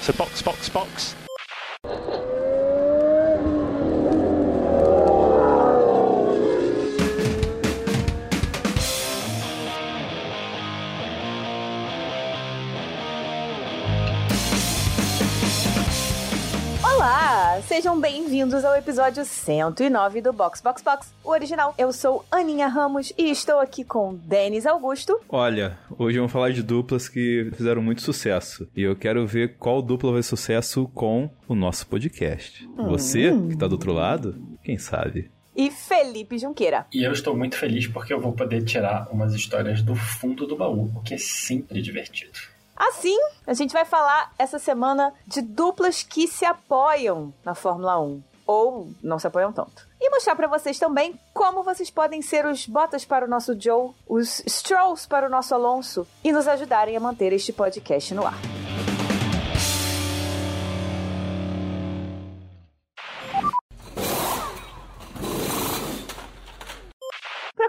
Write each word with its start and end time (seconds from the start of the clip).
So 0.00 0.12
box, 0.12 0.42
box, 0.42 0.68
box. 0.68 1.27
Sejam 17.78 18.00
bem-vindos 18.00 18.64
ao 18.64 18.74
episódio 18.74 19.24
109 19.24 20.20
do 20.20 20.32
Box 20.32 20.60
Box 20.60 20.82
Box, 20.82 21.14
o 21.22 21.30
original. 21.30 21.72
Eu 21.78 21.92
sou 21.92 22.24
Aninha 22.28 22.66
Ramos 22.66 23.12
e 23.16 23.30
estou 23.30 23.60
aqui 23.60 23.84
com 23.84 24.16
Denis 24.16 24.66
Augusto. 24.66 25.20
Olha, 25.28 25.78
hoje 25.96 26.16
vamos 26.16 26.32
falar 26.32 26.50
de 26.50 26.60
duplas 26.60 27.08
que 27.08 27.52
fizeram 27.54 27.80
muito 27.80 28.02
sucesso. 28.02 28.68
E 28.74 28.82
eu 28.82 28.96
quero 28.96 29.24
ver 29.28 29.58
qual 29.58 29.80
dupla 29.80 30.10
vai 30.10 30.24
sucesso 30.24 30.90
com 30.92 31.30
o 31.46 31.54
nosso 31.54 31.86
podcast. 31.86 32.68
Você, 32.76 33.30
que 33.48 33.56
tá 33.56 33.68
do 33.68 33.74
outro 33.74 33.92
lado, 33.92 34.34
quem 34.64 34.76
sabe? 34.76 35.30
E 35.54 35.70
Felipe 35.70 36.36
Junqueira. 36.36 36.84
E 36.92 37.04
eu 37.04 37.12
estou 37.12 37.36
muito 37.36 37.56
feliz 37.56 37.86
porque 37.86 38.12
eu 38.12 38.20
vou 38.20 38.32
poder 38.32 38.64
tirar 38.64 39.06
umas 39.12 39.34
histórias 39.34 39.82
do 39.82 39.94
fundo 39.94 40.48
do 40.48 40.56
baú, 40.56 40.90
o 40.96 41.00
que 41.02 41.14
é 41.14 41.18
sempre 41.18 41.80
divertido. 41.80 42.40
Assim, 42.78 43.18
a 43.44 43.52
gente 43.54 43.72
vai 43.72 43.84
falar 43.84 44.32
essa 44.38 44.58
semana 44.58 45.12
de 45.26 45.42
duplas 45.42 46.04
que 46.04 46.28
se 46.28 46.44
apoiam 46.44 47.34
na 47.44 47.54
Fórmula 47.54 48.00
1. 48.00 48.22
Ou 48.46 48.88
não 49.02 49.18
se 49.18 49.26
apoiam 49.26 49.52
tanto. 49.52 49.86
E 50.00 50.08
mostrar 50.08 50.34
pra 50.34 50.46
vocês 50.46 50.78
também 50.78 51.20
como 51.34 51.62
vocês 51.62 51.90
podem 51.90 52.22
ser 52.22 52.46
os 52.46 52.66
botas 52.66 53.04
para 53.04 53.26
o 53.26 53.28
nosso 53.28 53.60
Joe, 53.60 53.90
os 54.08 54.42
Strolls 54.46 55.06
para 55.06 55.26
o 55.26 55.30
nosso 55.30 55.54
Alonso 55.54 56.06
e 56.24 56.32
nos 56.32 56.48
ajudarem 56.48 56.96
a 56.96 57.00
manter 57.00 57.32
este 57.32 57.52
podcast 57.52 58.14
no 58.14 58.24
ar. 58.24 58.38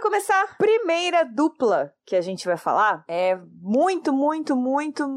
Começar, 0.09 0.57
primeira 0.57 1.23
dupla 1.23 1.93
que 2.03 2.15
a 2.15 2.21
gente 2.21 2.47
vai 2.47 2.57
falar 2.57 3.03
é 3.07 3.37
muito, 3.61 4.11
muito, 4.11 4.55
muito, 4.55 5.07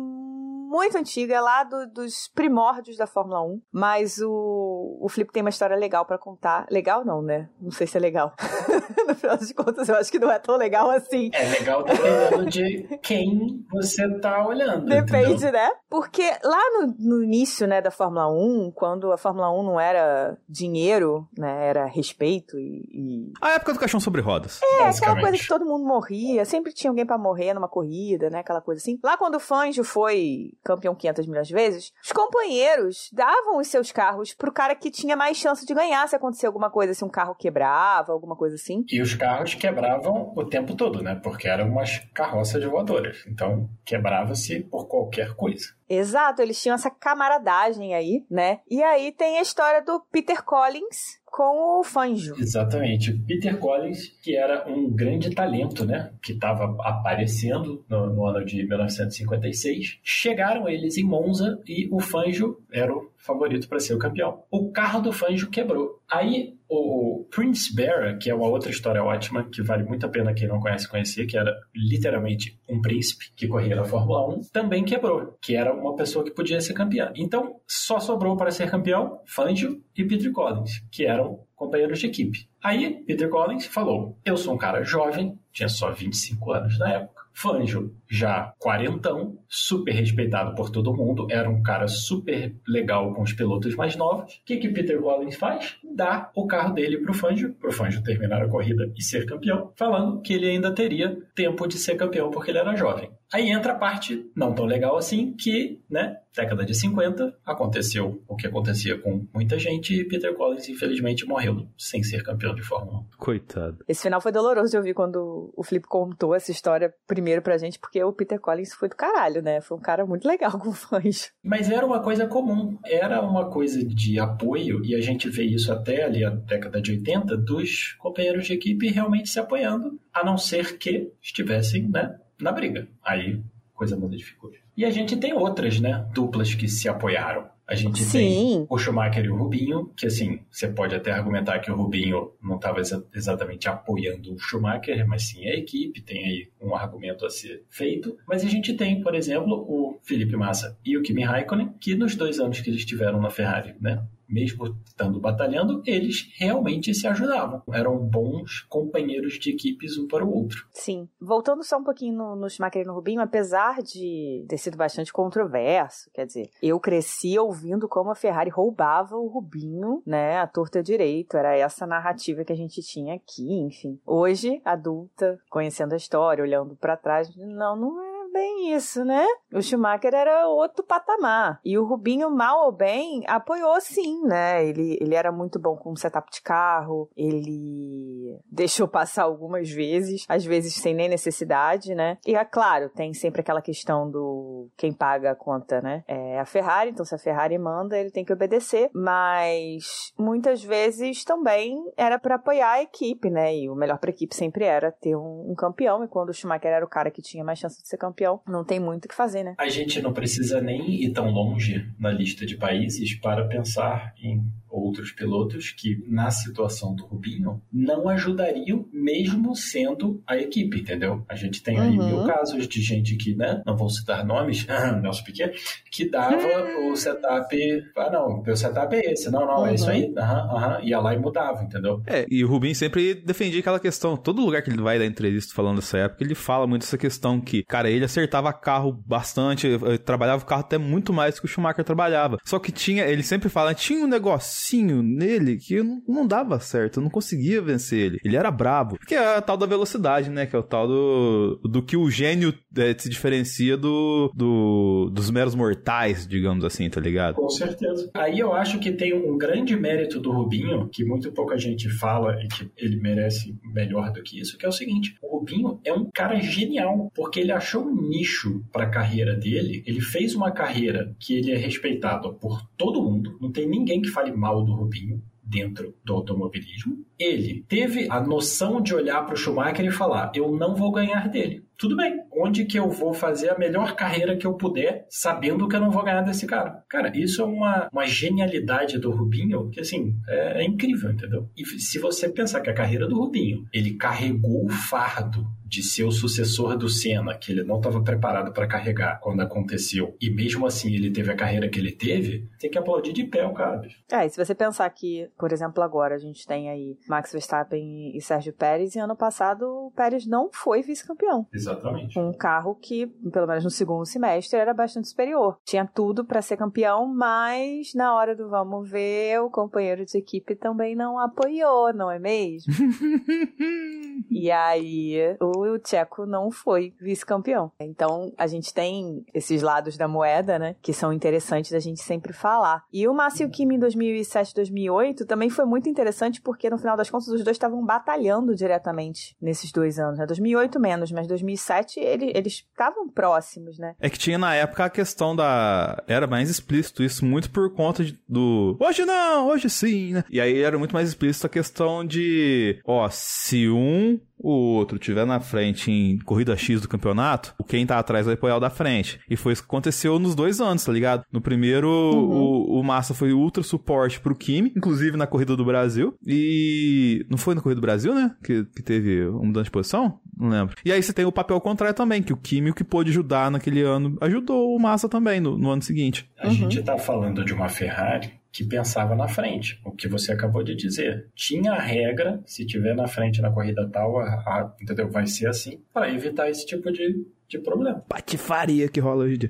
muito 0.72 0.96
antiga, 0.98 1.34
é 1.34 1.40
lá 1.40 1.64
do- 1.64 1.86
dos 1.88 2.28
primórdios 2.34 2.96
da 2.96 3.06
Fórmula 3.06 3.42
1. 3.42 3.60
Mas 3.70 4.18
o, 4.18 4.98
o 5.00 5.08
Flip 5.08 5.30
tem 5.32 5.42
uma 5.42 5.50
história 5.50 5.76
legal 5.76 6.04
pra 6.06 6.18
contar. 6.18 6.66
Legal 6.70 7.04
não, 7.04 7.20
né? 7.22 7.48
Não 7.60 7.70
sei 7.70 7.86
se 7.86 7.96
é 7.96 8.00
legal. 8.00 8.32
no 9.06 9.14
final 9.14 9.36
de 9.36 9.54
contas, 9.54 9.88
eu 9.88 9.96
acho 9.96 10.10
que 10.10 10.18
não 10.18 10.30
é 10.30 10.38
tão 10.38 10.56
legal 10.56 10.90
assim. 10.90 11.30
É 11.32 11.44
legal 11.50 11.82
dependendo 11.84 12.46
de 12.46 12.98
quem 13.02 13.64
você 13.70 14.08
tá 14.20 14.46
olhando. 14.46 14.86
Depende, 14.86 15.32
entendeu? 15.34 15.52
né? 15.52 15.70
Porque 15.90 16.22
lá 16.42 16.60
no, 16.80 16.94
no 16.98 17.22
início, 17.24 17.66
né, 17.66 17.80
da 17.80 17.90
Fórmula 17.90 18.28
1, 18.30 18.72
quando 18.74 19.12
a 19.12 19.18
Fórmula 19.18 19.50
1 19.52 19.62
não 19.62 19.78
era 19.80 20.38
dinheiro, 20.48 21.28
né, 21.36 21.66
era 21.68 21.84
respeito 21.86 22.58
e- 22.58 22.88
e 22.92 23.32
A 23.40 23.50
época 23.50 23.72
do 23.74 23.78
caixão 23.78 24.00
sobre 24.00 24.20
rodas. 24.20 24.60
É, 24.62 24.88
aquela 24.88 25.20
coisa 25.20 25.36
que 25.36 25.46
todo 25.48 25.64
mundo 25.66 25.84
morria, 25.84 26.44
sempre 26.44 26.72
tinha 26.72 26.90
alguém 26.90 27.04
pra 27.06 27.18
morrer 27.18 27.52
numa 27.54 27.68
corrida, 27.68 28.30
né? 28.30 28.38
Aquela 28.40 28.60
coisa 28.60 28.80
assim. 28.80 28.98
Lá 29.02 29.16
quando 29.16 29.34
o 29.36 29.40
Fangio 29.40 29.84
foi 29.84 30.52
campeão 30.62 30.94
500 30.94 31.26
milhões 31.26 31.48
de 31.48 31.54
vezes, 31.54 31.92
os 32.02 32.12
companheiros 32.12 33.08
davam 33.12 33.58
os 33.58 33.68
seus 33.68 33.90
carros 33.92 34.34
pro 34.34 34.52
cara 34.52 34.74
que 34.74 34.90
tinha 34.90 35.16
mais 35.16 35.36
chance 35.36 35.66
de 35.66 35.74
ganhar 35.74 36.06
se 36.08 36.16
acontecer 36.16 36.46
alguma 36.46 36.70
coisa, 36.70 36.94
se 36.94 37.04
um 37.04 37.08
carro 37.08 37.34
quebrava, 37.34 38.12
alguma 38.12 38.36
coisa 38.36 38.54
assim. 38.54 38.84
E 38.90 39.00
os 39.00 39.14
carros 39.14 39.54
quebravam 39.54 40.32
o 40.36 40.44
tempo 40.44 40.74
todo, 40.74 41.02
né? 41.02 41.14
Porque 41.22 41.48
eram 41.48 41.68
umas 41.68 41.98
carroças 42.14 42.62
voadoras. 42.64 43.24
Então, 43.26 43.68
quebrava-se 43.84 44.60
por 44.60 44.86
qualquer 44.86 45.34
coisa. 45.34 45.66
Exato, 45.94 46.40
eles 46.40 46.60
tinham 46.60 46.74
essa 46.74 46.90
camaradagem 46.90 47.94
aí, 47.94 48.24
né? 48.30 48.60
E 48.70 48.82
aí 48.82 49.12
tem 49.12 49.38
a 49.38 49.42
história 49.42 49.82
do 49.82 50.00
Peter 50.10 50.42
Collins 50.42 51.20
com 51.26 51.80
o 51.80 51.84
Fangio. 51.84 52.34
Exatamente. 52.38 53.12
Peter 53.12 53.58
Collins, 53.58 54.08
que 54.22 54.36
era 54.36 54.66
um 54.66 54.90
grande 54.90 55.34
talento, 55.34 55.84
né? 55.84 56.12
Que 56.22 56.32
estava 56.32 56.76
aparecendo 56.80 57.84
no, 57.88 58.06
no 58.06 58.26
ano 58.26 58.44
de 58.44 58.66
1956. 58.66 59.98
Chegaram 60.02 60.68
eles 60.68 60.96
em 60.96 61.04
Monza 61.04 61.60
e 61.66 61.88
o 61.90 62.00
Fangio 62.00 62.58
era 62.70 62.94
o 62.94 63.10
favorito 63.16 63.68
para 63.68 63.80
ser 63.80 63.94
o 63.94 63.98
campeão. 63.98 64.42
O 64.50 64.70
carro 64.70 65.00
do 65.00 65.12
Fangio 65.12 65.50
quebrou. 65.50 66.00
Aí 66.10 66.54
o 66.74 67.24
Prince 67.30 67.74
Bear, 67.74 68.18
que 68.18 68.30
é 68.30 68.34
uma 68.34 68.48
outra 68.48 68.70
história 68.70 69.04
ótima, 69.04 69.44
que 69.44 69.62
vale 69.62 69.84
muito 69.84 70.06
a 70.06 70.08
pena 70.08 70.32
quem 70.32 70.48
não 70.48 70.58
conhece 70.58 70.88
conhecer, 70.88 71.26
que 71.26 71.36
era 71.36 71.54
literalmente 71.74 72.58
um 72.68 72.80
príncipe 72.80 73.26
que 73.36 73.46
corria 73.46 73.76
na 73.76 73.84
Fórmula 73.84 74.26
1, 74.36 74.40
também 74.52 74.82
quebrou, 74.82 75.36
que 75.42 75.54
era 75.54 75.74
uma 75.74 75.94
pessoa 75.94 76.24
que 76.24 76.30
podia 76.30 76.60
ser 76.62 76.72
campeã. 76.72 77.12
Então, 77.14 77.56
só 77.66 78.00
sobrou 78.00 78.36
para 78.36 78.50
ser 78.50 78.70
campeão 78.70 79.20
Fangio 79.26 79.82
e 79.94 80.04
Peter 80.04 80.32
Collins, 80.32 80.82
que 80.90 81.04
eram 81.04 81.40
companheiros 81.54 81.98
de 81.98 82.06
equipe. 82.06 82.48
Aí, 82.62 83.02
Peter 83.04 83.28
Collins 83.28 83.66
falou: 83.66 84.16
Eu 84.24 84.36
sou 84.36 84.54
um 84.54 84.58
cara 84.58 84.82
jovem, 84.82 85.38
tinha 85.52 85.68
só 85.68 85.90
25 85.90 86.52
anos 86.52 86.78
na 86.78 86.92
época. 86.92 87.21
Fangio, 87.32 87.94
já 88.08 88.54
quarentão, 88.58 89.38
super 89.48 89.92
respeitado 89.92 90.54
por 90.54 90.70
todo 90.70 90.94
mundo, 90.94 91.26
era 91.30 91.48
um 91.48 91.62
cara 91.62 91.88
super 91.88 92.54
legal 92.66 93.12
com 93.14 93.22
os 93.22 93.32
pilotos 93.32 93.74
mais 93.74 93.96
novos. 93.96 94.34
O 94.34 94.44
que, 94.44 94.56
que 94.58 94.68
Peter 94.68 95.00
Collins 95.00 95.36
faz? 95.36 95.76
Dá 95.82 96.30
o 96.34 96.46
carro 96.46 96.74
dele 96.74 96.98
pro 96.98 97.14
Fangio, 97.14 97.54
pro 97.54 97.72
Fangio 97.72 98.02
terminar 98.02 98.42
a 98.42 98.48
corrida 98.48 98.92
e 98.96 99.02
ser 99.02 99.26
campeão, 99.26 99.72
falando 99.76 100.20
que 100.20 100.34
ele 100.34 100.48
ainda 100.48 100.72
teria 100.74 101.18
tempo 101.34 101.66
de 101.66 101.78
ser 101.78 101.96
campeão 101.96 102.30
porque 102.30 102.50
ele 102.50 102.58
era 102.58 102.76
jovem. 102.76 103.10
Aí 103.32 103.50
entra 103.50 103.72
a 103.72 103.78
parte 103.78 104.30
não 104.36 104.54
tão 104.54 104.66
legal 104.66 104.96
assim, 104.96 105.32
que, 105.32 105.80
né, 105.88 106.18
década 106.34 106.64
de 106.64 106.74
50, 106.74 107.34
aconteceu 107.44 108.22
o 108.26 108.36
que 108.36 108.46
acontecia 108.46 108.98
com 108.98 109.26
muita 109.34 109.58
gente 109.58 109.94
e 109.94 110.04
Peter 110.04 110.34
Collins, 110.34 110.68
infelizmente, 110.68 111.26
morreu 111.26 111.66
sem 111.76 112.02
ser 112.02 112.22
campeão 112.22 112.54
de 112.54 112.62
Fórmula 112.62 113.00
1. 113.00 113.04
Coitado. 113.18 113.84
Esse 113.86 114.02
final 114.02 114.20
foi 114.20 114.32
doloroso 114.32 114.70
de 114.70 114.76
ouvir 114.76 114.94
quando 114.94 115.52
o 115.56 115.62
Flip 115.62 115.86
contou 115.86 116.34
essa 116.34 116.50
história 116.50 116.92
primeiro 117.06 117.42
pra 117.42 117.58
gente, 117.58 117.78
porque 117.78 118.02
o 118.02 118.12
Peter 118.12 118.40
Collins 118.40 118.72
foi 118.74 118.88
do 118.88 118.96
caralho, 118.96 119.42
né? 119.42 119.60
Foi 119.60 119.76
um 119.76 119.80
cara 119.80 120.06
muito 120.06 120.26
legal 120.26 120.52
com 120.58 120.72
fãs. 120.72 121.32
Mas 121.42 121.70
era 121.70 121.86
uma 121.86 122.00
coisa 122.00 122.26
comum, 122.26 122.78
era 122.84 123.20
uma 123.22 123.50
coisa 123.50 123.84
de 123.84 124.18
apoio, 124.18 124.84
e 124.84 124.94
a 124.94 125.00
gente 125.00 125.28
vê 125.28 125.44
isso 125.44 125.72
até 125.72 126.04
ali 126.04 126.24
a 126.24 126.30
década 126.30 126.80
de 126.80 126.92
80, 126.92 127.36
dos 127.36 127.94
companheiros 127.98 128.46
de 128.46 128.54
equipe 128.54 128.88
realmente 128.88 129.28
se 129.28 129.38
apoiando, 129.38 129.98
a 130.12 130.24
não 130.24 130.36
ser 130.36 130.78
que 130.78 131.12
estivessem, 131.20 131.88
né, 131.88 132.18
na 132.42 132.52
briga. 132.52 132.88
Aí, 133.02 133.40
coisa 133.74 133.96
muda 133.96 134.16
de 134.16 134.24
figura. 134.24 134.56
E 134.76 134.84
a 134.84 134.90
gente 134.90 135.16
tem 135.16 135.32
outras, 135.32 135.80
né, 135.80 136.06
duplas 136.14 136.54
que 136.54 136.68
se 136.68 136.88
apoiaram. 136.88 137.50
A 137.66 137.74
gente 137.74 138.02
Sim. 138.02 138.18
tem 138.18 138.66
o 138.68 138.76
Schumacher 138.76 139.24
e 139.24 139.30
o 139.30 139.36
Rubinho, 139.36 139.90
que 139.96 140.06
assim, 140.06 140.40
você 140.50 140.68
pode 140.68 140.94
até 140.94 141.12
argumentar 141.12 141.58
que 141.60 141.70
o 141.70 141.76
Rubinho 141.76 142.32
não 142.42 142.56
estava 142.56 142.80
exatamente 142.80 143.68
apoiando 143.68 144.34
o 144.34 144.38
Schumacher, 144.38 145.06
mas 145.06 145.28
sim 145.28 145.46
a 145.46 145.54
equipe, 145.54 146.02
tem 146.02 146.24
aí 146.24 146.48
um 146.60 146.74
argumento 146.74 147.24
a 147.24 147.30
ser 147.30 147.64
feito. 147.70 148.16
Mas 148.26 148.44
a 148.44 148.48
gente 148.48 148.74
tem, 148.74 149.00
por 149.00 149.14
exemplo, 149.14 149.54
o 149.54 149.98
Felipe 150.02 150.36
Massa 150.36 150.76
e 150.84 150.98
o 150.98 151.02
Kimi 151.02 151.22
Raikkonen, 151.22 151.72
que 151.80 151.94
nos 151.94 152.14
dois 152.14 152.40
anos 152.40 152.60
que 152.60 152.68
eles 152.68 152.80
estiveram 152.80 153.20
na 153.20 153.30
Ferrari, 153.30 153.74
né? 153.80 154.02
Mesmo 154.32 154.74
estando 154.86 155.20
batalhando, 155.20 155.82
eles 155.86 156.32
realmente 156.38 156.94
se 156.94 157.06
ajudavam. 157.06 157.62
Eram 157.72 157.98
bons 157.98 158.62
companheiros 158.62 159.34
de 159.34 159.50
equipes 159.50 159.98
um 159.98 160.06
para 160.08 160.24
o 160.24 160.34
outro. 160.34 160.66
Sim. 160.72 161.06
Voltando 161.20 161.62
só 161.62 161.76
um 161.76 161.84
pouquinho 161.84 162.16
no, 162.16 162.36
no 162.36 162.48
Schumacher 162.48 162.82
e 162.82 162.86
no 162.86 162.94
Rubinho, 162.94 163.20
apesar 163.20 163.82
de 163.82 164.46
ter 164.48 164.56
sido 164.56 164.76
bastante 164.76 165.12
controverso, 165.12 166.10
quer 166.14 166.24
dizer, 166.24 166.48
eu 166.62 166.80
cresci 166.80 167.38
ouvindo 167.38 167.88
como 167.88 168.10
a 168.10 168.14
Ferrari 168.14 168.50
roubava 168.50 169.16
o 169.16 169.28
Rubinho, 169.28 170.02
né, 170.06 170.38
a 170.38 170.46
torta 170.46 170.82
direito, 170.82 171.36
era 171.36 171.56
essa 171.56 171.86
narrativa 171.86 172.44
que 172.44 172.52
a 172.52 172.56
gente 172.56 172.80
tinha 172.80 173.14
aqui, 173.14 173.52
enfim. 173.60 174.00
Hoje, 174.06 174.60
adulta, 174.64 175.38
conhecendo 175.50 175.92
a 175.92 175.96
história, 175.96 176.42
olhando 176.42 176.74
pra 176.76 176.96
trás, 176.96 177.34
não, 177.36 177.76
não 177.76 178.02
é 178.02 178.11
bem 178.32 178.74
isso, 178.74 179.04
né? 179.04 179.26
O 179.52 179.60
Schumacher 179.60 180.14
era 180.14 180.48
outro 180.48 180.84
patamar. 180.84 181.60
E 181.64 181.78
o 181.78 181.84
Rubinho, 181.84 182.30
mal 182.30 182.66
ou 182.66 182.72
bem, 182.72 183.22
apoiou 183.26 183.80
sim, 183.80 184.22
né? 184.22 184.64
Ele, 184.64 184.98
ele 185.00 185.14
era 185.14 185.30
muito 185.30 185.60
bom 185.60 185.76
com 185.76 185.94
setup 185.94 186.30
de 186.32 186.40
carro, 186.40 187.08
ele 187.16 188.38
deixou 188.50 188.88
passar 188.88 189.24
algumas 189.24 189.70
vezes, 189.70 190.24
às 190.28 190.44
vezes 190.44 190.74
sem 190.74 190.94
nem 190.94 191.08
necessidade, 191.08 191.94
né? 191.94 192.18
E 192.26 192.34
é 192.34 192.44
claro, 192.44 192.88
tem 192.88 193.12
sempre 193.12 193.40
aquela 193.40 193.60
questão 193.60 194.10
do 194.10 194.68
quem 194.76 194.92
paga 194.92 195.32
a 195.32 195.36
conta, 195.36 195.80
né? 195.80 196.02
É 196.08 196.40
a 196.40 196.44
Ferrari, 196.44 196.90
então 196.90 197.04
se 197.04 197.14
a 197.14 197.18
Ferrari 197.18 197.58
manda, 197.58 197.98
ele 197.98 198.10
tem 198.10 198.24
que 198.24 198.32
obedecer, 198.32 198.90
mas 198.94 200.12
muitas 200.18 200.62
vezes 200.62 201.24
também 201.24 201.76
era 201.96 202.18
para 202.18 202.36
apoiar 202.36 202.72
a 202.72 202.82
equipe, 202.82 203.30
né? 203.30 203.54
E 203.54 203.68
o 203.68 203.74
melhor 203.74 203.98
para 203.98 204.10
a 204.10 204.14
equipe 204.14 204.34
sempre 204.34 204.64
era 204.64 204.90
ter 204.90 205.16
um, 205.16 205.50
um 205.50 205.54
campeão, 205.54 206.04
e 206.04 206.08
quando 206.08 206.30
o 206.30 206.34
Schumacher 206.34 206.72
era 206.72 206.84
o 206.84 206.88
cara 206.88 207.10
que 207.10 207.22
tinha 207.22 207.44
mais 207.44 207.58
chance 207.58 207.80
de 207.80 207.88
ser 207.88 207.96
campeão, 207.96 208.21
não 208.46 208.64
tem 208.64 208.80
muito 208.80 209.04
o 209.04 209.08
que 209.08 209.14
fazer, 209.14 209.42
né? 209.42 209.54
A 209.58 209.68
gente 209.68 210.00
não 210.00 210.12
precisa 210.12 210.60
nem 210.60 211.02
ir 211.02 211.12
tão 211.12 211.30
longe 211.30 211.86
na 211.98 212.10
lista 212.10 212.46
de 212.46 212.56
países 212.56 213.14
para 213.14 213.46
pensar 213.46 214.14
em 214.22 214.42
outros 214.72 215.12
pilotos 215.12 215.70
que, 215.70 216.02
na 216.08 216.30
situação 216.30 216.94
do 216.94 217.04
Rubinho, 217.04 217.60
não 217.70 218.08
ajudariam 218.08 218.86
mesmo 218.90 219.54
sendo 219.54 220.22
a 220.26 220.36
equipe, 220.38 220.80
entendeu? 220.80 221.24
A 221.28 221.36
gente 221.36 221.62
tem 221.62 221.78
aí 221.78 221.98
uhum. 221.98 222.06
mil 222.06 222.24
casos 222.24 222.66
de 222.66 222.80
gente 222.80 223.16
que, 223.16 223.34
né, 223.34 223.62
não 223.66 223.76
vou 223.76 223.90
citar 223.90 224.24
nomes, 224.24 224.66
Nelson 225.02 225.24
Piquet, 225.24 225.52
que 225.90 226.08
dava 226.08 226.36
uhum. 226.36 226.92
o 226.92 226.96
setup, 226.96 227.54
ah 227.96 228.10
não, 228.10 228.42
meu 228.42 228.56
setup 228.56 228.94
é 228.96 229.12
esse, 229.12 229.30
não, 229.30 229.46
não, 229.46 229.58
uhum. 229.58 229.66
é 229.66 229.74
isso 229.74 229.90
aí, 229.90 230.12
aham, 230.16 230.56
aham, 230.56 230.80
ia 230.82 230.98
lá 230.98 231.14
e 231.14 231.18
mudava, 231.18 231.62
entendeu? 231.62 232.02
É, 232.06 232.24
e 232.30 232.42
o 232.42 232.48
Rubinho 232.48 232.74
sempre 232.74 233.14
defendia 233.14 233.60
aquela 233.60 233.78
questão, 233.78 234.16
todo 234.16 234.44
lugar 234.44 234.62
que 234.62 234.70
ele 234.70 234.80
vai 234.80 234.98
dar 234.98 235.04
entrevista 235.04 235.54
falando 235.54 235.76
dessa 235.76 235.98
época, 235.98 236.24
ele 236.24 236.34
fala 236.34 236.66
muito 236.66 236.84
essa 236.84 236.96
questão 236.96 237.40
que, 237.40 237.62
cara, 237.62 237.90
ele 237.90 238.04
acertava 238.12 238.52
carro 238.52 238.92
bastante, 239.06 239.68
trabalhava 240.04 240.42
o 240.42 240.46
carro 240.46 240.60
até 240.60 240.78
muito 240.78 241.12
mais 241.12 241.40
que 241.40 241.46
o 241.46 241.48
Schumacher 241.48 241.84
trabalhava. 241.84 242.38
Só 242.44 242.58
que 242.58 242.70
tinha, 242.70 243.04
ele 243.04 243.22
sempre 243.22 243.48
fala, 243.48 243.74
tinha 243.74 244.04
um 244.04 244.08
negocinho 244.08 245.02
nele 245.02 245.56
que 245.56 245.82
não, 245.82 246.02
não 246.06 246.26
dava 246.26 246.60
certo, 246.60 246.98
eu 246.98 247.02
não 247.02 247.10
conseguia 247.10 247.60
vencer 247.60 247.98
ele. 247.98 248.18
Ele 248.24 248.36
era 248.36 248.50
brabo. 248.50 248.98
Que 249.06 249.14
é 249.14 249.36
a 249.36 249.40
tal 249.40 249.56
da 249.56 249.66
velocidade, 249.66 250.30
né? 250.30 250.46
Que 250.46 250.54
é 250.54 250.58
o 250.58 250.62
tal 250.62 250.86
do, 250.86 251.60
do 251.64 251.82
que 251.82 251.96
o 251.96 252.10
gênio 252.10 252.54
é, 252.76 252.94
se 252.96 253.08
diferencia 253.08 253.76
do, 253.76 254.30
do, 254.34 255.10
dos 255.12 255.30
meros 255.30 255.54
mortais, 255.54 256.26
digamos 256.26 256.64
assim, 256.64 256.88
tá 256.88 257.00
ligado? 257.00 257.34
Com 257.34 257.48
certeza. 257.48 258.10
Aí 258.14 258.38
eu 258.38 258.52
acho 258.52 258.78
que 258.78 258.92
tem 258.92 259.14
um 259.14 259.36
grande 259.38 259.74
mérito 259.76 260.20
do 260.20 260.30
Rubinho, 260.30 260.88
que 260.88 261.04
muito 261.04 261.32
pouca 261.32 261.56
gente 261.58 261.88
fala 261.88 262.36
e 262.42 262.48
que 262.48 262.70
ele 262.76 262.96
merece 262.96 263.56
melhor 263.64 264.12
do 264.12 264.22
que 264.22 264.40
isso, 264.40 264.58
que 264.58 264.66
é 264.66 264.68
o 264.68 264.72
seguinte: 264.72 265.16
o 265.22 265.38
Rubinho 265.38 265.80
é 265.84 265.92
um 265.92 266.08
cara 266.12 266.40
genial, 266.40 267.10
porque 267.14 267.40
ele 267.40 267.52
achou 267.52 267.84
um 267.84 267.94
nicho 268.08 268.64
para 268.72 268.84
a 268.84 268.90
carreira 268.90 269.34
dele, 269.34 269.82
ele 269.86 270.00
fez 270.00 270.34
uma 270.34 270.50
carreira 270.50 271.14
que 271.18 271.34
ele 271.34 271.52
é 271.52 271.56
respeitado 271.56 272.34
por 272.34 272.62
todo 272.76 273.02
mundo, 273.02 273.36
não 273.40 273.50
tem 273.50 273.68
ninguém 273.68 274.02
que 274.02 274.10
fale 274.10 274.32
mal 274.32 274.64
do 274.64 274.74
Rubinho 274.74 275.22
dentro 275.42 275.94
do 276.04 276.14
automobilismo. 276.14 277.04
Ele 277.18 277.64
teve 277.68 278.06
a 278.10 278.20
noção 278.20 278.80
de 278.80 278.94
olhar 278.94 279.24
para 279.24 279.34
o 279.34 279.36
Schumacher 279.36 279.84
e 279.84 279.90
falar: 279.90 280.32
eu 280.34 280.50
não 280.56 280.74
vou 280.74 280.90
ganhar 280.92 281.28
dele 281.28 281.62
tudo 281.82 281.96
bem, 281.96 282.16
onde 282.36 282.64
que 282.64 282.78
eu 282.78 282.88
vou 282.88 283.12
fazer 283.12 283.50
a 283.50 283.58
melhor 283.58 283.94
carreira 283.94 284.36
que 284.36 284.46
eu 284.46 284.54
puder, 284.54 285.06
sabendo 285.08 285.68
que 285.68 285.76
eu 285.76 285.80
não 285.80 285.90
vou 285.90 286.02
ganhar 286.02 286.22
desse 286.22 286.46
cara? 286.46 286.82
Cara, 286.88 287.12
isso 287.14 287.42
é 287.42 287.44
uma, 287.44 287.88
uma 287.92 288.06
genialidade 288.06 288.98
do 288.98 289.10
Rubinho 289.10 289.70
que, 289.70 289.80
assim, 289.80 290.14
é, 290.28 290.62
é 290.62 290.64
incrível, 290.64 291.10
entendeu? 291.10 291.48
E 291.56 291.64
se 291.64 291.98
você 291.98 292.28
pensar 292.28 292.60
que 292.60 292.70
a 292.70 292.74
carreira 292.74 293.08
do 293.08 293.18
Rubinho, 293.18 293.64
ele 293.72 293.94
carregou 293.94 294.64
o 294.64 294.70
fardo 294.70 295.46
de 295.72 295.82
ser 295.82 296.04
o 296.04 296.12
sucessor 296.12 296.76
do 296.76 296.86
Senna, 296.86 297.34
que 297.34 297.50
ele 297.50 297.64
não 297.64 297.78
estava 297.78 298.02
preparado 298.02 298.52
para 298.52 298.66
carregar 298.66 299.18
quando 299.20 299.40
aconteceu, 299.40 300.14
e 300.20 300.28
mesmo 300.28 300.66
assim 300.66 300.94
ele 300.94 301.10
teve 301.10 301.30
a 301.30 301.34
carreira 301.34 301.66
que 301.66 301.80
ele 301.80 301.92
teve, 301.92 302.46
tem 302.58 302.70
que 302.70 302.76
aplaudir 302.76 303.14
de 303.14 303.24
pé 303.24 303.46
o 303.46 303.54
cara. 303.54 303.80
É, 304.10 304.26
e 304.26 304.28
se 304.28 304.36
você 304.36 304.54
pensar 304.54 304.88
que, 304.90 305.30
por 305.38 305.50
exemplo, 305.50 305.82
agora 305.82 306.14
a 306.14 306.18
gente 306.18 306.46
tem 306.46 306.68
aí 306.68 306.98
Max 307.08 307.32
Verstappen 307.32 308.14
e 308.14 308.20
Sérgio 308.20 308.52
Pérez, 308.52 308.94
e 308.94 308.98
ano 308.98 309.16
passado 309.16 309.62
o 309.62 309.90
Pérez 309.92 310.26
não 310.26 310.50
foi 310.52 310.82
vice-campeão. 310.82 311.46
Exato. 311.50 311.88
Um 312.22 312.32
carro 312.32 312.74
que, 312.74 313.06
pelo 313.06 313.46
menos 313.46 313.64
no 313.64 313.70
segundo 313.70 314.06
semestre, 314.06 314.58
era 314.58 314.72
bastante 314.72 315.08
superior. 315.08 315.58
Tinha 315.64 315.86
tudo 315.86 316.24
para 316.24 316.42
ser 316.42 316.56
campeão, 316.56 317.06
mas 317.06 317.94
na 317.94 318.14
hora 318.14 318.34
do 318.34 318.48
vamos 318.48 318.88
ver, 318.88 319.40
o 319.40 319.50
companheiro 319.50 320.04
de 320.04 320.18
equipe 320.18 320.54
também 320.54 320.94
não 320.94 321.18
apoiou, 321.18 321.92
não 321.92 322.10
é 322.10 322.18
mesmo? 322.18 322.72
e 324.30 324.50
aí 324.50 325.36
o 325.40 325.78
Tcheco 325.78 326.26
não 326.26 326.50
foi 326.50 326.94
vice-campeão. 327.00 327.72
Então 327.80 328.32
a 328.36 328.46
gente 328.46 328.72
tem 328.72 329.24
esses 329.34 329.62
lados 329.62 329.96
da 329.96 330.06
moeda, 330.06 330.58
né, 330.58 330.76
que 330.80 330.92
são 330.92 331.12
interessantes 331.12 331.72
da 331.72 331.78
gente 331.78 332.02
sempre 332.02 332.32
falar. 332.32 332.84
E 332.92 333.06
o 333.08 333.14
Márcio 333.14 333.48
Kimi 333.50 333.76
em 333.76 333.78
2007, 333.78 334.54
2008 334.54 335.26
também 335.26 335.50
foi 335.50 335.64
muito 335.64 335.88
interessante 335.88 336.40
porque 336.40 336.70
no 336.70 336.78
final 336.78 336.96
das 336.96 337.10
contas 337.10 337.28
os 337.28 337.42
dois 337.44 337.56
estavam 337.56 337.84
batalhando 337.84 338.54
diretamente 338.54 339.36
nesses 339.40 339.72
dois 339.72 339.98
anos, 339.98 340.18
né? 340.18 340.26
2008 340.26 340.78
menos, 340.78 341.10
mas 341.10 341.26
2007 341.26 341.72
2007 341.72 342.00
ele, 342.12 342.32
eles 342.34 342.64
estavam 342.70 343.08
próximos, 343.08 343.78
né? 343.78 343.94
É 344.00 344.10
que 344.10 344.18
tinha 344.18 344.38
na 344.38 344.54
época 344.54 344.84
a 344.84 344.90
questão 344.90 345.34
da. 345.34 346.02
Era 346.06 346.26
mais 346.26 346.50
explícito 346.50 347.02
isso, 347.02 347.24
muito 347.24 347.50
por 347.50 347.72
conta 347.74 348.04
de, 348.04 348.18
do. 348.28 348.76
Hoje 348.80 349.04
não, 349.04 349.48
hoje 349.48 349.68
sim, 349.70 350.14
né? 350.14 350.24
E 350.30 350.40
aí 350.40 350.60
era 350.60 350.78
muito 350.78 350.92
mais 350.92 351.08
explícito 351.08 351.46
a 351.46 351.50
questão 351.50 352.04
de. 352.04 352.80
Ó, 352.84 353.08
se 353.10 353.68
um 353.68 354.20
o 354.42 354.74
outro 354.74 354.98
tiver 354.98 355.24
na 355.24 355.40
frente 355.40 355.90
em 355.90 356.18
corrida 356.18 356.56
X 356.56 356.80
do 356.80 356.88
campeonato, 356.88 357.54
o 357.58 357.64
quem 357.64 357.86
tá 357.86 357.98
atrás 357.98 358.26
vai 358.26 358.34
apoiar 358.34 358.56
o 358.56 358.60
da 358.60 358.70
frente. 358.70 359.20
E 359.28 359.36
foi 359.36 359.52
isso 359.52 359.62
que 359.62 359.68
aconteceu 359.68 360.18
nos 360.18 360.34
dois 360.34 360.60
anos, 360.60 360.84
tá 360.84 360.92
ligado? 360.92 361.24
No 361.32 361.40
primeiro, 361.40 361.88
uhum. 361.88 362.76
o, 362.76 362.80
o 362.80 362.84
Massa 362.84 363.14
foi 363.14 363.32
ultra 363.32 363.62
suporte 363.62 364.20
pro 364.20 364.34
Kimi, 364.34 364.72
inclusive 364.76 365.16
na 365.16 365.26
corrida 365.26 365.56
do 365.56 365.64
Brasil. 365.64 366.14
E. 366.26 367.24
Não 367.30 367.38
foi 367.38 367.54
na 367.54 367.60
corrida 367.60 367.80
do 367.80 367.84
Brasil, 367.84 368.14
né? 368.14 368.34
Que, 368.42 368.64
que 368.64 368.82
teve 368.82 369.26
uma 369.26 369.44
mudança 369.44 369.64
de 369.64 369.70
posição? 369.70 370.18
Não 370.36 370.48
lembro. 370.48 370.74
E 370.84 370.92
aí 370.92 371.02
você 371.02 371.12
tem 371.12 371.24
o 371.24 371.32
papel 371.32 371.60
contrário 371.60 371.94
também, 371.94 372.22
que 372.22 372.32
o 372.32 372.36
Kimi, 372.36 372.70
o 372.70 372.74
que 372.74 372.84
pôde 372.84 373.10
ajudar 373.10 373.50
naquele 373.50 373.82
ano, 373.82 374.16
ajudou 374.20 374.74
o 374.74 374.78
Massa 374.80 375.08
também 375.08 375.40
no, 375.40 375.56
no 375.56 375.70
ano 375.70 375.82
seguinte. 375.82 376.28
A 376.38 376.48
uhum. 376.48 376.52
gente 376.52 376.82
tá 376.82 376.98
falando 376.98 377.44
de 377.44 377.52
uma 377.52 377.68
Ferrari 377.68 378.41
que 378.52 378.64
pensava 378.64 379.16
na 379.16 379.26
frente, 379.26 379.80
o 379.84 379.90
que 379.90 380.06
você 380.06 380.32
acabou 380.32 380.62
de 380.62 380.74
dizer. 380.74 381.30
Tinha 381.34 381.72
a 381.72 381.80
regra, 381.80 382.42
se 382.44 382.66
tiver 382.66 382.94
na 382.94 383.08
frente 383.08 383.40
na 383.40 383.50
corrida 383.50 383.88
tal, 383.90 384.18
a, 384.18 384.24
a, 384.24 384.76
entendeu? 384.80 385.10
Vai 385.10 385.26
ser 385.26 385.48
assim, 385.48 385.82
para 385.92 386.12
evitar 386.12 386.50
esse 386.50 386.66
tipo 386.66 386.92
de, 386.92 387.26
de 387.48 387.58
problema. 387.58 388.04
Patifaria 388.08 388.88
que 388.88 389.00
rola 389.00 389.24
hoje 389.24 389.34
em 389.34 389.38
dia. 389.38 389.48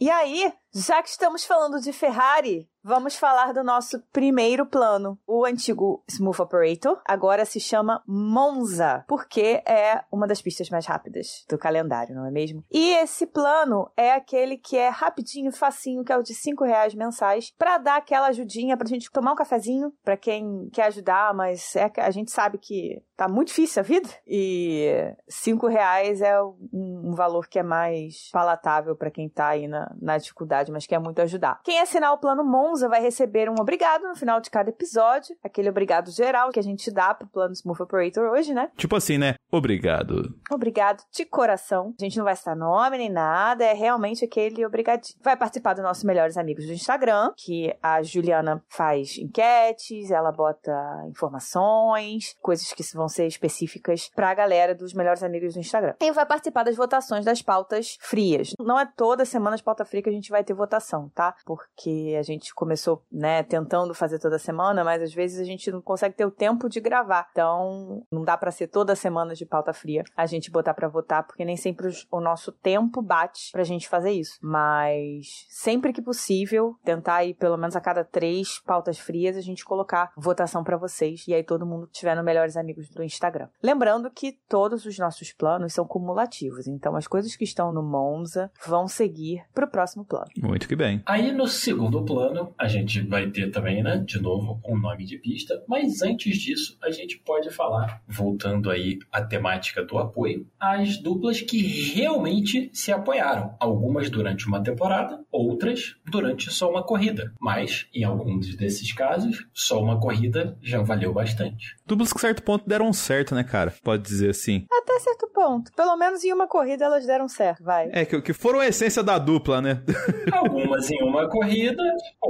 E 0.00 0.08
aí, 0.08 0.50
já 0.72 1.02
que 1.02 1.08
estamos 1.08 1.44
falando 1.44 1.80
de 1.80 1.92
Ferrari, 1.92 2.68
vamos 2.88 3.16
falar 3.16 3.52
do 3.52 3.62
nosso 3.62 4.00
primeiro 4.10 4.64
plano. 4.64 5.18
O 5.26 5.44
antigo 5.44 6.02
Smooth 6.08 6.40
Operator 6.40 6.98
agora 7.04 7.44
se 7.44 7.60
chama 7.60 8.02
Monza, 8.06 9.04
porque 9.06 9.62
é 9.66 10.02
uma 10.10 10.26
das 10.26 10.40
pistas 10.40 10.70
mais 10.70 10.86
rápidas 10.86 11.44
do 11.50 11.58
calendário, 11.58 12.14
não 12.14 12.24
é 12.24 12.30
mesmo? 12.30 12.64
E 12.72 12.94
esse 12.94 13.26
plano 13.26 13.90
é 13.94 14.12
aquele 14.12 14.56
que 14.56 14.78
é 14.78 14.88
rapidinho, 14.88 15.52
facinho, 15.52 16.02
que 16.02 16.10
é 16.10 16.16
o 16.16 16.22
de 16.22 16.34
5 16.34 16.64
reais 16.64 16.94
mensais, 16.94 17.52
para 17.58 17.76
dar 17.76 17.96
aquela 17.96 18.28
ajudinha 18.28 18.74
pra 18.74 18.88
gente 18.88 19.10
tomar 19.10 19.32
um 19.32 19.36
cafezinho, 19.36 19.92
para 20.02 20.16
quem 20.16 20.70
quer 20.72 20.86
ajudar, 20.86 21.34
mas 21.34 21.76
é 21.76 21.92
a 21.98 22.10
gente 22.10 22.30
sabe 22.30 22.56
que 22.56 23.02
tá 23.14 23.28
muito 23.28 23.48
difícil 23.48 23.80
a 23.80 23.82
vida 23.82 24.08
e 24.26 25.12
5 25.28 25.66
reais 25.66 26.22
é 26.22 26.40
um, 26.72 27.12
valor 27.14 27.48
que 27.48 27.58
é 27.58 27.62
mais 27.62 28.30
palatável 28.32 28.94
para 28.94 29.10
quem 29.10 29.28
tá 29.28 29.48
aí 29.48 29.66
na, 29.66 29.92
na 30.00 30.16
dificuldade, 30.16 30.70
mas 30.70 30.86
quer 30.86 31.00
muito 31.00 31.20
ajudar. 31.20 31.60
Quem 31.64 31.80
assinar 31.80 32.12
o 32.12 32.18
plano 32.18 32.44
Monza 32.44 32.77
vai 32.86 33.00
receber 33.00 33.48
um 33.48 33.54
obrigado 33.58 34.02
no 34.02 34.14
final 34.14 34.40
de 34.40 34.50
cada 34.50 34.68
episódio, 34.70 35.34
aquele 35.42 35.70
obrigado 35.70 36.10
geral 36.10 36.50
que 36.50 36.60
a 36.60 36.62
gente 36.62 36.90
dá 36.90 37.14
pro 37.14 37.26
plano 37.26 37.52
Smooth 37.54 37.82
Operator 37.82 38.30
hoje, 38.30 38.52
né? 38.52 38.70
Tipo 38.76 38.96
assim, 38.96 39.16
né? 39.16 39.34
Obrigado. 39.50 40.34
Obrigado 40.50 41.02
de 41.10 41.24
coração. 41.24 41.94
A 41.98 42.04
gente 42.04 42.18
não 42.18 42.24
vai 42.24 42.36
citar 42.36 42.54
nome 42.54 42.98
nem 42.98 43.08
nada, 43.08 43.64
é 43.64 43.72
realmente 43.72 44.24
aquele 44.24 44.64
obrigadinho. 44.66 45.18
Vai 45.22 45.36
participar 45.36 45.72
dos 45.72 45.82
nossos 45.82 46.04
melhores 46.04 46.36
amigos 46.36 46.66
do 46.66 46.72
Instagram, 46.72 47.32
que 47.36 47.74
a 47.82 48.02
Juliana 48.02 48.62
faz 48.68 49.16
enquetes, 49.16 50.10
ela 50.10 50.30
bota 50.30 50.70
informações, 51.08 52.36
coisas 52.42 52.72
que 52.72 52.82
vão 52.94 53.08
ser 53.08 53.26
específicas 53.26 54.10
pra 54.14 54.34
galera 54.34 54.74
dos 54.74 54.92
melhores 54.92 55.22
amigos 55.22 55.54
do 55.54 55.60
Instagram. 55.60 55.94
E 56.00 56.12
vai 56.12 56.26
participar 56.26 56.64
das 56.64 56.76
votações 56.76 57.24
das 57.24 57.40
pautas 57.40 57.96
frias. 58.00 58.52
Não 58.58 58.78
é 58.78 58.86
toda 58.86 59.24
semana 59.24 59.56
de 59.56 59.62
pauta 59.62 59.84
fria 59.84 60.02
que 60.02 60.08
a 60.08 60.12
gente 60.12 60.30
vai 60.30 60.44
ter 60.44 60.54
votação, 60.54 61.10
tá? 61.14 61.34
Porque 61.44 62.16
a 62.18 62.22
gente 62.22 62.54
começou 62.58 63.04
né, 63.10 63.44
tentando 63.44 63.94
fazer 63.94 64.18
toda 64.18 64.36
semana, 64.36 64.82
mas 64.82 65.00
às 65.00 65.14
vezes 65.14 65.38
a 65.38 65.44
gente 65.44 65.70
não 65.70 65.80
consegue 65.80 66.16
ter 66.16 66.26
o 66.26 66.30
tempo 66.30 66.68
de 66.68 66.80
gravar. 66.80 67.28
Então, 67.30 68.02
não 68.10 68.24
dá 68.24 68.36
para 68.36 68.50
ser 68.50 68.66
toda 68.66 68.96
semana 68.96 69.32
de 69.32 69.46
pauta 69.46 69.72
fria 69.72 70.02
a 70.16 70.26
gente 70.26 70.50
botar 70.50 70.74
para 70.74 70.88
votar, 70.88 71.24
porque 71.24 71.44
nem 71.44 71.56
sempre 71.56 71.88
o 72.10 72.20
nosso 72.20 72.50
tempo 72.50 73.00
bate 73.00 73.52
pra 73.52 73.62
gente 73.62 73.88
fazer 73.88 74.10
isso. 74.10 74.38
Mas 74.42 75.46
sempre 75.48 75.92
que 75.92 76.02
possível, 76.02 76.74
tentar 76.82 77.24
ir 77.24 77.34
pelo 77.34 77.56
menos 77.56 77.76
a 77.76 77.80
cada 77.80 78.02
três 78.02 78.58
pautas 78.66 78.98
frias 78.98 79.36
a 79.36 79.40
gente 79.40 79.64
colocar 79.64 80.10
votação 80.16 80.64
para 80.64 80.76
vocês 80.76 81.28
e 81.28 81.34
aí 81.34 81.44
todo 81.44 81.64
mundo 81.64 81.88
tiver 81.92 82.16
no 82.16 82.24
Melhores 82.24 82.56
Amigos 82.56 82.88
do 82.88 83.04
Instagram. 83.04 83.48
Lembrando 83.62 84.10
que 84.10 84.32
todos 84.48 84.84
os 84.84 84.98
nossos 84.98 85.32
planos 85.32 85.74
são 85.74 85.86
cumulativos, 85.86 86.66
então 86.66 86.96
as 86.96 87.06
coisas 87.06 87.36
que 87.36 87.44
estão 87.44 87.72
no 87.72 87.84
Monza 87.84 88.50
vão 88.66 88.88
seguir 88.88 89.44
pro 89.54 89.70
próximo 89.70 90.04
plano. 90.04 90.26
Muito 90.42 90.66
que 90.66 90.74
bem. 90.74 91.00
Aí 91.06 91.30
no 91.30 91.46
segundo 91.46 92.04
plano, 92.04 92.47
a 92.58 92.68
gente 92.68 93.00
vai 93.00 93.28
ter 93.30 93.50
também, 93.50 93.82
né, 93.82 93.98
de 93.98 94.20
novo, 94.20 94.60
um 94.64 94.78
nome 94.78 95.04
de 95.04 95.18
pista, 95.18 95.62
mas 95.68 96.02
antes 96.02 96.36
disso, 96.36 96.76
a 96.82 96.90
gente 96.90 97.18
pode 97.18 97.50
falar, 97.50 98.02
voltando 98.06 98.70
aí 98.70 98.98
à 99.12 99.22
temática 99.22 99.84
do 99.84 99.98
apoio, 99.98 100.46
as 100.58 100.96
duplas 100.98 101.40
que 101.40 101.92
realmente 101.92 102.70
se 102.72 102.92
apoiaram, 102.92 103.54
algumas 103.58 104.10
durante 104.10 104.46
uma 104.46 104.62
temporada, 104.62 105.24
outras 105.30 105.96
durante 106.06 106.50
só 106.50 106.70
uma 106.70 106.82
corrida, 106.82 107.32
mas 107.40 107.86
em 107.94 108.04
alguns 108.04 108.56
desses 108.56 108.92
casos, 108.92 109.46
só 109.52 109.80
uma 109.82 110.00
corrida 110.00 110.56
já 110.62 110.80
valeu 110.82 111.12
bastante. 111.12 111.76
Duplas 111.86 112.12
que 112.12 112.20
certo 112.20 112.42
ponto 112.42 112.68
deram 112.68 112.92
certo, 112.92 113.34
né, 113.34 113.44
cara? 113.44 113.72
Pode 113.82 114.02
dizer 114.02 114.30
assim. 114.30 114.66
Até 114.70 114.98
certo 115.00 115.28
ponto. 115.28 115.72
Pelo 115.72 115.96
menos 115.96 116.22
em 116.24 116.32
uma 116.32 116.46
corrida 116.46 116.84
elas 116.84 117.06
deram 117.06 117.28
certo, 117.28 117.62
vai. 117.62 117.88
É, 117.92 118.04
que, 118.04 118.20
que 118.20 118.32
foram 118.32 118.60
a 118.60 118.66
essência 118.66 119.02
da 119.02 119.18
dupla, 119.18 119.60
né? 119.60 119.82
Algumas 120.32 120.90
em 120.90 121.02
uma 121.02 121.28
corrida, 121.28 121.82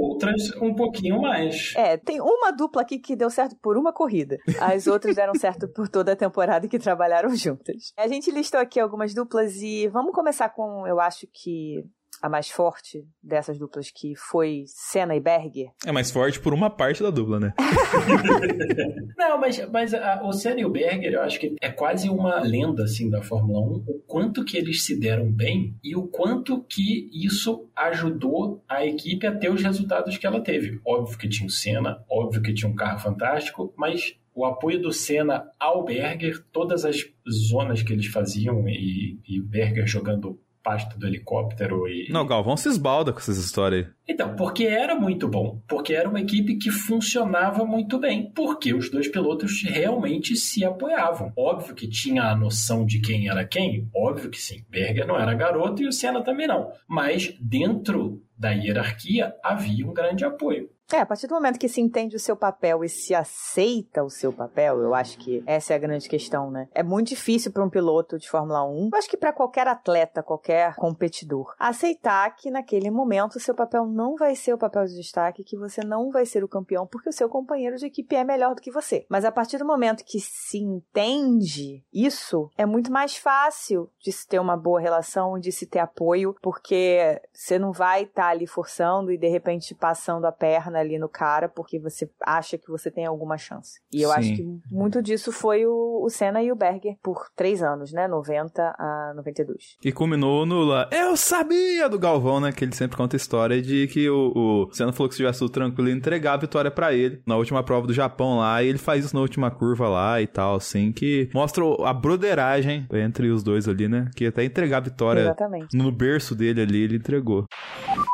outras 0.09 0.51
um 0.61 0.73
pouquinho 0.73 1.21
mais. 1.21 1.73
É, 1.75 1.97
tem 1.97 2.19
uma 2.19 2.51
dupla 2.51 2.81
aqui 2.81 2.99
que 2.99 3.15
deu 3.15 3.29
certo 3.29 3.55
por 3.61 3.77
uma 3.77 3.93
corrida. 3.93 4.37
As 4.59 4.87
outras 4.87 5.15
deram 5.15 5.33
certo 5.35 5.67
por 5.67 5.87
toda 5.87 6.13
a 6.13 6.15
temporada 6.15 6.67
que 6.67 6.79
trabalharam 6.79 7.29
juntas. 7.35 7.93
A 7.97 8.07
gente 8.07 8.31
listou 8.31 8.59
aqui 8.59 8.79
algumas 8.79 9.13
duplas 9.13 9.55
e 9.57 9.87
vamos 9.87 10.13
começar 10.13 10.49
com, 10.49 10.85
eu 10.87 10.99
acho 10.99 11.27
que 11.31 11.83
a 12.21 12.29
mais 12.29 12.49
forte 12.49 13.05
dessas 13.21 13.57
duplas, 13.57 13.91
que 13.91 14.15
foi 14.15 14.63
Senna 14.67 15.15
e 15.15 15.19
Berger. 15.19 15.69
É 15.85 15.91
mais 15.91 16.11
forte 16.11 16.39
por 16.39 16.53
uma 16.53 16.69
parte 16.69 17.01
da 17.01 17.09
dupla, 17.09 17.39
né? 17.39 17.53
Não, 19.17 19.37
mas, 19.37 19.69
mas 19.71 19.93
a, 19.93 20.21
o 20.23 20.31
Senna 20.31 20.61
e 20.61 20.65
o 20.65 20.69
Berger, 20.69 21.13
eu 21.13 21.21
acho 21.21 21.39
que 21.39 21.55
é 21.61 21.69
quase 21.69 22.09
uma 22.09 22.39
lenda, 22.41 22.83
assim, 22.83 23.09
da 23.09 23.21
Fórmula 23.21 23.59
1, 23.59 23.83
o 23.87 24.03
quanto 24.07 24.43
que 24.43 24.57
eles 24.57 24.83
se 24.85 24.99
deram 24.99 25.31
bem 25.31 25.75
e 25.83 25.95
o 25.95 26.07
quanto 26.07 26.63
que 26.63 27.09
isso 27.13 27.69
ajudou 27.75 28.63
a 28.67 28.85
equipe 28.85 29.25
a 29.25 29.35
ter 29.35 29.49
os 29.49 29.63
resultados 29.63 30.17
que 30.17 30.27
ela 30.27 30.41
teve. 30.41 30.79
Óbvio 30.85 31.17
que 31.17 31.29
tinha 31.29 31.47
o 31.47 31.51
Senna, 31.51 32.03
óbvio 32.09 32.41
que 32.41 32.53
tinha 32.53 32.69
um 32.69 32.75
carro 32.75 32.99
fantástico, 32.99 33.73
mas 33.77 34.15
o 34.33 34.45
apoio 34.45 34.81
do 34.81 34.93
Senna 34.93 35.49
ao 35.59 35.83
Berger, 35.83 36.41
todas 36.51 36.85
as 36.85 36.97
zonas 37.29 37.83
que 37.83 37.91
eles 37.91 38.07
faziam 38.07 38.67
e, 38.69 39.19
e 39.27 39.39
o 39.39 39.43
Berger 39.43 39.85
jogando 39.85 40.39
pasta 40.69 40.99
do 40.99 41.07
helicóptero 41.07 41.87
e. 41.87 42.07
Não, 42.11 42.27
Galvão 42.27 42.55
se 42.55 42.69
esbalda 42.69 43.11
com 43.11 43.17
essas 43.17 43.39
histórias 43.39 43.87
aí. 43.87 43.91
Então, 44.07 44.35
porque 44.35 44.65
era 44.65 44.93
muito 44.93 45.27
bom. 45.27 45.59
Porque 45.67 45.93
era 45.93 46.07
uma 46.07 46.21
equipe 46.21 46.57
que 46.57 46.69
funcionava 46.69 47.65
muito 47.65 47.97
bem. 47.97 48.31
Porque 48.35 48.71
os 48.71 48.87
dois 48.91 49.07
pilotos 49.07 49.63
realmente 49.63 50.35
se 50.35 50.63
apoiavam. 50.63 51.33
Óbvio 51.35 51.73
que 51.73 51.89
tinha 51.89 52.23
a 52.23 52.35
noção 52.35 52.85
de 52.85 52.99
quem 52.99 53.29
era 53.29 53.43
quem. 53.45 53.89
Óbvio 53.95 54.29
que 54.29 54.39
sim. 54.39 54.63
Berger 54.69 55.07
não 55.07 55.19
era 55.19 55.33
garoto 55.33 55.81
e 55.81 55.87
o 55.87 55.91
Senna 55.91 56.23
também 56.23 56.47
não. 56.47 56.71
Mas 56.87 57.35
dentro 57.41 58.21
da 58.37 58.51
hierarquia 58.51 59.33
havia 59.43 59.87
um 59.87 59.93
grande 59.93 60.23
apoio. 60.23 60.69
É, 60.91 61.01
a 61.01 61.05
partir 61.05 61.27
do 61.27 61.35
momento 61.35 61.59
que 61.59 61.69
se 61.69 61.79
entende 61.79 62.15
o 62.15 62.19
seu 62.19 62.35
papel 62.35 62.83
e 62.83 62.89
se 62.89 63.13
aceita 63.13 64.03
o 64.03 64.09
seu 64.09 64.33
papel, 64.33 64.81
eu 64.81 64.95
acho 64.95 65.19
que 65.19 65.43
essa 65.45 65.73
é 65.73 65.75
a 65.75 65.79
grande 65.79 66.09
questão, 66.09 66.49
né? 66.49 66.67
É 66.73 66.81
muito 66.81 67.09
difícil 67.09 67.51
para 67.51 67.63
um 67.63 67.69
piloto 67.69 68.17
de 68.17 68.27
Fórmula 68.27 68.63
1, 68.67 68.89
eu 68.91 68.97
acho 68.97 69.07
que 69.07 69.15
para 69.15 69.31
qualquer 69.31 69.67
atleta, 69.67 70.23
qualquer 70.23 70.73
competidor, 70.75 71.53
aceitar 71.59 72.35
que 72.35 72.49
naquele 72.49 72.89
momento 72.89 73.35
o 73.35 73.39
seu 73.39 73.53
papel 73.53 73.85
não 73.85 74.15
vai 74.15 74.35
ser 74.35 74.51
o 74.51 74.57
papel 74.57 74.85
de 74.85 74.95
destaque, 74.95 75.43
que 75.43 75.55
você 75.55 75.81
não 75.81 76.09
vai 76.09 76.25
ser 76.25 76.43
o 76.43 76.47
campeão 76.47 76.87
porque 76.87 77.09
o 77.09 77.13
seu 77.13 77.29
companheiro 77.29 77.77
de 77.77 77.85
equipe 77.85 78.15
é 78.15 78.23
melhor 78.23 78.55
do 78.55 78.61
que 78.61 78.71
você. 78.71 79.05
Mas 79.09 79.23
a 79.23 79.31
partir 79.31 79.59
do 79.59 79.65
momento 79.65 80.03
que 80.03 80.19
se 80.19 80.57
entende 80.57 81.83
isso, 81.93 82.49
é 82.57 82.65
muito 82.65 82.91
mais 82.91 83.15
fácil 83.15 83.91
de 84.03 84.11
se 84.11 84.27
ter 84.27 84.39
uma 84.39 84.57
boa 84.57 84.81
relação 84.81 85.37
de 85.37 85.51
se 85.51 85.67
ter 85.67 85.79
apoio, 85.79 86.35
porque 86.41 87.21
você 87.31 87.59
não 87.59 87.71
vai 87.71 88.03
estar 88.03 88.23
tá 88.23 88.29
ali 88.29 88.47
forçando 88.47 89.11
e 89.11 89.17
de 89.19 89.27
repente 89.27 89.75
passando 89.75 90.25
a 90.25 90.31
perna 90.31 90.78
ali 90.79 90.97
no 90.97 91.09
cara 91.09 91.47
porque 91.49 91.79
você 91.79 92.09
acha 92.21 92.57
que 92.57 92.69
você 92.69 92.89
tem 92.89 93.05
alguma 93.05 93.37
chance. 93.37 93.79
E 93.91 94.01
eu 94.01 94.09
Sim. 94.11 94.15
acho 94.15 94.35
que 94.35 94.45
muito 94.71 95.01
disso 95.01 95.31
foi 95.31 95.65
o, 95.65 96.01
o 96.03 96.09
Senna 96.09 96.41
e 96.41 96.51
o 96.51 96.55
Berger 96.55 96.95
por 97.01 97.29
três 97.35 97.61
anos, 97.61 97.91
né? 97.91 98.07
90 98.07 98.61
a 98.61 99.13
92. 99.15 99.77
E 99.83 99.91
culminou 99.91 100.45
no 100.45 100.63
lá, 100.63 100.89
eu 100.91 101.15
sabia 101.15 101.87
do 101.89 101.99
Galvão, 101.99 102.39
né? 102.39 102.51
Que 102.51 102.65
ele 102.65 102.75
sempre 102.75 102.97
conta 102.97 103.15
a 103.15 103.17
história 103.17 103.61
de 103.61 103.87
que 103.87 104.09
o, 104.09 104.67
o 104.69 104.73
Senna 104.73 104.91
falou 104.91 105.09
que 105.09 105.15
se 105.15 105.19
tivesse 105.19 105.39
tudo 105.39 105.51
tranquilo, 105.51 105.89
ia 105.89 105.95
entregar 105.95 106.33
a 106.33 106.37
vitória 106.37 106.71
para 106.71 106.93
ele 106.93 107.21
na 107.25 107.35
última 107.35 107.63
prova 107.63 107.87
do 107.87 107.93
Japão 107.93 108.39
lá. 108.39 108.61
E 108.63 108.67
ele 108.67 108.77
faz 108.77 109.05
isso 109.05 109.15
na 109.15 109.21
última 109.21 109.51
curva 109.51 109.87
lá 109.87 110.21
e 110.21 110.27
tal, 110.27 110.55
assim, 110.55 110.91
que 110.91 111.29
mostra 111.33 111.63
a 111.85 111.93
broderagem 111.93 112.87
entre 112.93 113.29
os 113.29 113.43
dois 113.43 113.67
ali, 113.67 113.87
né? 113.87 114.09
Que 114.15 114.27
até 114.27 114.43
entregar 114.43 114.77
a 114.77 114.81
vitória 114.81 115.21
Exatamente. 115.21 115.75
no 115.75 115.91
berço 115.91 116.35
dele 116.35 116.61
ali, 116.61 116.83
ele 116.83 116.95
entregou. 116.97 117.45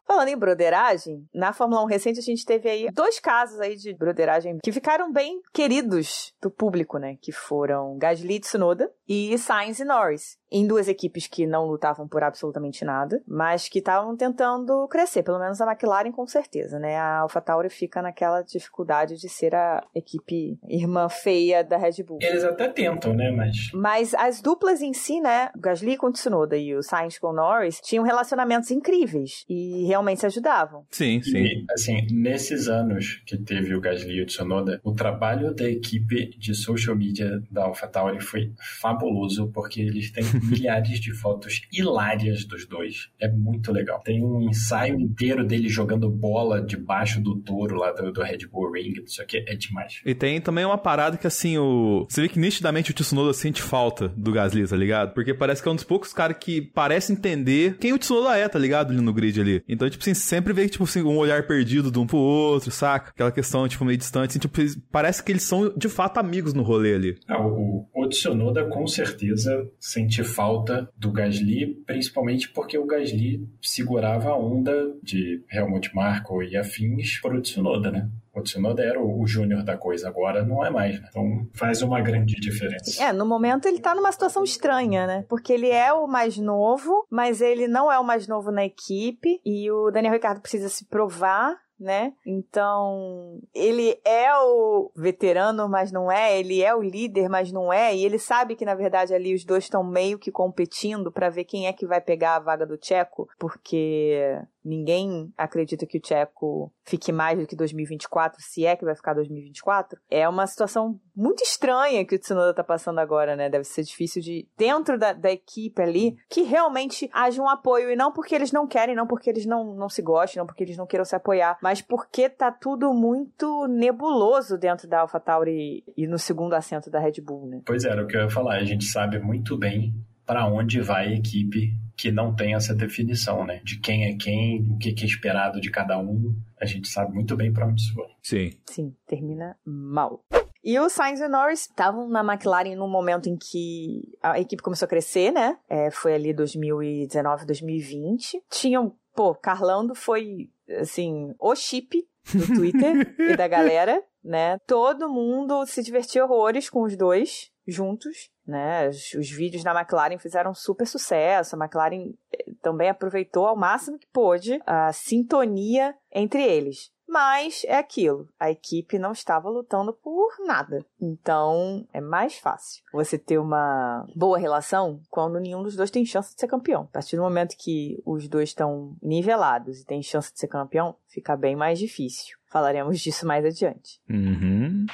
Falando 0.08 0.30
em 0.30 0.38
broderagem, 0.38 1.28
na 1.34 1.52
Fórmula 1.52 1.84
1 1.84 1.88
recente 1.88 2.20
a 2.20 2.24
gente 2.24 2.46
teve 2.46 2.55
aí 2.64 2.90
dois 2.92 3.20
casos 3.20 3.60
aí 3.60 3.76
de 3.76 3.94
broderagem 3.94 4.60
que 4.64 4.72
ficaram 4.72 5.12
bem 5.12 5.42
queridos 5.54 6.34
do 6.42 6.50
público, 6.50 6.98
né? 6.98 7.18
Que 7.22 7.32
foram 7.32 7.98
Gasly 7.98 8.40
Tsunoda 8.40 8.92
e 9.08 9.38
Sainz 9.38 9.80
e 9.80 9.86
Norris 9.86 10.38
em 10.56 10.66
duas 10.66 10.88
equipes 10.88 11.28
que 11.28 11.46
não 11.46 11.66
lutavam 11.66 12.08
por 12.08 12.24
absolutamente 12.24 12.86
nada, 12.86 13.22
mas 13.28 13.68
que 13.68 13.80
estavam 13.80 14.16
tentando 14.16 14.88
crescer, 14.88 15.22
pelo 15.22 15.38
menos 15.38 15.60
a 15.60 15.70
McLaren 15.70 16.14
com 16.14 16.26
certeza, 16.26 16.80
né? 16.80 16.96
A 16.96 17.20
AlphaTauri 17.20 17.70
fica 17.70 18.02
naquela 18.02 18.42
dificuldade 18.42 19.18
de 19.18 19.28
ser 19.28 19.54
a 19.54 19.84
equipe 19.94 20.58
irmã 20.66 21.10
feia 21.10 21.62
da 21.62 21.76
Red 21.76 22.02
Bull. 22.08 22.20
Eles 22.22 22.46
até 22.46 22.70
tentam, 22.70 23.14
né? 23.14 23.32
Mas 23.32 23.70
Mas 23.74 24.14
as 24.14 24.42
duplas 24.42 24.82
em 24.82 24.94
si, 24.94 25.20
né, 25.20 25.50
o 25.54 25.60
Gasly 25.60 25.98
com 25.98 26.08
o 26.08 26.12
Tsunoda 26.12 26.56
e 26.56 26.74
o 26.74 26.82
Sainz 26.82 27.20
com 27.20 27.28
o 27.28 27.34
Norris, 27.34 27.82
tinham 27.82 28.06
relacionamentos 28.06 28.72
incríveis 28.72 29.44
e 29.50 29.86
realmente 29.88 30.22
se 30.22 30.26
ajudavam. 30.26 30.86
Sim, 30.90 31.22
sim. 31.22 31.44
E, 31.44 31.66
assim, 31.70 32.08
nesses 32.12 32.70
anos 32.70 33.22
que 33.26 33.38
teve 33.38 33.76
o 33.76 33.82
Gasly 33.82 34.20
e 34.20 34.22
o 34.22 34.26
Tsunoda, 34.26 34.80
o 34.86 34.94
trabalho 34.94 35.54
da 35.54 35.70
equipe 35.70 36.30
de 36.38 36.56
social 36.56 36.96
media 36.96 37.44
da 37.52 37.66
AlphaTauri 37.66 38.22
foi 38.22 38.54
fabuloso, 38.80 39.52
porque 39.54 39.82
eles 39.82 40.12
têm 40.12 40.24
milhares 40.46 41.00
de 41.00 41.14
fotos 41.14 41.62
hilárias 41.72 42.46
dos 42.46 42.68
dois. 42.68 43.10
É 43.20 43.30
muito 43.30 43.72
legal. 43.72 44.02
Tem 44.02 44.24
um 44.24 44.50
ensaio 44.50 45.00
inteiro 45.00 45.46
dele 45.46 45.70
jogando 45.70 46.10
bola 46.10 46.62
debaixo 46.62 47.22
do 47.22 47.36
touro 47.38 47.76
lá 47.76 47.92
do, 47.92 48.12
do 48.12 48.22
Red 48.22 48.48
Bull 48.52 48.72
Ring. 48.72 48.94
Isso 49.06 49.22
aqui 49.22 49.44
é 49.48 49.56
demais. 49.56 50.02
E 50.06 50.14
tem 50.14 50.40
também 50.42 50.66
uma 50.66 50.78
parada 50.78 51.18
que, 51.18 51.28
assim, 51.28 51.58
o... 51.58 52.06
você 52.10 52.22
vê 52.22 52.30
que 52.30 52.40
nitidamente 52.40 52.92
o 52.92 52.94
Tsunoda 52.94 53.34
sente 53.34 53.62
falta 53.62 54.10
do 54.10 54.32
Gasly, 54.32 54.68
tá 54.68 54.76
ligado? 54.76 55.14
Porque 55.14 55.34
parece 55.34 55.62
que 55.62 55.68
é 55.68 55.72
um 55.72 55.76
dos 55.76 55.84
poucos 55.84 56.14
caras 56.14 56.38
que 56.40 56.62
parece 56.62 57.12
entender 57.12 57.78
quem 57.80 57.94
o 57.94 57.98
Tsunoda 57.98 58.38
é, 58.38 58.48
tá 58.48 58.60
ligado? 58.60 58.92
Ali 58.92 59.02
no 59.02 59.14
grid 59.14 59.40
ali. 59.40 59.64
Então, 59.68 59.90
tipo 59.90 60.04
assim, 60.04 60.14
sempre 60.14 60.54
vê, 60.54 60.68
tipo 60.68 60.84
assim, 60.84 61.02
um 61.02 61.18
olhar 61.18 61.46
perdido 61.48 61.92
de 61.92 62.00
um 62.00 62.06
pro 62.06 62.18
outro, 62.18 62.72
saca? 62.72 63.12
Aquela 63.12 63.32
questão, 63.32 63.68
tipo, 63.68 63.86
meio 63.86 63.98
distante. 63.98 64.32
Assim, 64.32 64.40
tipo, 64.40 64.60
parece 64.92 65.24
que 65.24 65.32
eles 65.32 65.44
são, 65.44 65.74
de 65.76 65.90
fato, 65.90 66.20
amigos 66.20 66.54
no 66.54 66.64
rolê 66.64 66.96
ali. 66.96 67.18
Ah, 67.28 67.42
o, 67.42 67.88
o 67.94 68.08
Tsunoda, 68.08 68.66
com 68.66 68.86
certeza, 68.88 69.68
sente 69.80 70.24
falta 70.26 70.90
do 70.98 71.12
Gasly, 71.12 71.76
principalmente 71.86 72.50
porque 72.50 72.78
o 72.78 72.86
Gasly 72.86 73.48
segurava 73.62 74.30
a 74.30 74.38
onda 74.38 74.94
de 75.02 75.44
Helmut 75.52 75.96
Marko 75.96 76.44
e 76.44 76.58
afins 76.58 77.20
para 77.22 77.36
o 77.36 77.42
Tsunoda, 77.42 77.92
né? 77.92 78.10
O 78.36 78.42
Tsunoda 78.42 78.84
era 78.84 79.02
o, 79.02 79.26
júnior 79.26 79.64
da 79.64 79.78
coisa, 79.78 80.10
agora 80.10 80.44
não 80.44 80.64
é 80.66 80.70
mais, 80.70 81.00
né? 81.00 81.08
Então 81.10 81.48
faz 81.54 81.82
uma 81.82 82.02
grande 82.02 82.36
diferença. 82.36 83.02
É, 83.02 83.14
no 83.14 83.26
momento 83.26 83.66
ele 83.66 83.80
tá 83.80 83.96
numa 83.96 84.12
situação 84.12 84.44
estranha, 84.44 85.08
né? 85.08 85.26
Porque 85.30 85.54
ele 85.54 85.70
é 85.70 85.94
o 85.94 86.06
mais 86.06 86.38
novo, 86.38 87.06
mas 87.10 87.40
ele 87.40 87.66
não 87.66 87.90
é 87.90 87.98
o 87.98 88.04
mais 88.04 88.28
novo 88.28 88.52
na 88.52 88.66
equipe 88.66 89.40
e 89.46 89.72
o 89.72 89.90
Daniel 89.90 90.14
Ricardo 90.14 90.42
precisa 90.42 90.68
se 90.68 90.86
provar 90.86 91.56
né? 91.80 92.14
Então, 92.26 93.40
ele 93.54 94.00
é 94.06 94.34
o 94.38 94.92
veterano, 94.96 95.68
mas 95.68 95.92
não 95.92 96.12
é, 96.12 96.40
ele 96.40 96.62
é 96.62 96.74
o 96.74 96.82
líder, 96.82 97.30
mas 97.30 97.52
não 97.52 97.72
é, 97.72 97.96
e 97.96 98.06
ele 98.06 98.18
sabe 98.18 98.56
que 98.56 98.66
na 98.66 98.76
verdade 98.76 99.14
ali 99.14 99.34
os 99.34 99.44
dois 99.44 99.66
estão 99.66 99.84
meio 99.84 100.18
que 100.18 100.32
competindo 100.32 101.12
para 101.12 101.30
ver 101.30 101.44
quem 101.44 101.68
é 101.68 101.74
que 101.74 101.86
vai 101.86 102.00
pegar 102.00 102.36
a 102.36 102.40
vaga 102.40 102.66
do 102.66 102.78
Tcheco, 102.78 103.28
porque 103.38 104.40
ninguém 104.66 105.32
acredita 105.38 105.86
que 105.86 105.98
o 105.98 106.02
Tcheco 106.02 106.74
fique 106.84 107.12
mais 107.12 107.40
do 107.40 107.46
que 107.46 107.56
2024, 107.56 108.42
se 108.42 108.66
é 108.66 108.76
que 108.76 108.84
vai 108.84 108.96
ficar 108.96 109.14
2024. 109.14 110.00
É 110.10 110.28
uma 110.28 110.48
situação 110.48 111.00
muito 111.16 111.44
estranha 111.44 112.04
que 112.06 112.16
o 112.16 112.20
Tsunoda 112.20 112.54
tá 112.54 112.64
passando 112.64 113.00
agora, 113.00 113.36
né? 113.36 113.50
Deve 113.50 113.64
ser 113.64 113.84
difícil 113.84 114.22
de, 114.22 114.48
dentro 114.58 114.98
da, 114.98 115.14
da 115.14 115.32
equipe 115.32 115.82
ali, 115.82 116.18
que 116.30 116.42
realmente 116.42 117.10
haja 117.14 117.42
um 117.42 117.48
apoio, 117.48 117.92
e 117.92 117.96
não 117.96 118.12
porque 118.12 118.34
eles 118.34 118.52
não 118.52 118.68
querem, 118.68 118.96
não 118.96 119.08
porque 119.08 119.30
eles 119.30 119.46
não, 119.46 119.76
não 119.76 119.88
se 119.88 120.02
gostem, 120.02 120.40
não 120.40 120.48
porque 120.48 120.64
eles 120.64 120.78
não 120.78 120.88
queiram 120.88 121.06
se 121.06 121.16
apoiar, 121.16 121.58
mas 121.62 121.82
porque 121.82 122.28
tá 122.28 122.52
tudo 122.52 122.94
muito 122.94 123.68
nebuloso 123.68 124.58
dentro 124.58 124.88
da 124.88 125.02
AlphaTauri 125.02 125.84
e 125.96 126.08
no 126.08 126.18
segundo 126.18 126.54
assento 126.54 126.90
da 126.90 127.00
Red 127.00 127.22
Bull, 127.22 127.48
né? 127.48 127.62
Pois 127.66 127.86
é, 127.86 127.90
era 127.90 128.04
o 128.04 128.08
que 128.08 128.18
eu 128.18 128.22
ia 128.22 128.30
falar. 128.30 128.56
A 128.56 128.64
gente 128.64 128.86
sabe 128.86 129.20
muito 129.20 129.58
bem 129.58 129.94
para 130.26 130.48
onde 130.48 130.82
vai 130.82 131.08
a 131.08 131.16
equipe 131.16 131.74
que 131.98 132.12
não 132.12 132.36
tem 132.36 132.54
essa 132.54 132.74
definição, 132.74 133.46
né? 133.46 133.62
De 133.64 133.80
quem 133.80 134.06
é 134.06 134.16
quem, 134.16 134.62
o 134.72 134.78
que 134.78 134.90
é 134.90 135.06
esperado 135.06 135.62
de 135.62 135.72
cada 135.72 135.98
um. 135.98 136.36
A 136.60 136.66
gente 136.66 136.88
sabe 136.88 137.14
muito 137.14 137.36
bem 137.36 137.54
para 137.54 137.68
onde 137.68 137.82
isso 137.82 137.96
vai. 137.96 138.10
Sim. 138.22 138.52
Sim, 138.66 138.96
termina 139.08 139.58
mal. 139.64 140.24
E 140.64 140.80
o 140.80 140.90
Sainz 140.90 141.20
e 141.20 141.26
o 141.26 141.30
Norris 141.30 141.62
estavam 141.62 142.10
na 142.10 142.22
McLaren 142.22 142.76
num 142.76 142.90
momento 142.90 143.30
em 143.30 143.38
que 143.38 144.18
a 144.22 144.40
equipe 144.40 144.64
começou 144.64 144.88
a 144.88 144.90
crescer, 144.90 145.32
né? 145.32 145.58
É, 145.70 145.92
foi 145.92 146.16
ali 146.16 146.34
2019, 146.34 147.46
2020. 147.46 148.42
Tinham, 148.50 148.96
pô, 149.14 149.36
Carlando 149.36 149.94
foi 149.94 150.50
assim, 150.80 151.34
o 151.40 151.56
chip 151.56 152.04
do 152.34 152.48
Twitter 152.48 153.14
e 153.32 153.38
da 153.38 153.48
galera, 153.48 154.04
né? 154.24 154.58
Todo 154.66 155.08
mundo 155.08 155.66
se 155.68 155.84
divertiu 155.84 156.26
horrores 156.26 156.68
com 156.68 156.82
os 156.82 156.98
dois 156.98 157.52
juntos, 157.68 158.30
né? 158.46 158.88
Os, 158.88 159.14
os, 159.14 159.30
vídeos 159.30 159.64
na 159.64 159.78
McLaren 159.78 160.18
fizeram 160.18 160.54
super 160.54 160.86
sucesso. 160.86 161.56
A 161.56 161.60
McLaren 161.60 162.14
eh, 162.32 162.46
também 162.62 162.90
aproveitou 162.90 163.46
ao 163.46 163.56
máximo 163.56 163.98
que 163.98 164.08
pôde 164.08 164.60
a 164.66 164.92
sintonia 164.94 165.96
entre 166.12 166.44
eles. 166.44 166.92
mas 167.08 167.64
é 167.66 167.78
aquilo. 167.78 168.28
A 168.40 168.52
equipe 168.52 169.00
não 169.00 169.12
estava 169.12 169.50
lutando 169.50 169.94
por 169.94 170.34
nada. 170.46 170.86
Então 171.00 171.88
é 171.94 172.02
mais 172.02 172.38
fácil 172.38 172.84
você 172.92 173.18
ter 173.18 173.38
uma 173.38 174.06
boa 174.16 174.38
relação 174.38 175.00
quando 175.10 175.40
nenhum 175.40 175.64
dos 175.64 175.76
dois 175.76 175.92
tem 175.92 176.06
chance 176.06 176.34
de 176.34 176.40
ser 176.40 176.48
campeão. 176.48 176.84
A 176.84 176.94
partir 176.94 177.16
do 177.16 177.22
momento 177.22 177.56
que 177.58 178.02
os 178.06 178.28
dois 178.28 178.50
estão 178.50 178.96
nivelados 179.02 179.80
e 179.80 179.86
tem 179.86 180.02
chance 180.02 180.34
de 180.34 180.40
ser 180.40 180.48
campeão, 180.48 180.96
fica 181.08 181.38
bem 181.38 181.56
mais 181.56 181.80
difícil. 181.80 182.38
Falaremos 182.48 183.00
disso 183.00 183.26
mais 183.26 183.46
adiante. 183.46 184.02
Uhum. 184.10 184.86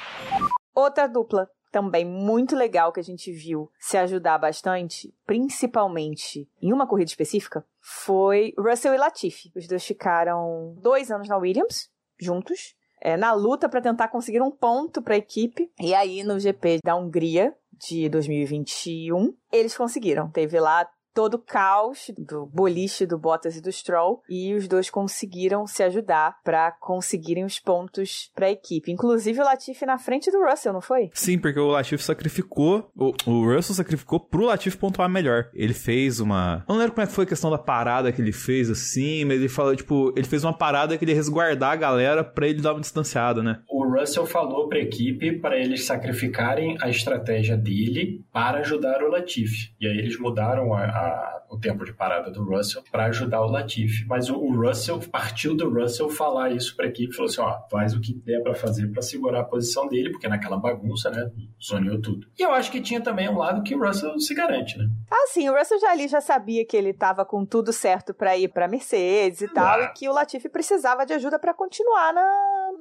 Outra 0.74 1.06
dupla 1.06 1.48
também 1.72 2.04
muito 2.04 2.54
legal 2.54 2.92
que 2.92 3.00
a 3.00 3.02
gente 3.02 3.32
viu 3.32 3.72
se 3.78 3.96
ajudar 3.96 4.38
bastante, 4.38 5.12
principalmente 5.26 6.46
em 6.60 6.72
uma 6.72 6.86
corrida 6.86 7.10
específica, 7.10 7.64
foi 7.80 8.54
Russell 8.58 8.94
e 8.94 8.98
Latifi. 8.98 9.50
Os 9.56 9.66
dois 9.66 9.84
ficaram 9.84 10.76
dois 10.78 11.10
anos 11.10 11.28
na 11.28 11.38
Williams, 11.38 11.90
juntos, 12.20 12.76
é, 13.00 13.16
na 13.16 13.32
luta 13.32 13.68
para 13.68 13.80
tentar 13.80 14.08
conseguir 14.08 14.42
um 14.42 14.50
ponto 14.50 15.00
para 15.00 15.14
a 15.14 15.18
equipe. 15.18 15.72
E 15.80 15.94
aí, 15.94 16.22
no 16.22 16.38
GP 16.38 16.80
da 16.84 16.94
Hungria 16.94 17.56
de 17.72 18.08
2021, 18.10 19.34
eles 19.50 19.76
conseguiram. 19.76 20.30
Teve 20.30 20.60
lá 20.60 20.88
todo 21.14 21.34
o 21.34 21.38
caos 21.38 22.10
do 22.16 22.46
boliche 22.46 23.06
do 23.06 23.18
Bottas 23.18 23.56
e 23.56 23.60
do 23.60 23.70
Stroll 23.70 24.22
e 24.28 24.54
os 24.54 24.66
dois 24.66 24.90
conseguiram 24.90 25.66
se 25.66 25.82
ajudar 25.82 26.36
para 26.42 26.72
conseguirem 26.72 27.44
os 27.44 27.58
pontos 27.58 28.30
para 28.34 28.46
a 28.46 28.50
equipe. 28.50 28.90
Inclusive 28.90 29.40
o 29.40 29.44
Latifi 29.44 29.86
na 29.86 29.98
frente 29.98 30.30
do 30.30 30.42
Russell, 30.44 30.72
não 30.72 30.80
foi? 30.80 31.10
Sim, 31.12 31.38
porque 31.38 31.58
o 31.58 31.68
Latifi 31.68 32.02
sacrificou, 32.02 32.90
o, 32.96 33.12
o 33.26 33.54
Russell 33.54 33.74
sacrificou 33.74 34.20
pro 34.20 34.44
Latifi 34.44 34.76
pontuar 34.76 35.08
melhor. 35.08 35.48
Ele 35.54 35.74
fez 35.74 36.20
uma, 36.20 36.64
eu 36.68 36.72
não 36.72 36.80
lembro 36.80 36.94
como 36.94 37.04
é 37.04 37.06
que 37.06 37.14
foi 37.14 37.24
a 37.24 37.28
questão 37.28 37.50
da 37.50 37.58
parada 37.58 38.12
que 38.12 38.20
ele 38.20 38.32
fez 38.32 38.70
assim, 38.70 39.24
mas 39.24 39.38
ele 39.38 39.48
falou, 39.48 39.74
tipo, 39.76 40.12
ele 40.16 40.26
fez 40.26 40.44
uma 40.44 40.56
parada 40.56 40.96
que 40.96 41.04
ele 41.04 41.12
ia 41.12 41.16
resguardar 41.16 41.72
a 41.72 41.76
galera 41.76 42.24
para 42.24 42.46
ele 42.46 42.60
dar 42.60 42.72
uma 42.72 42.80
distanciada, 42.80 43.42
né? 43.42 43.60
O 43.68 43.84
Russell 43.84 44.26
falou 44.26 44.68
para 44.68 44.78
a 44.78 44.82
equipe 44.82 45.32
para 45.38 45.58
eles 45.58 45.84
sacrificarem 45.84 46.76
a 46.80 46.88
estratégia 46.88 47.56
dele 47.56 48.24
para 48.32 48.58
ajudar 48.58 49.02
o 49.02 49.10
Latifi. 49.10 49.72
E 49.80 49.86
aí 49.86 49.98
eles 49.98 50.18
mudaram 50.18 50.72
a, 50.74 50.84
a 50.84 51.01
o 51.48 51.58
tempo 51.58 51.84
de 51.84 51.92
parada 51.92 52.30
do 52.30 52.44
Russell 52.44 52.82
para 52.90 53.06
ajudar 53.06 53.42
o 53.42 53.50
Latifi. 53.50 54.06
Mas 54.06 54.30
o, 54.30 54.36
o, 54.36 54.56
Russell 54.56 54.98
partiu 55.10 55.54
do 55.54 55.68
Russell 55.68 56.08
falar 56.08 56.50
isso 56.50 56.74
para 56.74 56.86
a 56.86 56.88
equipe, 56.88 57.14
falou 57.14 57.30
assim, 57.30 57.40
ó, 57.40 57.60
faz 57.70 57.94
o 57.94 58.00
que 58.00 58.14
der 58.14 58.42
para 58.42 58.54
fazer 58.54 58.90
para 58.90 59.02
segurar 59.02 59.40
a 59.40 59.44
posição 59.44 59.86
dele, 59.88 60.10
porque 60.10 60.28
naquela 60.28 60.56
bagunça, 60.56 61.10
né, 61.10 61.30
zoneou 61.62 62.00
tudo. 62.00 62.26
E 62.38 62.42
eu 62.42 62.52
acho 62.52 62.70
que 62.70 62.80
tinha 62.80 63.00
também 63.00 63.28
um 63.28 63.36
lado 63.36 63.62
que 63.62 63.74
o 63.74 63.84
Russell 63.84 64.18
se 64.18 64.34
garante, 64.34 64.78
né? 64.78 64.88
Ah, 65.10 65.26
sim, 65.28 65.48
o 65.48 65.56
Russell 65.56 65.78
já 65.78 65.90
ali 65.90 66.08
já 66.08 66.20
sabia 66.20 66.64
que 66.64 66.76
ele 66.76 66.90
estava 66.90 67.24
com 67.24 67.44
tudo 67.44 67.72
certo 67.72 68.14
para 68.14 68.36
ir 68.36 68.48
para 68.48 68.68
Mercedes 68.68 69.42
e 69.42 69.48
tal, 69.48 69.82
e 69.82 69.88
que 69.92 70.08
o 70.08 70.12
Latifi 70.12 70.48
precisava 70.48 71.04
de 71.04 71.12
ajuda 71.12 71.38
para 71.38 71.52
continuar 71.52 72.14
na, 72.14 72.22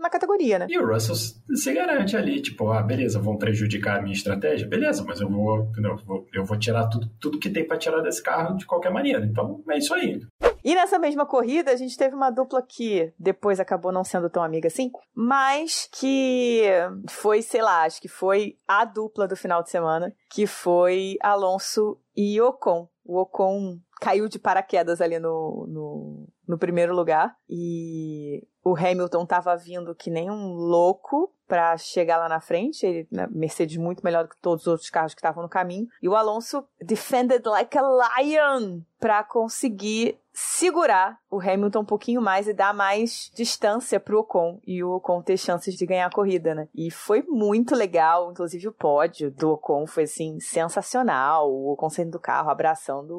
na 0.01 0.10
categoria, 0.10 0.60
né? 0.60 0.67
E 0.70 0.77
o 0.77 0.86
Russell 0.86 1.15
se 1.15 1.74
garante 1.74 2.17
ali, 2.17 2.41
tipo, 2.41 2.70
ah, 2.72 2.81
beleza, 2.81 3.20
vão 3.20 3.38
prejudicar 3.38 4.00
a 4.00 4.01
minha 4.01 4.13
estratégia, 4.13 4.67
beleza, 4.67 5.03
mas 5.05 5.22
eu 5.22 5.29
vou, 5.29 5.72
eu 5.77 5.98
vou, 6.05 6.27
eu 6.34 6.46
vou 6.46 6.58
tirar 6.58 6.88
tudo, 6.88 7.10
tudo 7.20 7.39
que 7.39 7.50
tem 7.50 7.65
para 7.65 7.77
tirar 7.77 8.01
desse 8.01 8.22
carro 8.22 8.58
de 8.58 8.65
qualquer 8.65 8.91
maneira. 8.91 9.25
Então 9.25 9.63
é 9.70 9.77
isso 9.77 9.93
aí. 9.93 10.20
E 10.63 10.75
nessa 10.75 11.00
mesma 11.00 11.25
corrida, 11.25 11.72
a 11.72 11.75
gente 11.75 11.98
teve 11.98 12.15
uma 12.15 12.29
dupla 12.29 12.62
que 12.62 13.12
depois 13.17 13.60
acabou 13.60 13.91
não 13.91 14.03
sendo 14.03 14.29
tão 14.29 14.43
amiga 14.43 14.67
assim, 14.67 14.91
mas 15.13 15.89
que 15.91 16.63
foi, 17.10 17.41
sei 17.41 17.62
lá, 17.62 17.84
acho 17.84 18.00
que 18.00 18.08
foi 18.08 18.58
a 18.67 18.86
dupla 18.86 19.27
do 19.27 19.36
final 19.36 19.63
de 19.63 19.72
semana, 19.72 20.13
que 20.29 20.46
foi 20.46 21.17
Alonso 21.22 22.00
e 22.15 22.39
Ocon. 22.39 22.88
O 23.03 23.20
Ocon 23.20 23.79
caiu 24.01 24.27
de 24.27 24.39
paraquedas 24.39 25.00
ali 25.00 25.20
no, 25.20 25.67
no, 25.70 26.27
no 26.48 26.58
primeiro 26.58 26.96
lugar 26.96 27.38
e 27.48 28.43
o 28.63 28.75
Hamilton 28.75 29.27
tava 29.27 29.55
vindo 29.55 29.93
que 29.93 30.10
nem 30.10 30.29
um 30.31 30.53
louco 30.53 31.31
para 31.48 31.77
chegar 31.77 32.17
lá 32.17 32.27
na 32.27 32.41
frente. 32.41 32.84
Ele, 32.84 33.08
né, 33.12 33.27
Mercedes 33.29 33.77
muito 33.77 34.03
melhor 34.03 34.24
do 34.24 34.29
que 34.31 34.41
todos 34.41 34.63
os 34.63 34.67
outros 34.67 34.89
carros 34.89 35.13
que 35.13 35.20
estavam 35.20 35.43
no 35.43 35.50
caminho. 35.50 35.88
E 36.01 36.10
o 36.10 36.15
Alonso 36.15 36.65
defended 36.81 37.46
like 37.46 37.77
a 37.77 37.84
lion 38.17 38.81
para 39.00 39.24
conseguir 39.24 40.20
segurar 40.34 41.20
o 41.31 41.39
Hamilton 41.39 41.79
um 41.79 41.85
pouquinho 41.85 42.21
mais 42.21 42.47
e 42.47 42.53
dar 42.53 42.73
mais 42.73 43.31
distância 43.33 44.00
pro 44.00 44.19
Ocon 44.19 44.59
e 44.67 44.83
o 44.83 44.95
Ocon 44.95 45.21
ter 45.21 45.38
chances 45.38 45.75
de 45.75 45.85
ganhar 45.85 46.05
a 46.05 46.11
corrida, 46.11 46.53
né? 46.53 46.67
E 46.75 46.91
foi 46.91 47.23
muito 47.23 47.73
legal, 47.73 48.31
inclusive 48.31 48.67
o 48.67 48.73
pódio 48.73 49.31
do 49.31 49.51
Ocon 49.51 49.88
foi 49.88 50.03
assim 50.03 50.39
sensacional, 50.39 51.50
o 51.50 51.71
Ocon 51.71 51.89
saindo 51.89 52.11
do 52.11 52.19
carro, 52.19 52.50
abraçando 52.50 53.15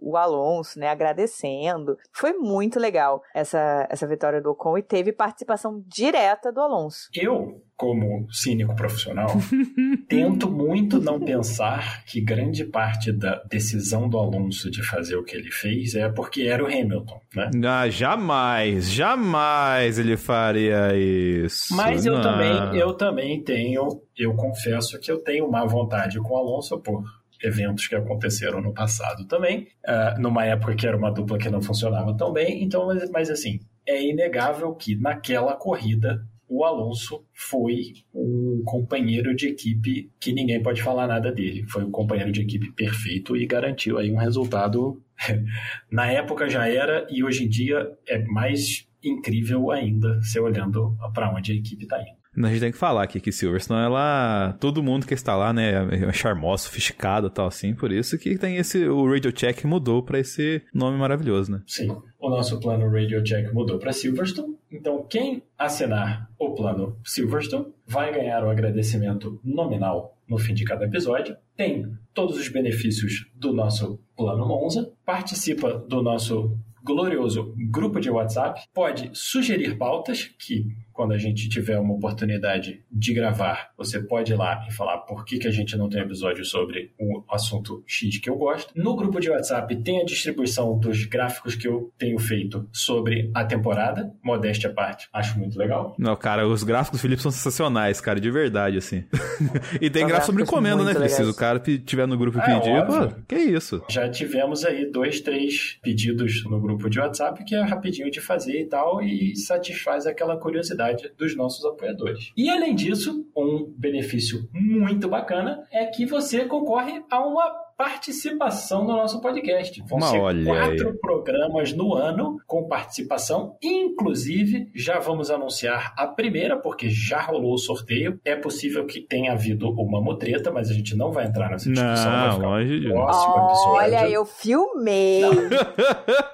o 0.00 0.16
Alonso, 0.16 0.78
né, 0.78 0.88
agradecendo. 0.88 1.96
Foi 2.12 2.34
muito 2.34 2.78
legal 2.78 3.22
essa 3.34 3.86
essa 3.90 4.06
vitória 4.06 4.40
do 4.40 4.50
Ocon 4.50 4.76
e 4.76 4.82
teve 4.82 5.12
participação 5.12 5.82
direta 5.86 6.52
do 6.52 6.60
Alonso. 6.60 7.08
Eu 7.14 7.62
como 7.78 8.26
cínico 8.32 8.74
profissional, 8.74 9.28
tento 10.08 10.50
muito 10.50 11.00
não 11.00 11.20
pensar 11.20 12.04
que 12.04 12.20
grande 12.20 12.64
parte 12.64 13.12
da 13.12 13.40
decisão 13.44 14.08
do 14.08 14.18
Alonso 14.18 14.68
de 14.68 14.82
fazer 14.82 15.14
o 15.14 15.22
que 15.22 15.36
ele 15.36 15.52
fez 15.52 15.94
é 15.94 16.08
porque 16.08 16.42
era 16.42 16.62
o 16.62 16.66
Hamilton, 16.66 17.20
né? 17.38 17.50
Ah, 17.64 17.88
jamais, 17.88 18.90
jamais 18.90 19.98
ele 19.98 20.16
faria 20.16 20.94
isso. 20.96 21.74
Mas 21.76 22.04
eu 22.04 22.20
também, 22.20 22.76
eu 22.76 22.92
também 22.94 23.42
tenho, 23.42 24.02
eu 24.16 24.34
confesso 24.34 24.98
que 24.98 25.10
eu 25.10 25.18
tenho 25.22 25.50
má 25.50 25.64
vontade 25.64 26.18
com 26.18 26.34
o 26.34 26.36
Alonso 26.36 26.78
por 26.80 27.04
eventos 27.42 27.86
que 27.86 27.94
aconteceram 27.94 28.60
no 28.60 28.74
passado 28.74 29.24
também, 29.26 29.68
uh, 29.86 30.20
numa 30.20 30.44
época 30.44 30.74
que 30.74 30.86
era 30.86 30.96
uma 30.96 31.10
dupla 31.10 31.38
que 31.38 31.48
não 31.48 31.62
funcionava 31.62 32.16
tão 32.16 32.32
bem. 32.32 32.64
Então, 32.64 32.86
mas, 32.86 33.10
mas 33.10 33.30
assim, 33.30 33.60
é 33.86 34.02
inegável 34.02 34.74
que 34.74 34.96
naquela 34.96 35.54
corrida 35.54 36.20
o 36.48 36.64
Alonso 36.64 37.24
foi 37.34 37.92
um 38.12 38.62
companheiro 38.64 39.36
de 39.36 39.48
equipe 39.48 40.10
que 40.18 40.32
ninguém 40.32 40.62
pode 40.62 40.82
falar 40.82 41.06
nada 41.06 41.30
dele. 41.30 41.64
Foi 41.68 41.84
um 41.84 41.90
companheiro 41.90 42.32
de 42.32 42.40
equipe 42.40 42.72
perfeito 42.72 43.36
e 43.36 43.46
garantiu 43.46 43.98
aí 43.98 44.10
um 44.10 44.16
resultado. 44.16 45.00
Na 45.90 46.10
época 46.10 46.48
já 46.48 46.68
era 46.68 47.06
e 47.10 47.24
hoje 47.24 47.44
em 47.44 47.48
dia 47.48 47.90
é 48.06 48.22
mais 48.24 48.86
incrível 49.02 49.70
ainda, 49.70 50.20
se 50.22 50.38
olhando 50.40 50.96
para 51.14 51.32
onde 51.32 51.52
a 51.52 51.54
equipe 51.54 51.84
está 51.84 52.00
indo. 52.00 52.18
A 52.36 52.50
gente 52.50 52.60
tem 52.60 52.72
que 52.72 52.78
falar 52.78 53.02
aqui 53.02 53.20
que 53.20 53.32
Silverstone, 53.32 53.84
ela. 53.84 54.56
Todo 54.60 54.82
mundo 54.82 55.06
que 55.06 55.14
está 55.14 55.34
lá, 55.36 55.52
né? 55.52 55.72
É 56.08 56.12
charmoso, 56.12 56.64
sofisticado 56.64 57.26
e 57.26 57.30
tal, 57.30 57.46
assim. 57.46 57.74
Por 57.74 57.90
isso 57.90 58.18
que 58.18 58.38
tem 58.38 58.56
esse. 58.56 58.86
O 58.86 59.10
Radio 59.10 59.32
Check 59.32 59.64
mudou 59.64 60.02
para 60.02 60.20
esse 60.20 60.62
nome 60.72 60.96
maravilhoso, 60.98 61.50
né? 61.50 61.62
Sim. 61.66 61.88
O 62.18 62.30
nosso 62.30 62.60
plano 62.60 62.88
Radio 62.90 63.22
Check 63.24 63.52
mudou 63.52 63.78
para 63.78 63.92
Silverstone. 63.92 64.56
Então, 64.70 65.04
quem 65.08 65.42
assinar 65.58 66.30
o 66.38 66.54
plano 66.54 66.96
Silverstone 67.04 67.72
vai 67.86 68.12
ganhar 68.12 68.44
o 68.44 68.50
agradecimento 68.50 69.40
nominal 69.42 70.16
no 70.28 70.38
fim 70.38 70.54
de 70.54 70.64
cada 70.64 70.84
episódio. 70.84 71.36
Tem 71.58 71.92
todos 72.14 72.38
os 72.38 72.48
benefícios 72.48 73.28
do 73.34 73.52
nosso 73.52 73.98
plano 74.16 74.46
Monza. 74.46 74.92
Participa 75.04 75.76
do 75.76 76.00
nosso 76.00 76.56
glorioso 76.84 77.52
grupo 77.68 77.98
de 77.98 78.08
WhatsApp. 78.08 78.62
Pode 78.72 79.10
sugerir 79.12 79.76
pautas 79.76 80.22
que 80.38 80.68
quando 80.98 81.12
a 81.12 81.16
gente 81.16 81.48
tiver 81.48 81.78
uma 81.78 81.94
oportunidade 81.94 82.82
de 82.90 83.14
gravar, 83.14 83.70
você 83.78 84.02
pode 84.02 84.32
ir 84.32 84.34
lá 84.34 84.66
e 84.68 84.74
falar 84.74 84.98
por 84.98 85.24
que, 85.24 85.38
que 85.38 85.46
a 85.46 85.50
gente 85.52 85.76
não 85.76 85.88
tem 85.88 86.00
episódio 86.00 86.44
sobre 86.44 86.90
o 86.98 87.22
assunto 87.30 87.84
X 87.86 88.18
que 88.18 88.28
eu 88.28 88.34
gosto. 88.34 88.72
No 88.74 88.96
grupo 88.96 89.20
de 89.20 89.30
WhatsApp 89.30 89.76
tem 89.76 90.00
a 90.00 90.04
distribuição 90.04 90.76
dos 90.76 91.04
gráficos 91.04 91.54
que 91.54 91.68
eu 91.68 91.92
tenho 91.96 92.18
feito 92.18 92.68
sobre 92.72 93.30
a 93.32 93.44
temporada, 93.44 94.12
modéstia 94.20 94.70
à 94.70 94.72
parte. 94.72 95.08
Acho 95.12 95.38
muito 95.38 95.56
legal. 95.56 95.94
Não, 95.96 96.16
cara, 96.16 96.48
os 96.48 96.64
gráficos 96.64 96.98
do 96.98 97.02
Felipe 97.02 97.22
são 97.22 97.30
sensacionais, 97.30 98.00
cara, 98.00 98.20
de 98.20 98.28
verdade, 98.32 98.76
assim. 98.78 99.04
e 99.80 99.88
tem 99.88 100.04
gráfico 100.04 100.26
sobre 100.26 100.42
encomenda, 100.42 100.82
né, 100.82 100.94
Preciso. 100.94 101.30
O 101.30 101.36
cara 101.36 101.60
tiver 101.60 102.08
no 102.08 102.18
grupo 102.18 102.38
e 102.38 102.40
é, 102.40 102.58
pedir, 102.58 102.86
pô, 102.86 103.22
que 103.28 103.36
isso? 103.36 103.84
Já 103.88 104.08
tivemos 104.08 104.64
aí 104.64 104.90
dois, 104.90 105.20
três 105.20 105.78
pedidos 105.80 106.42
no 106.44 106.60
grupo 106.60 106.90
de 106.90 106.98
WhatsApp 106.98 107.44
que 107.44 107.54
é 107.54 107.62
rapidinho 107.62 108.10
de 108.10 108.20
fazer 108.20 108.62
e 108.62 108.64
tal, 108.64 109.00
e 109.00 109.36
satisfaz 109.36 110.04
aquela 110.04 110.36
curiosidade 110.36 110.87
dos 111.16 111.36
nossos 111.36 111.64
apoiadores. 111.64 112.32
E 112.36 112.48
além 112.50 112.74
disso, 112.74 113.26
um 113.36 113.72
benefício 113.76 114.48
muito 114.52 115.08
bacana 115.08 115.64
é 115.72 115.86
que 115.86 116.06
você 116.06 116.44
concorre 116.44 117.02
a 117.10 117.24
uma 117.26 117.68
participação 117.78 118.82
no 118.82 118.96
nosso 118.96 119.20
podcast. 119.20 119.80
Vão 119.88 119.98
Uma 119.98 120.08
ser 120.08 120.44
quatro 120.44 120.88
aí. 120.88 120.98
programas 120.98 121.72
no 121.72 121.94
ano 121.94 122.36
com 122.44 122.66
participação. 122.66 123.56
Inclusive, 123.62 124.68
já 124.74 124.98
vamos 124.98 125.30
anunciar 125.30 125.94
a 125.96 126.04
primeira, 126.08 126.56
porque 126.56 126.90
já 126.90 127.20
rolou 127.22 127.54
o 127.54 127.58
sorteio. 127.58 128.18
É 128.24 128.34
possível 128.34 128.84
que 128.84 129.00
tenha 129.00 129.30
havido 129.32 129.70
uma 129.70 130.00
mutreta, 130.00 130.50
mas 130.50 130.68
a 130.70 130.74
gente 130.74 130.96
não 130.96 131.12
vai 131.12 131.26
entrar 131.26 131.50
nessa 131.50 131.70
discussão. 131.70 132.10
Não, 132.10 132.20
vai 132.20 132.32
ficar 132.34 132.48
longe 132.48 132.80
de 132.80 132.92
Olha, 132.92 134.10
eu 134.10 134.26
filmei. 134.26 135.22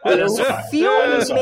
olha 0.02 0.20
eu 0.22 0.28
só. 0.30 0.44
filmei. 0.70 0.98
Olha 0.98 1.20
só. 1.26 1.34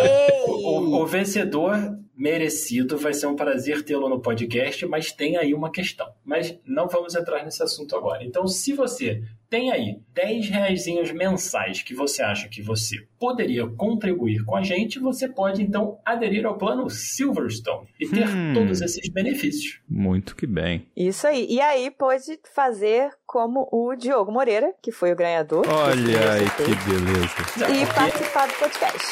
o, 0.48 1.03
o 1.03 1.07
vencedor 1.07 1.77
merecido, 2.16 2.98
vai 2.98 3.14
ser 3.14 3.27
um 3.27 3.35
prazer 3.37 3.83
tê-lo 3.85 4.09
no 4.09 4.20
podcast, 4.20 4.85
mas 4.87 5.12
tem 5.12 5.37
aí 5.37 5.55
uma 5.55 5.70
questão. 5.72 6.12
Mas 6.25 6.57
não 6.64 6.87
vamos 6.88 7.14
entrar 7.14 7.44
nesse 7.44 7.62
assunto 7.62 7.96
agora. 7.96 8.22
Então, 8.25 8.46
se 8.46 8.72
você 8.72 9.22
tem 9.48 9.70
aí 9.70 9.98
10 10.14 10.48
reais 10.48 10.87
mensais 11.12 11.83
que 11.83 11.94
você 11.94 12.22
acha 12.22 12.48
que 12.48 12.62
você 12.62 12.96
poderia 13.18 13.66
contribuir 13.66 14.44
com 14.44 14.57
a 14.57 14.62
gente, 14.62 14.98
você 14.98 15.29
pode 15.29 15.62
então 15.62 15.98
aderir 16.05 16.46
ao 16.46 16.57
plano 16.57 16.88
Silverstone 16.88 17.87
e 18.01 18.09
ter 18.09 18.27
Hum. 18.29 18.53
todos 18.55 18.81
esses 18.81 19.09
benefícios. 19.11 19.81
Muito 19.88 20.35
que 20.37 20.46
bem. 20.46 20.87
Isso 20.96 21.27
aí. 21.27 21.46
E 21.51 21.61
aí 21.61 21.90
pode 21.90 22.38
fazer 22.55 23.11
como 23.27 23.68
o 23.70 23.94
Diogo 23.94 24.33
Moreira, 24.33 24.72
que 24.83 24.90
foi 24.92 25.12
o 25.12 25.16
ganhador. 25.16 25.66
Olha 25.68 26.33
aí 26.33 26.44
que 26.51 26.90
beleza. 26.90 27.72
E 27.75 27.85
Porque 27.87 27.94
participar 27.94 28.46
do 28.48 28.55
podcast. 28.55 29.07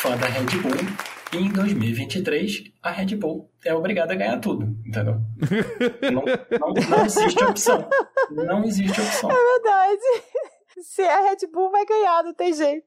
fã 0.00 0.16
da 0.16 0.26
Red 0.26 0.46
Bull, 0.62 1.09
em 1.32 1.48
2023 1.48 2.64
a 2.82 2.90
Red 2.90 3.16
Bull 3.16 3.50
é 3.64 3.74
obrigada 3.74 4.12
a 4.12 4.16
ganhar 4.16 4.38
tudo, 4.38 4.64
entendeu? 4.84 5.20
não, 6.12 6.24
não, 6.58 6.88
não 6.88 7.04
existe 7.04 7.44
opção. 7.44 7.88
Não 8.30 8.64
existe 8.64 9.00
opção. 9.00 9.30
É 9.30 9.34
verdade. 9.34 10.24
Se 10.82 11.02
é 11.02 11.12
a 11.12 11.30
Red 11.30 11.46
Bull, 11.52 11.70
vai 11.70 11.84
ganhar, 11.84 12.22
não 12.24 12.34
tem 12.34 12.52
jeito. 12.52 12.86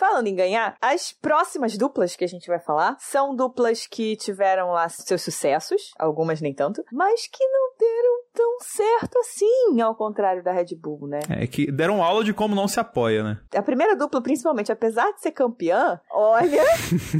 Falando 0.00 0.28
em 0.28 0.34
ganhar, 0.34 0.78
as 0.80 1.12
próximas 1.12 1.76
duplas 1.76 2.16
que 2.16 2.24
a 2.24 2.26
gente 2.26 2.46
vai 2.46 2.58
falar 2.58 2.96
são 2.98 3.36
duplas 3.36 3.86
que 3.86 4.16
tiveram 4.16 4.70
lá 4.70 4.88
seus 4.88 5.20
sucessos, 5.20 5.92
algumas 5.98 6.40
nem 6.40 6.54
tanto, 6.54 6.82
mas 6.90 7.26
que 7.26 7.44
não 7.46 7.76
deram 7.78 8.20
tão 8.32 8.60
certo 8.60 9.18
assim, 9.18 9.78
ao 9.82 9.94
contrário 9.94 10.42
da 10.42 10.52
Red 10.52 10.74
Bull, 10.74 11.06
né? 11.06 11.20
É 11.28 11.46
que 11.46 11.70
deram 11.70 12.02
aula 12.02 12.24
de 12.24 12.32
como 12.32 12.54
não 12.54 12.66
se 12.66 12.80
apoia, 12.80 13.22
né? 13.22 13.40
A 13.54 13.60
primeira 13.60 13.94
dupla, 13.94 14.22
principalmente, 14.22 14.72
apesar 14.72 15.12
de 15.12 15.20
ser 15.20 15.32
campeã, 15.32 16.00
olha, 16.10 16.64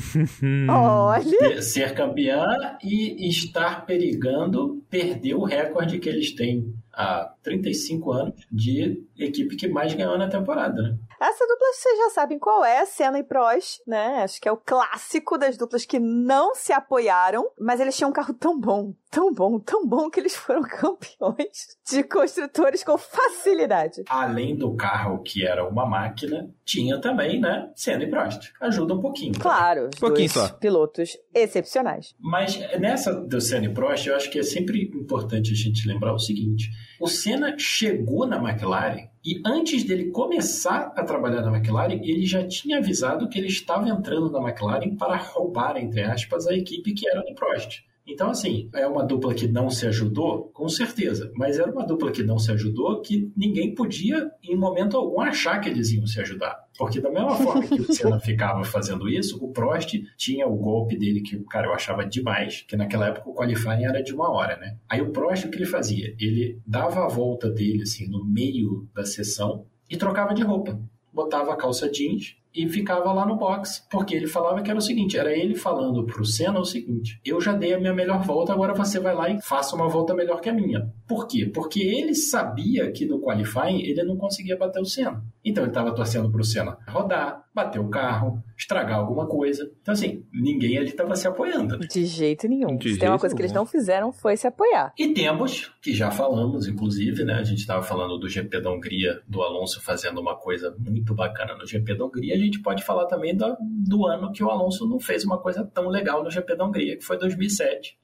olha, 0.71 1.61
Ser 1.61 1.93
campeã 1.95 2.47
e 2.83 3.29
estar 3.29 3.85
perigando 3.85 4.83
perder 4.88 5.35
o 5.35 5.45
recorde 5.45 5.99
que 5.99 6.09
eles 6.09 6.35
têm 6.35 6.73
há 6.92 7.33
35 7.42 8.12
anos 8.12 8.35
de 8.50 9.05
equipe 9.18 9.57
que 9.57 9.68
mais 9.68 9.92
ganhou 9.94 10.16
na 10.18 10.29
temporada, 10.29 10.81
né? 10.83 10.96
Essa 11.20 11.46
dupla 11.46 11.66
vocês 11.74 11.98
já 11.98 12.11
sabem 12.11 12.38
qual 12.38 12.64
é, 12.64 12.85
Senna 12.87 13.18
e 13.18 13.22
Prost, 13.22 13.81
né? 13.87 14.22
Acho 14.22 14.40
que 14.40 14.48
é 14.48 14.53
o 14.53 14.57
clássico 14.57 15.37
das 15.37 15.57
duplas 15.57 15.85
que 15.85 15.98
não 15.98 16.55
se 16.55 16.72
apoiaram, 16.72 17.50
mas 17.61 17.79
eles 17.79 17.94
tinham 17.96 18.09
um 18.09 18.12
carro 18.12 18.33
tão 18.33 18.59
bom, 18.59 18.94
tão 19.11 19.33
bom, 19.33 19.59
tão 19.61 19.87
bom 19.87 20.09
que 20.09 20.18
eles 20.18 20.35
foram 20.35 20.62
campeões 20.64 21.76
de 21.90 22.03
construtores 22.05 22.83
com 22.83 22.96
facilidade. 22.96 24.03
Além 24.09 24.57
do 24.57 24.74
carro 24.74 25.22
que 25.22 25.46
era 25.46 25.66
uma 25.68 25.85
máquina, 25.85 26.50
tinha 26.64 26.98
também, 26.98 27.38
né, 27.38 27.70
Senna 27.76 28.05
e 28.05 28.11
Prost. 28.11 28.50
Ajuda 28.61 28.94
um 28.94 29.00
pouquinho. 29.00 29.33
tá? 29.35 29.40
Claro, 29.40 29.90
os 29.92 30.00
Pouquinho 30.00 30.33
dois 30.33 30.48
só. 30.48 30.55
pilotos 30.57 31.18
excepcionais. 31.35 32.14
Mas 32.18 32.57
nessa 32.79 33.14
do 33.14 33.40
Senna 33.42 33.66
e 33.66 33.74
Prost, 33.74 34.07
eu 34.07 34.16
acho 34.16 34.31
que 34.31 34.38
é 34.38 34.42
sempre 34.42 34.90
importante 34.94 35.53
a 35.53 35.57
gente 35.57 35.87
lembrar 35.87 36.14
o 36.14 36.18
seguinte: 36.18 36.70
o 37.01 37.07
Senna 37.07 37.57
chegou 37.59 38.27
na 38.27 38.37
McLaren 38.37 39.09
e 39.25 39.40
antes 39.45 39.85
dele 39.85 40.11
começar 40.11 40.93
a 40.97 41.05
trabalhar 41.05 41.43
na 41.43 41.57
McLaren, 41.57 42.01
ele 42.03 42.25
já 42.25 42.47
tinha 42.47 42.79
avisado 42.79 43.29
que 43.29 43.38
ele 43.38 43.49
estava 43.49 43.88
entrando 43.88 44.31
na 44.31 44.40
McLaren 44.40 44.97
para 44.97 45.16
roubar, 45.16 45.77
entre 45.77 46.03
aspas, 46.03 46.47
a 46.47 46.55
equipe 46.55 46.95
que 46.95 47.09
era 47.09 47.23
do 47.23 47.35
Prost. 47.35 47.83
Então, 48.11 48.29
assim, 48.29 48.68
é 48.75 48.87
uma 48.88 49.05
dupla 49.05 49.33
que 49.33 49.46
não 49.46 49.70
se 49.70 49.87
ajudou, 49.87 50.51
com 50.53 50.68
certeza, 50.68 51.31
mas 51.37 51.61
era 51.61 51.70
uma 51.70 51.87
dupla 51.87 52.11
que 52.11 52.25
não 52.25 52.40
se 52.40 52.51
ajudou 52.51 53.01
que 53.01 53.31
ninguém 53.37 53.73
podia, 53.73 54.29
em 54.42 54.57
momento 54.57 54.96
algum, 54.96 55.20
achar 55.20 55.61
que 55.61 55.68
eles 55.68 55.92
iam 55.92 56.07
se 56.09 56.20
ajudar. 56.20 56.59
Porque, 56.77 57.01
da 57.01 57.09
mesma 57.09 57.37
forma 57.37 57.62
que 57.62 57.81
o 57.81 57.85
Senna 57.94 58.18
ficava 58.18 58.64
fazendo 58.64 59.09
isso, 59.09 59.38
o 59.42 59.53
Prost 59.53 59.94
tinha 60.16 60.49
o 60.49 60.57
golpe 60.57 60.99
dele 60.99 61.20
que, 61.20 61.38
cara, 61.44 61.68
eu 61.68 61.73
achava 61.73 62.05
demais, 62.05 62.64
que 62.66 62.77
naquela 62.77 63.07
época 63.07 63.31
o 63.31 63.35
qualifying 63.35 63.85
era 63.85 64.03
de 64.03 64.12
uma 64.12 64.29
hora, 64.29 64.57
né? 64.57 64.77
Aí 64.88 65.01
o 65.01 65.12
Prost, 65.12 65.46
o 65.46 65.51
que 65.51 65.59
ele 65.59 65.66
fazia? 65.66 66.12
Ele 66.18 66.61
dava 66.66 67.05
a 67.05 67.09
volta 67.09 67.49
dele, 67.49 67.83
assim, 67.83 68.09
no 68.09 68.25
meio 68.25 68.88
da 68.92 69.05
sessão 69.05 69.66
e 69.88 69.96
trocava 69.96 70.35
de 70.35 70.42
roupa. 70.42 70.81
Botava 71.12 71.53
a 71.53 71.57
calça 71.57 71.88
jeans 71.88 72.39
e 72.55 72.69
ficava 72.69 73.13
lá 73.13 73.25
no 73.27 73.37
box, 73.37 73.87
porque 73.91 74.15
ele 74.15 74.27
falava 74.27 74.63
que 74.63 74.71
era 74.71 74.79
o 74.79 74.83
seguinte, 74.83 75.17
era 75.17 75.33
ele 75.33 75.55
falando 75.55 76.05
pro 76.05 76.25
Senna 76.25 76.59
o 76.59 76.65
seguinte, 76.65 77.21
eu 77.25 77.41
já 77.41 77.53
dei 77.53 77.75
a 77.75 77.79
minha 77.79 77.93
melhor 77.95 78.23
volta, 78.23 78.53
agora 78.53 78.75
você 78.75 78.99
vai 78.99 79.15
lá 79.15 79.29
e 79.31 79.41
faça 79.41 79.77
uma 79.77 79.89
volta 79.89 80.15
melhor 80.15 80.41
que 80.41 80.49
a 80.49 80.53
minha. 80.53 80.93
Por 81.07 81.27
quê? 81.27 81.47
Porque 81.47 81.81
ele 81.81 82.15
sabia 82.15 82.91
que 82.91 83.07
no 83.07 83.21
qualifying 83.21 83.83
ele 83.83 84.03
não 84.03 84.17
conseguia 84.17 84.57
bater 84.57 84.81
o 84.81 84.85
Senna. 84.85 85.23
Então 85.45 85.65
ele 85.65 85.71
estava 85.71 85.95
torcendo 85.95 86.31
pro 86.31 86.45
Senna 86.45 86.77
rodar, 86.89 87.45
bater 87.55 87.79
o 87.81 87.89
carro, 87.89 88.43
estragar 88.57 88.99
alguma 88.99 89.27
coisa. 89.27 89.71
Então 89.81 89.93
assim, 89.95 90.25
ninguém 90.33 90.77
ali 90.77 90.89
estava 90.89 91.15
se 91.17 91.27
apoiando. 91.27 91.79
né? 91.79 91.87
De 91.91 92.05
jeito 92.05 92.47
nenhum. 92.49 92.77
De 92.77 92.95
Se 92.95 92.99
tem 92.99 93.09
uma 93.09 93.19
coisa 93.19 93.35
que 93.35 93.41
eles 93.41 93.53
nenhum. 93.53 93.63
não 93.65 93.71
fizeram 93.71 94.13
foi 94.13 94.37
se 94.37 94.47
apoiar. 94.47 94.93
E 94.99 95.09
temos, 95.15 95.73
que 95.83 95.93
já 95.95 96.11
falamos, 96.11 96.67
inclusive, 96.67 97.25
né? 97.25 97.35
A 97.35 97.45
gente 97.45 97.59
estava 97.61 97.83
falando 97.83 98.19
do 98.19 98.29
GP 98.29 98.61
da 98.61 98.71
Hungria, 98.71 99.21
do 99.27 99.43
Alonso 99.43 99.81
fazendo 99.81 100.21
uma 100.21 100.37
coisa 100.37 100.75
muito 100.79 101.15
bacana 101.15 101.57
no 101.57 101.67
GP 101.67 101.95
da 101.97 102.05
Hungria. 102.05 102.39
Gente 102.40 102.62
pode 102.62 102.83
falar 102.85 103.07
também 103.07 103.37
do, 103.37 103.57
do 103.61 104.07
ano 104.07 104.33
que 104.33 104.42
o 104.42 104.50
Alonso 104.50 104.88
não 104.88 104.98
fez 104.98 105.24
uma 105.24 105.38
coisa 105.38 105.64
tão 105.64 105.88
legal 105.88 106.24
no 106.24 106.31
GP 106.31 106.57
da 106.57 106.64
Hungria, 106.64 106.96
que 106.96 107.05
foi 107.05 107.18
2007. 107.18 107.98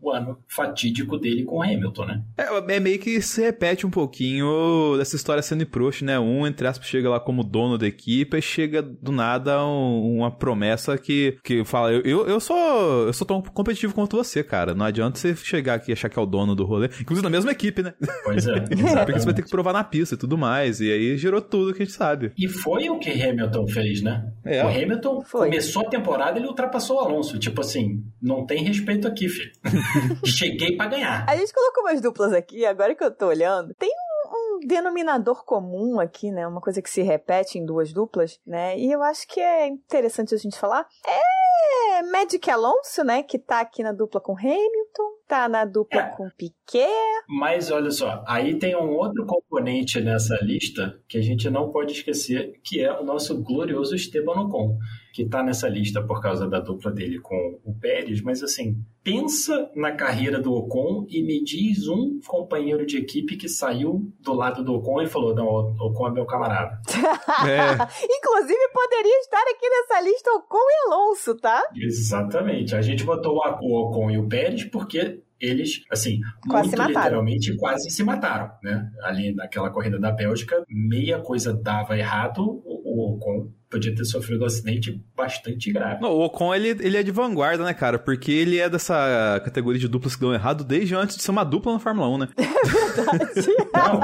O, 0.00 0.10
ano 0.10 0.38
fatídico 0.48 1.18
dele 1.18 1.44
com 1.44 1.58
o 1.58 1.62
Hamilton, 1.62 2.04
né? 2.06 2.22
É, 2.38 2.74
é 2.76 2.80
meio 2.80 2.98
que 2.98 3.20
se 3.20 3.40
repete 3.42 3.86
um 3.86 3.90
pouquinho 3.90 4.96
dessa 4.98 5.16
história 5.16 5.42
sendo 5.42 5.66
Prost, 5.66 6.02
né? 6.02 6.18
Um, 6.18 6.46
entre 6.46 6.66
aspas, 6.66 6.86
chega 6.88 7.08
lá 7.08 7.20
como 7.20 7.44
dono 7.44 7.76
da 7.78 7.86
equipe 7.86 8.36
e 8.36 8.42
chega 8.42 8.82
do 8.82 9.12
nada 9.12 9.64
um- 9.64 10.16
uma 10.18 10.30
promessa 10.30 10.96
que, 10.98 11.38
que 11.44 11.64
fala: 11.64 11.92
eu, 11.92 12.00
eu, 12.02 12.26
eu 12.26 12.40
sou 12.40 12.56
eu 13.06 13.12
sou 13.12 13.26
tão 13.26 13.40
competitivo 13.42 13.94
quanto 13.94 14.16
você, 14.16 14.42
cara. 14.42 14.74
Não 14.74 14.86
adianta 14.86 15.18
você 15.18 15.34
chegar 15.36 15.74
aqui 15.74 15.90
e 15.90 15.92
achar 15.92 16.08
que 16.08 16.18
é 16.18 16.22
o 16.22 16.26
dono 16.26 16.54
do 16.54 16.64
rolê. 16.64 16.88
Inclusive 17.00 17.22
na 17.22 17.30
mesma 17.30 17.50
equipe, 17.50 17.82
né? 17.82 17.94
Pois 18.24 18.46
é. 18.46 18.60
Porque 19.04 19.18
você 19.18 19.24
vai 19.24 19.34
ter 19.34 19.42
que 19.42 19.50
provar 19.50 19.72
na 19.72 19.84
pista 19.84 20.14
e 20.14 20.18
tudo 20.18 20.36
mais. 20.38 20.80
E 20.80 20.90
aí 20.90 21.16
gerou 21.16 21.40
tudo 21.40 21.72
que 21.74 21.82
a 21.82 21.84
gente 21.84 21.94
sabe. 21.94 22.32
E 22.38 22.48
foi 22.48 22.88
o 22.90 22.98
que 22.98 23.10
Hamilton 23.10 23.66
fez, 23.66 24.02
né? 24.02 24.32
É. 24.44 24.64
O 24.64 24.68
Hamilton 24.68 25.22
Foi. 25.22 25.48
começou 25.48 25.82
a 25.82 25.88
temporada 25.88 26.38
ele 26.38 26.46
ultrapassou 26.48 26.96
o 26.96 27.00
Alonso. 27.00 27.38
Tipo 27.38 27.60
assim, 27.60 28.02
não 28.20 28.46
tem 28.46 28.62
respeito 28.64 29.06
aqui, 29.06 29.28
filho. 29.28 29.50
Cheguei 30.24 30.76
pra 30.76 30.86
ganhar. 30.86 31.24
A 31.28 31.36
gente 31.36 31.52
colocou 31.52 31.84
umas 31.84 32.00
duplas 32.00 32.32
aqui, 32.32 32.64
agora 32.64 32.94
que 32.94 33.02
eu 33.02 33.10
tô 33.10 33.26
olhando, 33.26 33.74
tem 33.74 33.90
um, 33.90 34.56
um 34.56 34.66
denominador 34.66 35.44
comum 35.44 35.98
aqui, 36.00 36.30
né? 36.30 36.46
Uma 36.46 36.60
coisa 36.60 36.80
que 36.82 36.90
se 36.90 37.02
repete 37.02 37.58
em 37.58 37.64
duas 37.64 37.92
duplas, 37.92 38.38
né? 38.46 38.78
E 38.78 38.90
eu 38.90 39.02
acho 39.02 39.26
que 39.26 39.40
é 39.40 39.66
interessante 39.66 40.34
a 40.34 40.38
gente 40.38 40.58
falar. 40.58 40.86
É 41.06 42.02
Magic 42.02 42.50
Alonso, 42.50 43.04
né? 43.04 43.22
Que 43.22 43.38
tá 43.38 43.60
aqui 43.60 43.82
na 43.82 43.92
dupla 43.92 44.20
com 44.20 44.36
Hamilton, 44.36 45.19
tá 45.30 45.48
na 45.48 45.64
dupla 45.64 46.00
É. 46.00 46.10
com 46.10 46.28
Piquet. 46.36 46.88
Mas 47.28 47.70
olha 47.70 47.92
só, 47.92 48.24
aí 48.26 48.58
tem 48.58 48.74
um 48.74 48.90
outro 48.90 49.24
componente 49.24 50.00
nessa 50.00 50.36
lista 50.42 50.98
que 51.08 51.16
a 51.16 51.22
gente 51.22 51.48
não 51.48 51.70
pode 51.70 51.92
esquecer, 51.92 52.60
que 52.64 52.80
é 52.82 52.92
o 52.92 53.04
nosso 53.04 53.40
glorioso 53.40 53.94
Esteban 53.94 54.40
Ocon, 54.42 54.76
que 55.14 55.24
tá 55.28 55.42
nessa 55.42 55.68
lista 55.68 56.02
por 56.02 56.20
causa 56.20 56.48
da 56.48 56.58
dupla 56.60 56.90
dele 56.90 57.20
com 57.20 57.60
o 57.64 57.72
Pérez, 57.80 58.20
mas 58.22 58.42
assim, 58.42 58.76
pensa 59.04 59.70
na 59.76 59.92
carreira 59.92 60.40
do 60.40 60.52
Ocon 60.52 61.06
e 61.08 61.22
me 61.22 61.42
diz 61.42 61.86
um 61.88 62.18
companheiro 62.26 62.84
de 62.84 62.98
equipe 62.98 63.36
que 63.36 63.48
saiu 63.48 64.12
do 64.20 64.32
lado 64.34 64.64
do 64.64 64.74
Ocon 64.74 65.02
e 65.02 65.06
falou, 65.06 65.34
não, 65.34 65.46
o 65.46 65.86
Ocon 65.90 66.08
é 66.08 66.10
meu 66.12 66.26
camarada. 66.26 66.80
É. 67.46 67.72
Inclusive, 67.72 68.68
poderia 68.74 69.18
estar 69.20 69.40
aqui 69.42 69.68
nessa 69.68 70.00
lista 70.02 70.30
Ocon 70.32 70.58
e 70.58 70.86
Alonso, 70.92 71.34
tá? 71.36 71.62
Exatamente. 71.74 72.74
A 72.74 72.82
gente 72.82 73.04
botou 73.04 73.36
o 73.62 73.80
Ocon 73.80 74.10
e 74.10 74.18
o 74.18 74.28
Pérez 74.28 74.64
porque 74.64 75.19
eles, 75.40 75.82
assim, 75.90 76.20
Quase 76.48 76.76
muito 76.76 76.88
literalmente 76.88 77.56
quase 77.56 77.90
se 77.90 78.02
mataram, 78.02 78.50
né? 78.62 78.90
Ali 79.02 79.34
naquela 79.34 79.70
corrida 79.70 79.98
da 79.98 80.10
Bélgica, 80.12 80.62
meia 80.68 81.20
coisa 81.20 81.52
dava 81.52 81.96
errado, 81.98 82.62
o 82.64 83.14
Ocon 83.14 83.52
podia 83.70 83.94
ter 83.94 84.04
sofrido 84.04 84.42
um 84.42 84.46
acidente 84.46 85.00
bastante 85.16 85.72
grave. 85.72 86.00
Não, 86.02 86.10
o 86.10 86.24
Ocon, 86.24 86.52
ele, 86.54 86.70
ele 86.80 86.96
é 86.96 87.02
de 87.02 87.12
vanguarda, 87.12 87.62
né, 87.64 87.72
cara? 87.72 87.98
Porque 87.98 88.32
ele 88.32 88.58
é 88.58 88.68
dessa 88.68 89.40
categoria 89.44 89.80
de 89.80 89.86
duplas 89.88 90.16
que 90.16 90.20
dão 90.22 90.34
errado 90.34 90.64
desde 90.64 90.94
antes 90.94 91.16
de 91.16 91.22
ser 91.22 91.30
uma 91.30 91.44
dupla 91.44 91.72
na 91.72 91.78
Fórmula 91.78 92.08
1, 92.08 92.18
né? 92.18 92.28
Não, 93.72 94.00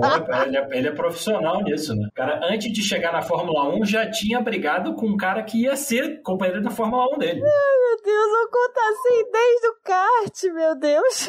o 0.00 0.16
Ocon, 0.16 0.42
ele 0.46 0.56
é, 0.56 0.68
ele 0.72 0.88
é 0.88 0.92
profissional 0.92 1.62
nisso, 1.62 1.94
né? 1.94 2.08
O 2.10 2.14
cara, 2.14 2.40
antes 2.50 2.72
de 2.72 2.82
chegar 2.82 3.12
na 3.12 3.20
Fórmula 3.22 3.74
1, 3.76 3.84
já 3.84 4.10
tinha 4.10 4.40
brigado 4.40 4.94
com 4.94 5.06
um 5.06 5.16
cara 5.16 5.42
que 5.42 5.62
ia 5.62 5.76
ser 5.76 6.22
companheiro 6.22 6.62
da 6.62 6.70
Fórmula 6.70 7.14
1 7.14 7.18
dele. 7.18 7.40
Meu 7.40 8.02
Deus, 8.04 8.32
Ocon 8.46 8.72
tá 8.74 8.80
assim 8.90 9.30
desde 9.30 9.66
o 9.66 9.74
kart, 9.84 10.54
meu 10.54 10.74
Deus. 10.78 11.28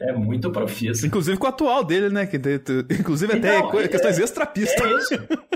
É 0.00 0.12
muito 0.12 0.50
profício. 0.50 1.06
Inclusive 1.06 1.36
com 1.36 1.46
o 1.46 1.50
atual 1.50 1.84
dele, 1.84 2.08
né? 2.08 2.26
Que, 2.26 2.36
inclusive 2.98 3.34
até 3.34 3.58
Então, 3.58 3.80
é- 3.80 3.88
questões 3.88 4.18
extra-pista. 4.18 4.82
É 4.82 4.94
isso. 4.96 5.14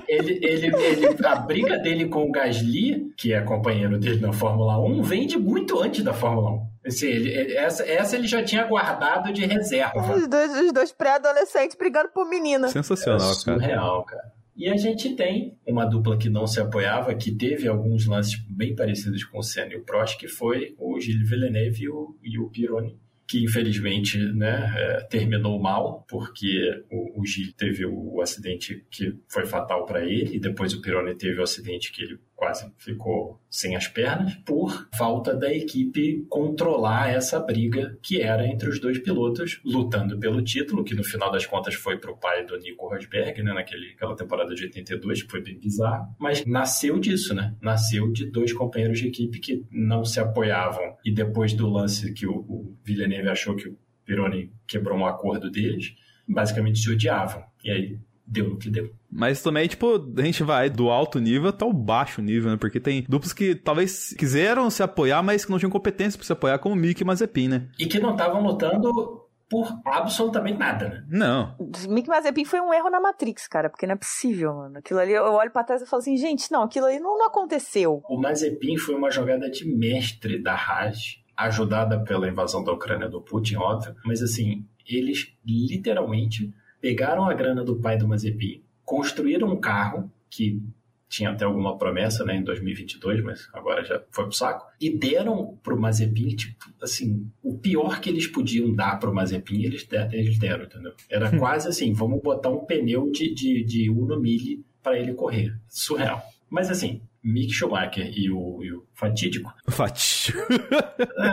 Ele, 0.08 0.38
ele, 0.42 0.66
ele, 0.84 1.14
briga 1.38 1.78
dele 1.78 2.06
com 2.06 2.24
o 2.28 2.30
Gasly, 2.32 3.12
que 3.16 3.32
é 3.32 3.40
companheiro 3.40 3.98
dele 3.98 4.20
na 4.20 4.32
Fórmula 4.32 4.78
1, 4.78 5.02
vem 5.02 5.26
de 5.26 5.38
muito 5.38 5.80
antes 5.80 6.02
da 6.04 6.12
Fórmula 6.12 6.50
1. 6.50 6.68
Assim, 6.86 7.06
ele- 7.06 7.54
essa, 7.54 7.82
essa 7.84 8.16
ele 8.16 8.26
já 8.26 8.42
tinha 8.42 8.64
guardado 8.64 9.32
de 9.32 9.44
reserva. 9.44 10.14
Os 10.16 10.26
dois, 10.28 10.52
os 10.60 10.72
dois 10.72 10.92
pré-adolescentes 10.92 11.76
brigando 11.76 12.08
por 12.10 12.28
menina. 12.28 12.66
É 12.66 12.70
Sensacional, 12.70 13.18
cara. 13.20 13.34
surreal, 13.34 14.04
cara. 14.04 14.32
E 14.56 14.68
a 14.68 14.76
gente 14.76 15.14
tem 15.14 15.56
uma 15.66 15.84
dupla 15.84 16.16
que 16.18 16.28
não 16.28 16.46
se 16.46 16.58
apoiava, 16.60 17.14
que 17.14 17.30
teve 17.30 17.68
alguns 17.68 18.06
lances 18.06 18.36
bem 18.50 18.74
parecidos 18.74 19.22
com 19.24 19.38
o 19.38 19.42
Senna 19.42 19.72
e 19.74 19.76
o 19.76 19.84
Prost, 19.84 20.18
que 20.18 20.26
foi 20.26 20.74
o 20.78 20.98
Gilles 21.00 21.28
Villeneuve 21.28 21.84
e 21.84 21.88
o, 21.88 22.16
e 22.24 22.38
o 22.40 22.48
Pironi 22.48 22.98
que 23.28 23.44
infelizmente 23.44 24.18
né, 24.32 24.72
é, 24.74 25.00
terminou 25.04 25.60
mal, 25.60 26.06
porque 26.08 26.82
o, 26.90 27.20
o 27.20 27.26
Gil 27.26 27.52
teve 27.54 27.84
o, 27.84 28.14
o, 28.14 28.22
acidente 28.22 28.86
que 28.90 29.14
foi 29.28 29.44
fatal 29.44 29.84
para 29.84 30.02
ele, 30.02 30.36
e 30.36 30.40
depois 30.40 30.72
o 30.72 30.80
Pironi 30.80 31.14
teve 31.14 31.38
o 31.38 31.42
acidente 31.42 31.92
que 31.92 32.02
ele 32.02 32.18
quase 32.38 32.72
ficou 32.78 33.42
sem 33.50 33.74
as 33.74 33.88
pernas, 33.88 34.32
por 34.46 34.88
falta 34.96 35.34
da 35.34 35.52
equipe 35.52 36.24
controlar 36.28 37.10
essa 37.10 37.40
briga 37.40 37.98
que 38.00 38.22
era 38.22 38.46
entre 38.46 38.68
os 38.68 38.80
dois 38.80 38.96
pilotos 39.00 39.60
lutando 39.64 40.20
pelo 40.20 40.40
título, 40.40 40.84
que 40.84 40.94
no 40.94 41.02
final 41.02 41.32
das 41.32 41.44
contas 41.44 41.74
foi 41.74 41.98
para 41.98 42.12
o 42.12 42.16
pai 42.16 42.46
do 42.46 42.56
Nico 42.56 42.88
Rosberg, 42.88 43.42
né, 43.42 43.52
naquela 43.52 44.14
temporada 44.14 44.54
de 44.54 44.62
82, 44.62 45.24
que 45.24 45.30
foi 45.30 45.42
bem 45.42 45.58
bizarro, 45.58 46.14
mas 46.16 46.46
nasceu 46.46 47.00
disso, 47.00 47.34
né? 47.34 47.56
Nasceu 47.60 48.12
de 48.12 48.30
dois 48.30 48.52
companheiros 48.52 49.00
de 49.00 49.08
equipe 49.08 49.40
que 49.40 49.66
não 49.68 50.04
se 50.04 50.20
apoiavam 50.20 50.96
e 51.04 51.12
depois 51.12 51.52
do 51.52 51.68
lance 51.68 52.12
que 52.12 52.24
o, 52.24 52.36
o 52.36 52.76
Villeneuve 52.84 53.30
achou 53.30 53.56
que 53.56 53.68
o 53.68 53.76
Pironi 54.04 54.52
quebrou 54.64 54.96
um 54.96 55.06
acordo 55.06 55.50
deles, 55.50 55.92
basicamente 56.28 56.78
se 56.78 56.88
odiavam. 56.88 57.42
E 57.64 57.70
aí 57.72 57.98
deu 58.30 58.50
no 58.50 58.58
que 58.58 58.70
deu. 58.70 58.90
Mas 59.10 59.42
também, 59.42 59.66
tipo, 59.66 60.12
a 60.16 60.22
gente 60.22 60.42
vai 60.42 60.68
do 60.68 60.90
alto 60.90 61.18
nível 61.18 61.48
até 61.48 61.64
o 61.64 61.72
baixo 61.72 62.20
nível, 62.20 62.50
né? 62.50 62.56
Porque 62.56 62.78
tem 62.78 63.04
duplos 63.08 63.32
que 63.32 63.54
talvez 63.54 64.14
quiseram 64.18 64.68
se 64.70 64.82
apoiar, 64.82 65.22
mas 65.22 65.44
que 65.44 65.50
não 65.50 65.58
tinham 65.58 65.70
competência 65.70 66.18
para 66.18 66.26
se 66.26 66.32
apoiar, 66.32 66.58
como 66.58 66.74
o 66.74 66.78
Mick 66.78 67.00
e 67.00 67.04
Mazepin, 67.04 67.48
né? 67.48 67.68
E 67.78 67.86
que 67.86 67.98
não 67.98 68.12
estavam 68.12 68.42
lutando 68.42 69.26
por 69.50 69.66
absolutamente 69.86 70.58
nada, 70.58 70.88
né? 70.88 71.04
Não. 71.08 71.56
Mick 71.88 72.06
Mazepin 72.06 72.44
foi 72.44 72.60
um 72.60 72.72
erro 72.72 72.90
na 72.90 73.00
Matrix, 73.00 73.48
cara, 73.48 73.70
porque 73.70 73.86
não 73.86 73.94
é 73.94 73.96
possível, 73.96 74.54
mano. 74.54 74.78
Aquilo 74.78 75.00
ali, 75.00 75.12
eu 75.12 75.24
olho 75.24 75.50
pra 75.50 75.64
trás 75.64 75.80
e 75.80 75.86
falo 75.86 76.00
assim, 76.00 76.16
gente, 76.18 76.52
não, 76.52 76.64
aquilo 76.64 76.84
ali 76.84 77.00
não, 77.00 77.16
não 77.16 77.26
aconteceu. 77.26 78.02
O 78.08 78.20
Mazepin 78.20 78.76
foi 78.76 78.94
uma 78.94 79.10
jogada 79.10 79.50
de 79.50 79.66
mestre 79.74 80.42
da 80.42 80.54
Haas, 80.54 81.18
ajudada 81.34 82.02
pela 82.04 82.28
invasão 82.28 82.62
da 82.62 82.72
Ucrânia 82.72 83.08
do 83.08 83.22
Putin, 83.22 83.56
óbvio, 83.56 83.94
mas 84.04 84.20
assim, 84.20 84.66
eles 84.86 85.32
literalmente 85.46 86.52
pegaram 86.80 87.24
a 87.24 87.34
grana 87.34 87.64
do 87.64 87.76
pai 87.76 87.96
do 87.96 88.08
Mazepin, 88.08 88.62
construíram 88.84 89.48
um 89.48 89.60
carro 89.60 90.10
que 90.30 90.62
tinha 91.08 91.30
até 91.30 91.44
alguma 91.44 91.78
promessa, 91.78 92.24
né, 92.24 92.36
em 92.36 92.44
2022, 92.44 93.22
mas 93.22 93.48
agora 93.52 93.82
já 93.82 94.02
foi 94.10 94.24
pro 94.24 94.32
saco, 94.32 94.66
e 94.80 94.90
deram 94.90 95.58
pro 95.62 95.80
Mazepin, 95.80 96.36
tipo, 96.36 96.66
assim, 96.82 97.26
o 97.42 97.56
pior 97.56 98.00
que 98.00 98.10
eles 98.10 98.26
podiam 98.26 98.74
dar 98.74 98.98
pro 98.98 99.14
Mazepin, 99.14 99.62
eles, 99.62 99.86
deram, 99.86 100.12
eles 100.12 100.38
deram 100.38 100.64
entendeu? 100.64 100.92
Era 101.08 101.34
hum. 101.34 101.38
quase 101.38 101.68
assim, 101.68 101.92
vamos 101.92 102.20
botar 102.22 102.50
um 102.50 102.64
pneu 102.64 103.10
de, 103.10 103.34
de, 103.34 103.64
de 103.64 103.90
Uno 103.90 104.20
Mille 104.20 104.62
para 104.82 104.98
ele 104.98 105.14
correr. 105.14 105.58
Surreal. 105.66 106.22
Mas 106.50 106.70
assim, 106.70 107.00
Mick 107.22 107.52
Schumacher 107.52 108.12
e 108.14 108.30
o, 108.30 108.62
e 108.62 108.72
o 108.72 108.84
Fatídico... 108.94 109.54
Fatídico. 109.66 110.38
é, 110.52 111.32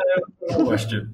eu 0.53 0.58
não 0.60 0.65
gosto 0.65 0.88
de 0.88 1.08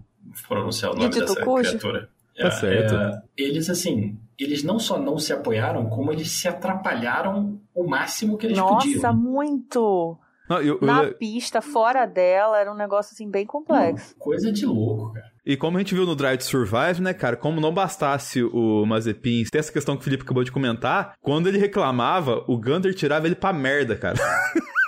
pronunciar 0.48 0.91
o 0.91 0.96
nome 0.96 1.10
dessa 1.10 1.36
criatura. 1.36 2.10
Tá 2.41 2.47
é, 2.47 2.51
certo. 2.51 2.93
É, 2.93 3.21
eles, 3.38 3.69
assim, 3.69 4.17
eles 4.38 4.63
não 4.63 4.80
só 4.80 4.99
não 4.99 5.17
se 5.17 5.32
apoiaram, 5.32 5.88
como 5.89 6.12
eles 6.12 6.32
se 6.32 6.47
atrapalharam 6.47 7.60
o 7.73 7.88
máximo 7.88 8.38
que 8.38 8.47
eles 8.47 8.58
Nossa, 8.58 8.75
podiam. 8.75 9.01
Nossa, 9.01 9.13
muito! 9.13 10.17
Não, 10.49 10.62
eu, 10.62 10.80
Na 10.82 11.04
eu... 11.04 11.13
pista, 11.13 11.62
fora 11.62 12.06
dela, 12.06 12.60
era 12.60 12.71
um 12.71 12.75
negócio, 12.75 13.13
assim, 13.13 13.30
bem 13.30 13.45
complexo. 13.45 14.13
coisa 14.19 14.51
de 14.51 14.65
louco, 14.65 15.13
cara. 15.13 15.32
E 15.45 15.56
como 15.58 15.77
a 15.77 15.80
gente 15.80 15.95
viu 15.95 16.06
no 16.06 16.15
Drive 16.15 16.39
to 16.39 16.43
Survive, 16.43 17.01
né, 17.01 17.13
cara, 17.13 17.36
como 17.36 17.62
não 17.62 17.73
bastasse 17.73 18.43
o 18.43 18.86
Mazepin 18.86 19.45
ter 19.45 19.58
essa 19.58 19.71
questão 19.71 19.95
que 19.95 20.01
o 20.01 20.04
Felipe 20.04 20.23
acabou 20.23 20.43
de 20.43 20.51
comentar, 20.51 21.13
quando 21.21 21.47
ele 21.47 21.58
reclamava, 21.58 22.43
o 22.47 22.58
Gunter 22.58 22.93
tirava 22.93 23.25
ele 23.25 23.36
pra 23.36 23.54
merda, 23.54 23.95
cara. 23.95 24.17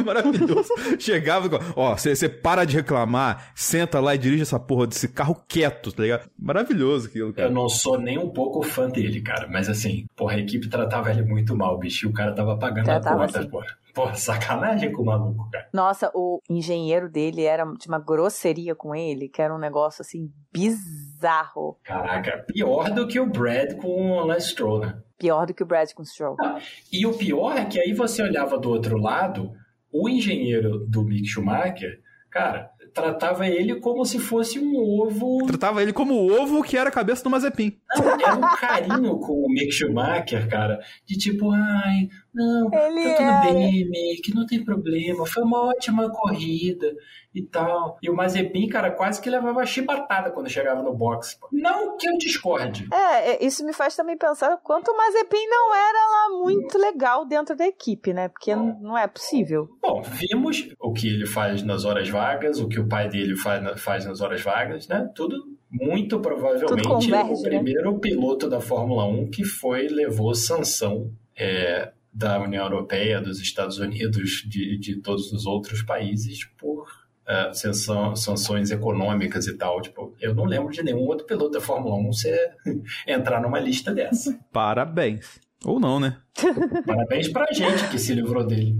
Maravilhoso. 0.04 0.68
Chegava 0.98 1.46
e 1.46 1.50
ó, 1.76 1.96
você 1.96 2.28
para 2.28 2.64
de 2.64 2.76
reclamar, 2.76 3.52
senta 3.54 4.00
lá 4.00 4.14
e 4.14 4.18
dirige 4.18 4.42
essa 4.42 4.58
porra 4.58 4.86
desse 4.86 5.08
carro 5.08 5.36
quieto, 5.46 5.92
tá 5.92 6.02
ligado? 6.02 6.30
Maravilhoso 6.38 7.08
aquilo, 7.08 7.32
cara. 7.32 7.48
Eu 7.48 7.52
não 7.52 7.68
sou 7.68 7.98
nem 7.98 8.18
um 8.18 8.30
pouco 8.30 8.62
fã 8.62 8.88
dele, 8.88 9.20
cara, 9.20 9.48
mas 9.48 9.68
assim, 9.68 10.06
porra, 10.16 10.34
a 10.34 10.38
equipe 10.38 10.68
tratava 10.68 11.10
ele 11.10 11.22
muito 11.22 11.56
mal, 11.56 11.78
bicho, 11.78 12.06
e 12.06 12.10
o 12.10 12.12
cara 12.12 12.34
tava 12.34 12.56
pagando 12.58 12.84
tratava 12.84 13.24
a 13.24 13.26
conta, 13.26 13.40
assim. 13.40 13.48
porra. 13.48 13.80
Porra, 13.92 14.14
sacanagem 14.14 14.92
com 14.92 15.02
o 15.02 15.06
maluco, 15.06 15.50
cara. 15.50 15.68
Nossa, 15.72 16.10
o 16.14 16.40
engenheiro 16.48 17.10
dele 17.10 17.42
era 17.42 17.64
de 17.64 17.88
uma 17.88 17.98
grosseria 17.98 18.74
com 18.74 18.94
ele, 18.94 19.28
que 19.28 19.42
era 19.42 19.54
um 19.54 19.58
negócio 19.58 20.02
assim 20.02 20.30
bizarro. 20.52 21.76
Caraca, 21.82 22.44
pior 22.46 22.90
do 22.90 23.06
que 23.06 23.18
o 23.18 23.26
Brad 23.26 23.74
com 23.76 24.12
o 24.12 24.24
Lance 24.24 24.50
Stroll, 24.50 24.80
né? 24.80 24.98
Pior 25.18 25.46
do 25.46 25.54
que 25.54 25.62
o 25.62 25.66
Brad 25.66 25.90
com 25.92 26.02
o 26.02 26.06
Stroll. 26.06 26.36
Ah, 26.40 26.58
e 26.92 27.04
o 27.06 27.12
pior 27.12 27.56
é 27.56 27.64
que 27.64 27.78
aí 27.78 27.92
você 27.92 28.22
olhava 28.22 28.58
do 28.58 28.70
outro 28.70 28.96
lado, 28.96 29.52
o 29.92 30.08
engenheiro 30.08 30.86
do 30.86 31.02
Mick 31.02 31.26
Schumacher, 31.26 32.00
cara, 32.30 32.70
tratava 32.92 33.46
ele 33.46 33.76
como 33.76 34.04
se 34.04 34.18
fosse 34.18 34.58
um 34.58 34.76
ovo. 34.76 35.46
Tratava 35.46 35.82
ele 35.82 35.92
como 35.92 36.14
o 36.14 36.40
ovo 36.40 36.62
que 36.62 36.76
era 36.76 36.88
a 36.88 36.92
cabeça 36.92 37.22
do 37.22 37.30
Mazepin. 37.30 37.79
Não, 37.96 38.12
era 38.12 38.34
um 38.36 38.56
carinho 38.56 39.18
com 39.18 39.32
o 39.32 39.48
Mick 39.48 39.72
Schumacher, 39.72 40.48
cara. 40.48 40.80
De 41.04 41.16
tipo, 41.16 41.50
ai, 41.50 42.08
não, 42.32 42.70
ele 42.72 43.14
tá 43.14 43.40
tudo 43.42 43.48
é... 43.48 43.52
bem, 43.52 43.90
Mick, 43.90 44.34
não 44.34 44.46
tem 44.46 44.64
problema. 44.64 45.26
Foi 45.26 45.42
uma 45.42 45.68
ótima 45.68 46.08
corrida 46.10 46.94
e 47.34 47.42
tal. 47.42 47.98
E 48.02 48.08
o 48.08 48.14
Mazepin, 48.14 48.68
cara, 48.68 48.90
quase 48.90 49.20
que 49.20 49.28
levava 49.28 49.64
chibatada 49.66 50.30
quando 50.30 50.48
chegava 50.48 50.82
no 50.82 50.94
box. 50.94 51.38
Não 51.52 51.96
que 51.96 52.08
eu 52.08 52.16
discorde. 52.18 52.88
É, 52.92 53.32
é, 53.32 53.44
isso 53.44 53.64
me 53.64 53.72
faz 53.72 53.96
também 53.96 54.16
pensar 54.16 54.56
quanto 54.58 54.90
o 54.90 54.96
Mazepin 54.96 55.46
não 55.48 55.74
era 55.74 56.10
lá 56.10 56.44
muito 56.44 56.78
legal 56.78 57.24
dentro 57.24 57.56
da 57.56 57.66
equipe, 57.66 58.12
né? 58.12 58.28
Porque 58.28 58.54
Bom, 58.54 58.78
não 58.80 58.96
é 58.98 59.06
possível. 59.06 59.68
Bom, 59.82 60.02
vimos 60.02 60.68
o 60.80 60.92
que 60.92 61.08
ele 61.08 61.26
faz 61.26 61.62
nas 61.62 61.84
horas 61.84 62.08
vagas, 62.08 62.60
o 62.60 62.68
que 62.68 62.78
o 62.78 62.88
pai 62.88 63.08
dele 63.08 63.36
faz, 63.36 63.80
faz 63.80 64.04
nas 64.04 64.20
horas 64.20 64.40
vagas, 64.42 64.86
né? 64.86 65.10
Tudo 65.14 65.59
muito 65.70 66.18
provavelmente 66.20 66.88
converge, 66.88 67.32
o 67.32 67.42
né? 67.42 67.42
primeiro 67.42 67.92
né? 67.92 67.98
piloto 68.00 68.48
da 68.48 68.60
Fórmula 68.60 69.04
1 69.06 69.30
que 69.30 69.44
foi, 69.44 69.86
levou 69.86 70.34
sanção 70.34 71.12
é, 71.38 71.92
da 72.12 72.40
União 72.40 72.64
Europeia, 72.64 73.20
dos 73.20 73.40
Estados 73.40 73.78
Unidos, 73.78 74.44
de, 74.46 74.78
de 74.78 74.96
todos 74.96 75.32
os 75.32 75.46
outros 75.46 75.82
países 75.82 76.44
por 76.58 76.82
uh, 76.82 77.54
sanção, 77.54 78.16
sanções 78.16 78.70
econômicas 78.70 79.46
e 79.46 79.56
tal. 79.56 79.80
Tipo, 79.80 80.14
eu 80.20 80.34
não 80.34 80.44
lembro 80.44 80.72
de 80.72 80.82
nenhum 80.82 81.06
outro 81.06 81.26
piloto 81.26 81.52
da 81.52 81.60
Fórmula 81.60 81.96
1 81.96 82.12
ser, 82.12 82.56
entrar 83.06 83.40
numa 83.40 83.60
lista 83.60 83.94
dessa. 83.94 84.36
Parabéns. 84.52 85.40
Ou 85.64 85.78
não, 85.78 86.00
né? 86.00 86.16
Parabéns 86.86 87.28
pra 87.28 87.46
gente 87.52 87.88
que 87.90 87.98
se 87.98 88.14
livrou 88.14 88.44
dele. 88.44 88.76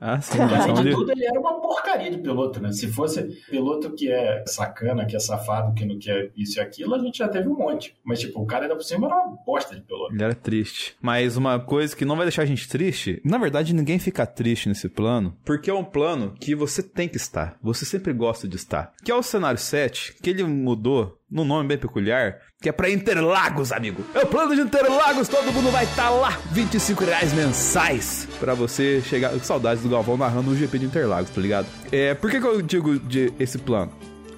Ah, 0.00 0.20
sim. 0.20 0.38
Além 0.38 0.84
de 0.84 0.90
tudo, 0.90 1.10
ele 1.12 1.24
era 1.24 1.38
uma 1.40 1.60
porcaria 1.60 2.10
de 2.10 2.18
piloto, 2.18 2.60
né? 2.60 2.72
Se 2.72 2.88
fosse 2.88 3.22
piloto 3.48 3.92
que 3.92 4.10
é 4.10 4.44
sacana, 4.46 5.06
que 5.06 5.16
é 5.16 5.18
safado, 5.18 5.74
que 5.74 5.84
não 5.84 5.98
quer 5.98 6.30
isso 6.36 6.58
e 6.58 6.60
aquilo, 6.60 6.94
a 6.94 6.98
gente 6.98 7.18
já 7.18 7.28
teve 7.28 7.48
um 7.48 7.56
monte. 7.56 7.96
Mas, 8.04 8.20
tipo, 8.20 8.40
o 8.40 8.46
cara 8.46 8.64
ainda 8.64 8.76
por 8.76 8.84
cima 8.84 9.06
era 9.06 9.16
uma 9.16 9.36
bosta 9.44 9.74
de 9.74 9.82
piloto. 9.82 10.14
Ele 10.14 10.22
era 10.22 10.34
triste. 10.34 10.96
Mas 11.00 11.36
uma 11.36 11.58
coisa 11.58 11.96
que 11.96 12.04
não 12.04 12.16
vai 12.16 12.26
deixar 12.26 12.42
a 12.42 12.46
gente 12.46 12.68
triste, 12.68 13.20
na 13.24 13.38
verdade, 13.38 13.74
ninguém 13.74 13.98
fica 13.98 14.26
triste 14.26 14.68
nesse 14.68 14.88
plano, 14.88 15.36
porque 15.44 15.70
é 15.70 15.74
um 15.74 15.84
plano 15.84 16.34
que 16.38 16.54
você 16.54 16.82
tem 16.82 17.08
que 17.08 17.16
estar. 17.16 17.56
Você 17.62 17.84
sempre 17.84 18.12
gosta 18.12 18.46
de 18.46 18.56
estar. 18.56 18.92
Que 19.02 19.10
é 19.10 19.14
o 19.14 19.22
cenário 19.22 19.58
7, 19.58 20.16
que 20.22 20.30
ele 20.30 20.44
mudou 20.44 21.15
num 21.36 21.44
nome 21.44 21.68
bem 21.68 21.76
peculiar, 21.76 22.38
que 22.62 22.68
é 22.70 22.72
para 22.72 22.88
Interlagos, 22.88 23.70
amigo. 23.70 24.02
É 24.14 24.20
o 24.20 24.26
plano 24.26 24.54
de 24.54 24.62
Interlagos, 24.62 25.28
todo 25.28 25.52
mundo 25.52 25.70
vai 25.70 25.84
estar 25.84 26.04
tá 26.04 26.10
lá. 26.10 26.38
25 26.50 27.04
reais 27.04 27.34
mensais 27.34 28.26
para 28.40 28.54
você 28.54 29.02
chegar. 29.02 29.32
Saudades 29.40 29.82
do 29.82 29.90
Galvão 29.90 30.16
narrando 30.16 30.50
o 30.50 30.56
GP 30.56 30.78
de 30.78 30.86
Interlagos, 30.86 31.30
tá 31.30 31.40
ligado? 31.40 31.66
É, 31.92 32.14
por 32.14 32.30
que, 32.30 32.40
que 32.40 32.46
eu 32.46 32.62
digo 32.62 32.98
de 32.98 33.30
esse 33.38 33.58
plano? 33.58 33.92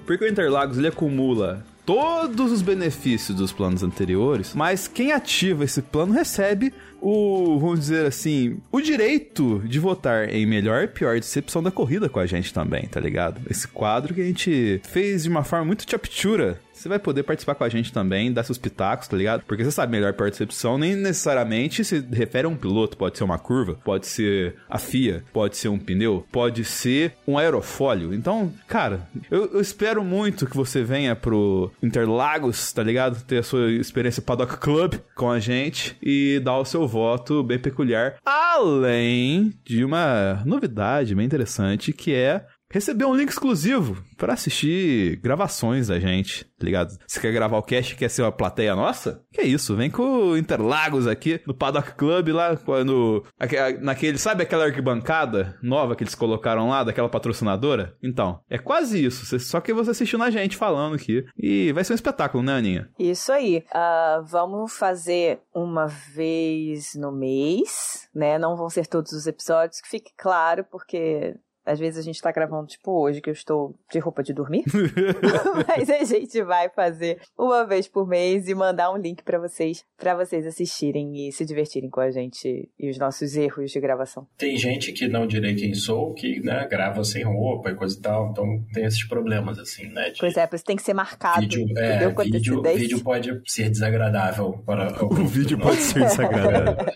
Porque 0.04 0.24
o 0.24 0.28
Interlagos 0.28 0.76
ele 0.76 0.88
acumula 0.88 1.64
todos 1.88 2.52
os 2.52 2.60
benefícios 2.60 3.34
dos 3.34 3.50
planos 3.50 3.82
anteriores, 3.82 4.52
mas 4.54 4.86
quem 4.86 5.12
ativa 5.12 5.64
esse 5.64 5.80
plano 5.80 6.12
recebe 6.12 6.70
o, 7.00 7.58
vamos 7.58 7.80
dizer 7.80 8.04
assim, 8.04 8.58
o 8.70 8.78
direito 8.78 9.62
de 9.64 9.78
votar 9.78 10.28
em 10.28 10.44
melhor 10.44 10.84
e 10.84 10.88
pior 10.88 11.14
decepção 11.14 11.62
da 11.62 11.70
corrida 11.70 12.06
com 12.06 12.18
a 12.20 12.26
gente 12.26 12.52
também, 12.52 12.82
tá 12.82 13.00
ligado? 13.00 13.40
Esse 13.48 13.66
quadro 13.66 14.12
que 14.12 14.20
a 14.20 14.24
gente 14.24 14.82
fez 14.84 15.22
de 15.22 15.30
uma 15.30 15.44
forma 15.44 15.64
muito 15.64 15.88
chaptura 15.88 16.60
você 16.78 16.88
vai 16.88 16.98
poder 16.98 17.22
participar 17.22 17.54
com 17.54 17.64
a 17.64 17.68
gente 17.68 17.92
também, 17.92 18.32
dar 18.32 18.42
seus 18.42 18.58
pitacos, 18.58 19.08
tá 19.08 19.16
ligado? 19.16 19.42
Porque 19.46 19.64
você 19.64 19.70
sabe, 19.70 19.92
melhor 19.92 20.12
percepção 20.12 20.78
nem 20.78 20.94
necessariamente 20.94 21.84
se 21.84 22.00
refere 22.12 22.46
a 22.46 22.50
um 22.50 22.56
piloto. 22.56 22.96
Pode 22.96 23.18
ser 23.18 23.24
uma 23.24 23.38
curva, 23.38 23.74
pode 23.84 24.06
ser 24.06 24.56
a 24.68 24.78
FIA, 24.78 25.24
pode 25.32 25.56
ser 25.56 25.68
um 25.68 25.78
pneu, 25.78 26.26
pode 26.30 26.64
ser 26.64 27.14
um 27.26 27.36
aerofólio. 27.36 28.14
Então, 28.14 28.52
cara, 28.66 29.08
eu, 29.30 29.52
eu 29.52 29.60
espero 29.60 30.04
muito 30.04 30.46
que 30.46 30.56
você 30.56 30.82
venha 30.82 31.16
pro 31.16 31.70
Interlagos, 31.82 32.72
tá 32.72 32.82
ligado? 32.82 33.22
Ter 33.24 33.38
a 33.38 33.42
sua 33.42 33.70
experiência 33.72 34.22
Paddock 34.22 34.56
Club 34.58 34.94
com 35.14 35.30
a 35.30 35.40
gente 35.40 35.96
e 36.02 36.40
dar 36.40 36.58
o 36.58 36.64
seu 36.64 36.86
voto 36.86 37.42
bem 37.42 37.58
peculiar. 37.58 38.16
Além 38.24 39.52
de 39.64 39.84
uma 39.84 40.42
novidade 40.44 41.14
bem 41.14 41.26
interessante 41.26 41.92
que 41.92 42.14
é 42.14 42.44
recebeu 42.70 43.08
um 43.08 43.14
link 43.14 43.30
exclusivo 43.30 44.02
para 44.16 44.34
assistir 44.34 45.16
gravações 45.16 45.88
da 45.88 45.98
gente, 45.98 46.44
tá 46.44 46.64
ligado? 46.64 46.96
Você 47.06 47.20
quer 47.20 47.32
gravar 47.32 47.58
o 47.58 47.62
cast 47.62 47.96
quer 47.96 48.08
ser 48.08 48.22
uma 48.22 48.32
plateia 48.32 48.74
nossa? 48.74 49.22
Que 49.32 49.42
isso, 49.42 49.76
vem 49.76 49.90
com 49.90 50.02
o 50.02 50.36
Interlagos 50.36 51.06
aqui 51.06 51.40
no 51.46 51.54
Paddock 51.54 51.92
Club 51.92 52.28
lá, 52.28 52.56
quando 52.56 53.24
naquele, 53.80 54.18
sabe 54.18 54.42
aquela 54.42 54.64
arquibancada 54.64 55.56
nova 55.62 55.96
que 55.96 56.02
eles 56.02 56.14
colocaram 56.14 56.68
lá, 56.68 56.84
daquela 56.84 57.08
patrocinadora? 57.08 57.96
Então, 58.02 58.40
é 58.48 58.58
quase 58.58 59.04
isso, 59.04 59.38
só 59.40 59.60
que 59.60 59.72
você 59.72 59.90
assistindo 59.98 60.22
a 60.22 60.30
gente 60.30 60.56
falando 60.56 60.94
aqui. 60.94 61.24
E 61.36 61.72
vai 61.72 61.82
ser 61.82 61.92
um 61.92 61.96
espetáculo, 61.96 62.42
né, 62.42 62.54
Aninha? 62.54 62.88
Isso 62.98 63.32
aí. 63.32 63.64
Uh, 63.74 64.24
vamos 64.24 64.72
fazer 64.76 65.40
uma 65.54 65.86
vez 65.86 66.94
no 66.94 67.10
mês, 67.10 68.08
né? 68.14 68.38
Não 68.38 68.56
vão 68.56 68.68
ser 68.68 68.86
todos 68.86 69.12
os 69.12 69.26
episódios, 69.26 69.80
que 69.80 69.88
fique 69.88 70.12
claro, 70.16 70.64
porque 70.70 71.34
às 71.68 71.78
vezes 71.78 71.98
a 71.98 72.02
gente 72.02 72.20
tá 72.20 72.32
gravando, 72.32 72.66
tipo, 72.66 72.92
hoje, 72.92 73.20
que 73.20 73.28
eu 73.28 73.34
estou 73.34 73.74
de 73.92 73.98
roupa 73.98 74.22
de 74.22 74.32
dormir. 74.32 74.64
Mas 75.68 75.90
a 75.90 76.02
gente 76.04 76.42
vai 76.42 76.70
fazer 76.70 77.20
uma 77.36 77.66
vez 77.66 77.86
por 77.86 78.08
mês 78.08 78.48
e 78.48 78.54
mandar 78.54 78.90
um 78.90 78.96
link 78.96 79.22
para 79.22 79.38
vocês, 79.38 79.84
para 79.96 80.14
vocês 80.14 80.46
assistirem 80.46 81.28
e 81.28 81.32
se 81.32 81.44
divertirem 81.44 81.90
com 81.90 82.00
a 82.00 82.10
gente 82.10 82.68
e 82.78 82.88
os 82.88 82.98
nossos 82.98 83.36
erros 83.36 83.70
de 83.70 83.80
gravação. 83.80 84.26
Tem 84.36 84.56
gente 84.56 84.92
que 84.92 85.06
não 85.06 85.26
direi 85.26 85.54
quem 85.54 85.74
sou, 85.74 86.14
que, 86.14 86.40
né, 86.40 86.66
grava 86.70 87.04
sem 87.04 87.22
roupa 87.22 87.70
e 87.70 87.74
coisa 87.74 87.98
e 87.98 88.00
tal, 88.00 88.30
então 88.30 88.64
tem 88.72 88.84
esses 88.84 89.06
problemas, 89.06 89.58
assim, 89.58 89.88
né? 89.88 90.10
De... 90.10 90.20
Pois 90.20 90.36
é, 90.36 90.46
você 90.46 90.64
tem 90.64 90.76
que 90.76 90.82
ser 90.82 90.94
marcado. 90.94 91.40
Vídeo, 91.40 91.66
é, 91.76 92.08
vídeo, 92.08 92.62
vídeo 92.62 93.04
pode 93.04 93.42
ser 93.46 93.68
desagradável 93.68 94.62
para 94.64 94.88
o. 95.04 95.12
o 95.12 95.26
vídeo 95.26 95.58
pode 95.58 95.80
ser 95.80 96.00
desagradável. 96.00 96.86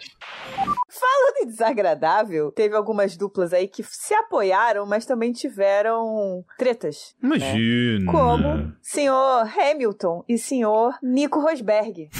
Falando 0.92 1.36
em 1.42 1.46
desagradável, 1.46 2.52
teve 2.52 2.76
algumas 2.76 3.16
duplas 3.16 3.54
aí 3.54 3.66
que 3.66 3.82
se 3.82 4.12
apoiaram, 4.12 4.84
mas 4.84 5.06
também 5.06 5.32
tiveram 5.32 6.44
tretas. 6.58 7.14
Né? 7.22 7.36
Imagina. 7.36 8.04
Né? 8.04 8.12
Como 8.12 8.76
senhor 8.82 9.48
Hamilton 9.58 10.22
e 10.28 10.36
senhor 10.36 10.94
Nico 11.02 11.40
Rosberg, 11.40 12.10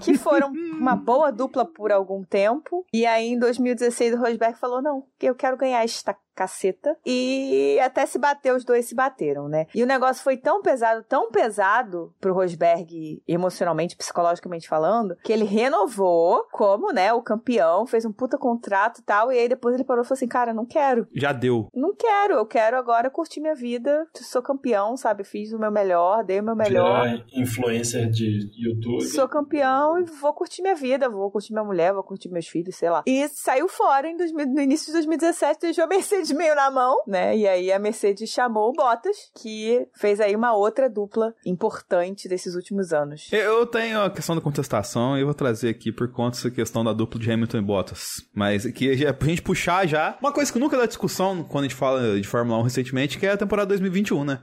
que 0.00 0.16
foram 0.18 0.50
uma 0.50 0.96
boa 0.96 1.30
dupla 1.30 1.66
por 1.66 1.92
algum 1.92 2.24
tempo. 2.24 2.86
E 2.90 3.04
aí, 3.04 3.28
em 3.28 3.38
2016, 3.38 4.14
o 4.14 4.18
Rosberg 4.18 4.58
falou: 4.58 4.80
não, 4.80 5.04
eu 5.20 5.34
quero 5.34 5.58
ganhar 5.58 5.84
esta 5.84 6.16
caceta. 6.34 6.96
E 7.04 7.78
até 7.80 8.06
se 8.06 8.18
bater, 8.18 8.54
os 8.54 8.64
dois 8.64 8.86
se 8.86 8.94
bateram, 8.94 9.48
né? 9.48 9.66
E 9.74 9.82
o 9.82 9.86
negócio 9.86 10.22
foi 10.22 10.36
tão 10.36 10.62
pesado, 10.62 11.04
tão 11.08 11.30
pesado 11.30 12.12
pro 12.20 12.34
Rosberg, 12.34 13.22
emocionalmente, 13.26 13.96
psicologicamente 13.96 14.68
falando, 14.68 15.16
que 15.22 15.32
ele 15.32 15.44
renovou 15.44 16.44
como, 16.52 16.92
né, 16.92 17.12
o 17.12 17.22
campeão, 17.22 17.86
fez 17.86 18.04
um 18.04 18.12
puta 18.12 18.38
contrato 18.38 19.00
e 19.00 19.02
tal. 19.02 19.32
E 19.32 19.38
aí 19.38 19.48
depois 19.48 19.74
ele 19.74 19.84
parou 19.84 20.02
e 20.02 20.06
falou 20.06 20.16
assim: 20.16 20.28
cara, 20.28 20.52
não 20.52 20.66
quero. 20.66 21.06
Já 21.14 21.32
deu. 21.32 21.68
Não 21.74 21.94
quero, 21.94 22.34
eu 22.34 22.46
quero 22.46 22.76
agora 22.76 23.10
curtir 23.10 23.40
minha 23.40 23.54
vida. 23.54 24.06
Sou 24.14 24.42
campeão, 24.42 24.96
sabe? 24.96 25.24
Fiz 25.24 25.52
o 25.52 25.58
meu 25.58 25.70
melhor, 25.70 26.24
dei 26.24 26.40
o 26.40 26.44
meu 26.44 26.56
melhor. 26.56 27.02
Virar 27.02 27.24
influencer 27.32 28.08
de 28.10 28.50
YouTube. 28.56 29.04
Sou 29.04 29.28
campeão 29.28 29.98
e 29.98 30.04
vou 30.04 30.32
curtir 30.32 30.62
minha 30.62 30.74
vida, 30.74 31.08
vou 31.08 31.30
curtir 31.30 31.52
minha 31.52 31.64
mulher, 31.64 31.92
vou 31.92 32.02
curtir 32.02 32.28
meus 32.28 32.46
filhos, 32.46 32.76
sei 32.76 32.90
lá. 32.90 33.02
E 33.06 33.28
saiu 33.28 33.68
fora 33.68 34.08
em 34.08 34.16
2000, 34.16 34.46
no 34.46 34.60
início 34.60 34.86
de 34.86 34.92
2017, 34.92 35.60
deixou 35.60 35.84
a 35.84 35.86
Mercedes 35.86 36.21
Mercedes 36.22 36.32
meio 36.32 36.54
na 36.54 36.70
mão, 36.70 37.02
né? 37.06 37.36
E 37.36 37.46
aí 37.46 37.72
a 37.72 37.78
Mercedes 37.78 38.30
chamou 38.30 38.70
o 38.70 38.72
Bottas, 38.72 39.16
que 39.40 39.86
fez 39.94 40.20
aí 40.20 40.34
uma 40.36 40.54
outra 40.54 40.88
dupla 40.88 41.34
importante 41.44 42.28
desses 42.28 42.54
últimos 42.54 42.92
anos. 42.92 43.28
Eu 43.32 43.66
tenho 43.66 44.00
a 44.02 44.10
questão 44.10 44.34
da 44.34 44.40
contestação 44.40 45.16
e 45.16 45.20
eu 45.20 45.26
vou 45.26 45.34
trazer 45.34 45.68
aqui 45.70 45.90
por 45.90 46.10
conta 46.12 46.36
dessa 46.36 46.50
questão 46.50 46.84
da 46.84 46.92
dupla 46.92 47.20
de 47.20 47.30
Hamilton 47.30 47.58
e 47.58 47.62
Bottas. 47.62 48.24
Mas 48.34 48.64
que 48.72 49.04
é 49.04 49.12
pra 49.12 49.28
gente 49.28 49.42
puxar 49.42 49.86
já 49.86 50.16
uma 50.20 50.32
coisa 50.32 50.52
que 50.52 50.58
nunca 50.58 50.76
dá 50.76 50.86
discussão 50.86 51.42
quando 51.42 51.64
a 51.64 51.68
gente 51.68 51.76
fala 51.76 52.20
de 52.20 52.26
Fórmula 52.26 52.58
1 52.60 52.62
recentemente, 52.62 53.18
que 53.18 53.26
é 53.26 53.32
a 53.32 53.36
temporada 53.36 53.68
2021, 53.68 54.24
né? 54.24 54.40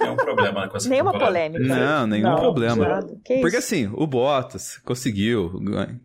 Nenhum 0.00 0.16
problema 0.16 0.68
com 0.68 0.76
essa 0.76 0.88
Nenhuma 0.88 1.12
temporada. 1.12 1.32
polêmica. 1.32 1.64
Não, 1.74 2.06
nenhum 2.06 2.28
Não, 2.28 2.36
problema. 2.36 3.00
Porque 3.40 3.56
assim, 3.56 3.90
o 3.94 4.06
Bottas 4.06 4.78
conseguiu 4.84 5.52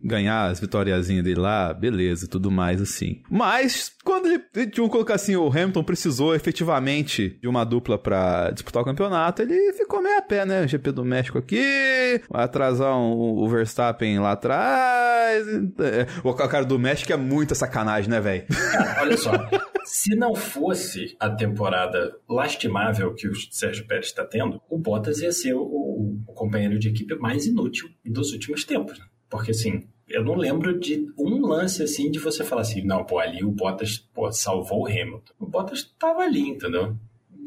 ganhar 0.02 0.46
as 0.50 0.60
vitóriazinhas 0.60 1.24
dele 1.24 1.40
lá, 1.40 1.74
beleza, 1.74 2.28
tudo 2.28 2.50
mais 2.50 2.80
assim. 2.80 3.22
Mas 3.28 3.92
quando 4.08 4.24
ele, 4.24 4.42
vamos 4.74 4.90
colocar 4.90 5.16
assim, 5.16 5.36
o 5.36 5.48
Hamilton 5.48 5.84
precisou 5.84 6.34
efetivamente 6.34 7.38
de 7.42 7.46
uma 7.46 7.62
dupla 7.62 7.98
para 7.98 8.50
disputar 8.52 8.82
o 8.82 8.84
campeonato, 8.86 9.42
ele 9.42 9.70
ficou 9.74 10.00
meio 10.00 10.16
a 10.16 10.22
pé, 10.22 10.46
né? 10.46 10.66
GP 10.66 10.92
do 10.92 11.04
México 11.04 11.36
aqui, 11.36 12.18
atrasar 12.32 12.96
um, 12.96 13.12
o 13.12 13.46
Verstappen 13.46 14.18
lá 14.18 14.32
atrás. 14.32 15.46
É, 15.46 16.06
o 16.24 16.32
cara 16.32 16.64
do 16.64 16.78
México 16.78 17.12
é 17.12 17.18
muita 17.18 17.54
sacanagem, 17.54 18.08
né, 18.08 18.18
velho? 18.18 18.46
Olha 18.98 19.16
só. 19.18 19.30
Se 19.84 20.16
não 20.16 20.34
fosse 20.34 21.14
a 21.20 21.28
temporada 21.28 22.16
lastimável 22.26 23.12
que 23.12 23.28
o 23.28 23.34
Sérgio 23.50 23.86
Pérez 23.86 24.06
está 24.06 24.24
tendo, 24.24 24.58
o 24.70 24.78
Bottas 24.78 25.18
ia 25.20 25.32
ser 25.32 25.52
o, 25.52 25.60
o, 25.60 26.22
o 26.26 26.32
companheiro 26.32 26.78
de 26.78 26.88
equipe 26.88 27.14
mais 27.16 27.44
inútil 27.44 27.90
dos 28.06 28.32
últimos 28.32 28.64
tempos. 28.64 28.98
Né? 28.98 29.04
Porque, 29.28 29.50
assim, 29.50 29.86
eu 30.18 30.24
não 30.24 30.34
lembro 30.34 30.78
de 30.78 31.06
um 31.16 31.46
lance 31.46 31.80
assim 31.80 32.10
de 32.10 32.18
você 32.18 32.42
falar 32.42 32.62
assim, 32.62 32.82
não, 32.82 33.04
pô, 33.04 33.20
ali 33.20 33.44
o 33.44 33.52
Bottas 33.52 33.98
pô, 33.98 34.30
salvou 34.32 34.82
o 34.82 34.86
Hamilton. 34.86 35.32
O 35.38 35.46
Bottas 35.46 35.78
estava 35.78 36.22
ali, 36.22 36.40
entendeu? 36.40 36.96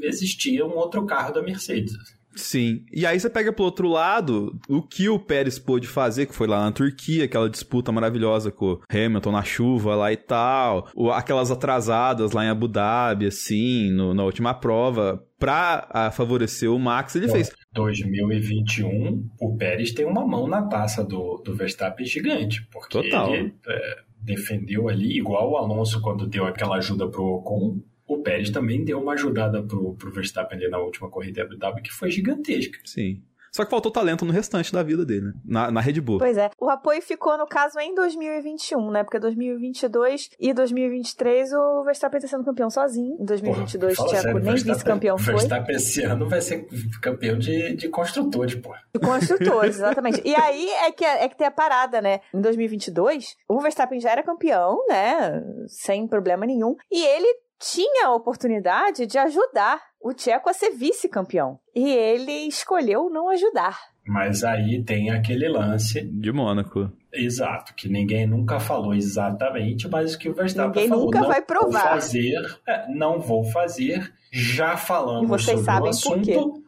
Existia 0.02 0.66
um 0.66 0.78
outro 0.78 1.06
carro 1.06 1.34
da 1.34 1.42
Mercedes. 1.42 1.94
Sim. 2.36 2.86
E 2.92 3.06
aí 3.06 3.20
você 3.20 3.30
pega 3.30 3.52
pro 3.52 3.66
outro 3.66 3.88
lado, 3.88 4.58
o 4.70 4.82
que 4.82 5.10
o 5.10 5.20
Pérez 5.20 5.60
pôde 5.60 5.88
fazer, 5.88 6.26
que 6.26 6.36
foi 6.36 6.48
lá 6.48 6.64
na 6.64 6.72
Turquia, 6.72 7.26
aquela 7.26 7.50
disputa 7.50 7.92
maravilhosa 7.92 8.52
com 8.52 8.74
o 8.74 8.82
Hamilton 8.90 9.32
na 9.32 9.44
chuva 9.44 9.96
lá 9.96 10.12
e 10.12 10.18
tal, 10.18 10.88
aquelas 11.14 11.52
atrasadas 11.52 12.32
lá 12.32 12.46
em 12.46 12.50
Abu 12.50 12.68
Dhabi, 12.68 13.28
assim, 13.28 13.92
no, 13.92 14.14
na 14.14 14.24
última 14.24 14.54
prova, 14.54 15.24
pra 15.38 15.88
a, 15.90 16.12
favorecer 16.12 16.72
o 16.72 16.80
Max, 16.80 17.16
ele 17.16 17.28
Bom, 17.28 17.34
fez. 17.34 17.52
2021, 17.74 19.30
o 19.40 19.58
Pérez 19.58 19.92
tem 19.92 20.06
uma 20.06 20.26
mão 20.26 20.48
na 20.48 20.64
taça 20.64 21.04
do, 21.04 21.42
do 21.44 21.56
Verstappen 21.56 22.06
gigante, 22.06 22.68
porque 22.72 23.02
Total. 23.02 23.34
ele 23.34 23.54
é, 23.68 23.96
defendeu 24.22 24.88
ali, 24.88 25.18
igual 25.18 25.52
o 25.52 25.58
Alonso 25.58 26.02
quando 26.02 26.28
deu 26.28 26.46
aquela 26.46 26.78
ajuda 26.78 27.08
pro 27.08 27.26
Ocon, 27.26 27.82
o 28.14 28.22
Pérez 28.22 28.50
também 28.50 28.84
deu 28.84 29.00
uma 29.00 29.14
ajudada 29.14 29.64
pro, 29.64 29.96
pro 29.96 30.12
Verstappen 30.12 30.58
ali 30.58 30.70
na 30.70 30.80
última 30.80 31.10
corrida 31.10 31.44
Abu 31.44 31.58
Dhabi 31.58 31.82
que 31.82 31.92
foi 31.92 32.12
gigantesca. 32.12 32.80
Sim. 32.86 33.22
Só 33.52 33.66
que 33.66 33.70
faltou 33.70 33.92
talento 33.92 34.24
no 34.24 34.32
restante 34.32 34.72
da 34.72 34.82
vida 34.82 35.06
dele, 35.06 35.26
né? 35.26 35.34
Na, 35.44 35.72
na 35.72 35.82
Red 35.82 36.00
Bull. 36.00 36.20
Pois 36.20 36.38
é. 36.38 36.50
O 36.58 36.70
apoio 36.70 37.02
ficou, 37.02 37.38
no 37.38 37.46
caso, 37.46 37.78
em 37.80 37.94
2021, 37.94 38.92
né? 38.92 39.04
Porque 39.04 39.20
2022 39.20 40.30
e 40.40 40.54
2023 40.54 41.52
o 41.52 41.84
Verstappen 41.84 42.22
tá 42.22 42.28
sendo 42.28 42.46
campeão 42.46 42.70
sozinho. 42.70 43.18
Em 43.20 43.26
2022, 43.26 44.00
o 44.00 44.06
Tcheco 44.06 44.40
nem 44.40 44.56
vice-campeão 44.56 45.18
foi. 45.18 45.34
O 45.34 45.38
Verstappen 45.38 45.76
esse 45.76 46.02
ano 46.02 46.30
vai 46.30 46.40
ser 46.40 46.66
campeão 47.02 47.38
de, 47.38 47.76
de 47.76 47.90
construtores, 47.90 48.56
pô. 48.56 48.74
De 48.96 49.02
construtores, 49.02 49.76
exatamente. 49.76 50.22
e 50.24 50.34
aí 50.34 50.70
é 50.86 50.92
que, 50.94 51.04
é 51.04 51.28
que 51.28 51.38
tem 51.38 51.48
a 51.48 51.52
parada, 51.52 52.02
né? 52.02 52.22
Em 52.34 52.40
2022, 52.40 53.36
o 53.50 53.60
Verstappen 53.60 54.00
já 54.00 54.12
era 54.12 54.24
campeão, 54.24 54.78
né? 54.88 55.44
Sem 55.68 56.08
problema 56.08 56.46
nenhum. 56.46 56.78
E 56.90 57.06
ele 57.06 57.28
tinha 57.62 58.08
a 58.08 58.14
oportunidade 58.14 59.06
de 59.06 59.18
ajudar 59.18 59.80
o 60.02 60.14
Tcheco 60.14 60.50
a 60.50 60.54
ser 60.54 60.72
vice-campeão. 60.72 61.60
E 61.76 61.90
ele 61.90 62.48
escolheu 62.48 63.10
não 63.10 63.30
ajudar. 63.30 63.80
Mas 64.06 64.44
aí 64.44 64.84
tem 64.84 65.12
aquele 65.12 65.48
lance. 65.48 66.02
De 66.02 66.32
Mônaco. 66.32 66.92
Exato, 67.14 67.76
que 67.76 67.88
ninguém 67.88 68.26
nunca 68.26 68.60
falou 68.60 68.94
exatamente, 68.94 69.88
mas 69.88 70.16
que 70.16 70.30
o 70.30 70.34
Verstappen 70.34 70.70
ninguém 70.70 70.90
falou. 70.90 71.06
nunca 71.06 71.24
vai 71.24 71.42
provar. 71.42 71.82
Vou 71.82 71.92
fazer, 71.92 72.60
é, 72.68 72.88
não 72.94 73.20
vou 73.20 73.44
fazer. 73.44 74.12
Já 74.32 74.76
falamos 74.76 75.24
e 75.24 75.28
vocês 75.28 75.60
sobre 75.60 75.66
sabem 75.66 75.88
o 75.88 75.90
assunto. 75.90 76.64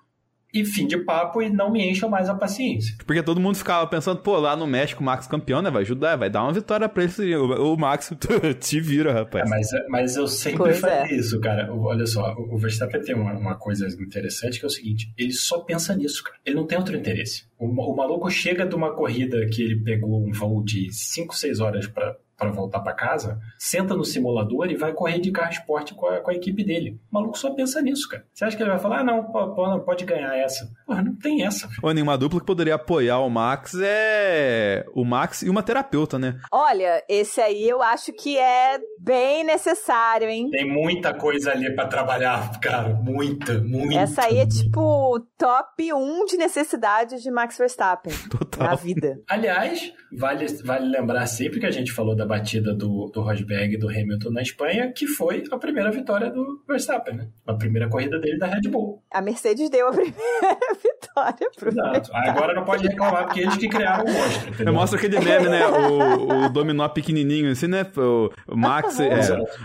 E 0.53 0.63
fim 0.63 0.85
de 0.85 0.97
papo 0.97 1.41
e 1.41 1.49
não 1.49 1.71
me 1.71 1.83
encham 1.89 2.07
mais 2.07 2.29
a 2.29 2.35
paciência. 2.35 2.95
Porque 3.05 3.23
todo 3.23 3.41
mundo 3.41 3.55
ficava 3.55 3.87
pensando, 3.87 4.19
pô, 4.21 4.37
lá 4.37 4.55
no 4.55 4.67
México 4.67 5.01
o 5.01 5.05
Max 5.05 5.25
campeão, 5.25 5.61
né? 5.61 5.71
Vai 5.71 5.81
ajudar, 5.81 6.15
vai 6.15 6.29
dar 6.29 6.43
uma 6.43 6.53
vitória 6.53 6.87
pra 6.87 7.03
ele. 7.03 7.35
O, 7.35 7.75
Max 7.75 8.11
te 8.59 8.79
vira, 8.79 9.11
rapaz. 9.11 9.45
É, 9.45 9.49
mas, 9.49 9.69
mas 9.89 10.15
eu 10.15 10.27
sempre 10.27 10.59
pois 10.59 10.79
falei 10.79 11.11
é. 11.11 11.15
isso, 11.15 11.39
cara. 11.39 11.73
Olha 11.73 12.05
só, 12.05 12.35
o 12.37 12.57
Verstappen 12.57 13.01
tem 13.01 13.15
uma, 13.15 13.33
uma, 13.33 13.55
coisa 13.55 13.87
interessante 13.87 14.59
que 14.59 14.65
é 14.65 14.67
o 14.67 14.71
seguinte: 14.71 15.11
ele 15.17 15.33
só 15.33 15.59
pensa 15.59 15.95
nisso, 15.95 16.23
cara. 16.23 16.37
Ele 16.45 16.55
não 16.55 16.67
tem 16.67 16.77
outro 16.77 16.95
interesse. 16.95 17.45
O, 17.57 17.65
o 17.65 17.95
maluco 17.95 18.29
chega 18.29 18.65
de 18.65 18.75
uma 18.75 18.93
corrida 18.93 19.45
que 19.47 19.63
ele 19.63 19.77
pegou 19.77 20.23
um 20.23 20.31
voo 20.31 20.63
de 20.63 20.93
5, 20.93 21.35
6 21.35 21.59
horas 21.59 21.87
para 21.87 22.15
para 22.37 22.51
voltar 22.51 22.79
para 22.79 22.93
casa, 22.93 23.39
senta 23.57 23.95
no 23.95 24.03
simulador 24.03 24.69
e 24.69 24.75
vai 24.75 24.93
correr 24.93 25.19
de 25.19 25.31
carro 25.31 25.51
esporte 25.51 25.93
com 25.93 26.07
a, 26.07 26.19
com 26.19 26.31
a, 26.31 26.33
equipe 26.33 26.63
dele. 26.63 26.99
O 27.11 27.15
maluco 27.15 27.37
só 27.37 27.51
pensa 27.51 27.81
nisso, 27.81 28.09
cara. 28.09 28.25
Você 28.33 28.45
acha 28.45 28.57
que 28.57 28.63
ele 28.63 28.69
vai 28.69 28.79
falar, 28.79 28.99
ah, 28.99 29.03
não, 29.03 29.23
pô, 29.23 29.79
pode 29.79 30.05
ganhar 30.05 30.35
essa? 30.35 30.69
Porra, 30.85 31.01
não 31.01 31.15
tem 31.15 31.43
essa. 31.43 31.69
Pô, 31.79 31.91
nenhuma 31.91 32.17
dupla 32.17 32.39
que 32.39 32.45
poderia 32.45 32.75
apoiar 32.75 33.19
o 33.19 33.29
Max 33.29 33.75
é 33.81 34.85
o 34.93 35.05
Max 35.05 35.41
e 35.43 35.49
uma 35.49 35.63
terapeuta, 35.63 36.17
né? 36.19 36.39
Olha, 36.51 37.03
esse 37.07 37.39
aí 37.39 37.67
eu 37.67 37.81
acho 37.81 38.11
que 38.13 38.37
é 38.37 38.79
bem 38.99 39.43
necessário, 39.43 40.29
hein? 40.29 40.49
Tem 40.51 40.69
muita 40.69 41.13
coisa 41.13 41.51
ali 41.51 41.73
para 41.75 41.87
trabalhar, 41.87 42.59
cara. 42.59 42.89
Muita, 42.89 43.59
muita. 43.59 43.99
Essa 43.99 44.25
aí 44.25 44.39
é 44.39 44.45
tipo 44.45 45.19
top 45.37 45.93
1 45.93 46.25
de 46.25 46.37
necessidades 46.37 47.21
de 47.21 47.31
Max 47.31 47.57
Verstappen 47.57 48.13
Total. 48.29 48.67
na 48.67 48.75
vida. 48.75 49.19
Aliás, 49.29 49.93
vale, 50.17 50.45
vale 50.63 50.87
lembrar 50.87 51.25
sempre 51.27 51.59
que 51.59 51.65
a 51.65 51.71
gente 51.71 51.91
falou 51.91 52.15
da 52.15 52.22
segunda 52.23 52.25
batida 52.25 52.73
do, 52.73 53.09
do 53.13 53.21
Rosberg 53.21 53.75
e 53.75 53.77
do 53.77 53.89
Hamilton 53.89 54.31
na 54.31 54.41
Espanha, 54.41 54.91
que 54.91 55.05
foi 55.05 55.43
a 55.51 55.57
primeira 55.57 55.91
vitória 55.91 56.29
do 56.29 56.61
Verstappen, 56.67 57.15
né? 57.15 57.27
A 57.45 57.53
primeira 57.53 57.89
corrida 57.89 58.19
dele 58.19 58.37
da 58.37 58.47
Red 58.47 58.69
Bull. 58.69 59.01
A 59.11 59.21
Mercedes 59.21 59.69
deu 59.69 59.87
a 59.87 59.91
primeira 59.93 60.57
vitória 60.81 61.49
pro 61.55 61.69
Exato. 61.69 62.11
Agora 62.13 62.53
não 62.53 62.63
pode 62.63 62.87
reclamar, 62.87 63.25
porque 63.25 63.41
eles 63.41 63.57
que 63.57 63.67
criaram 63.67 64.05
o 64.05 64.11
monstro. 64.11 64.49
Entendeu? 64.49 64.73
Mostra 64.73 64.97
aquele 64.97 65.19
meme, 65.19 65.49
né? 65.49 65.65
O, 65.67 66.45
o 66.45 66.49
dominó 66.49 66.87
pequenininho, 66.87 67.51
assim, 67.51 67.67
né? 67.67 67.85
O 67.97 68.55
Max, 68.55 68.99
é, 68.99 69.19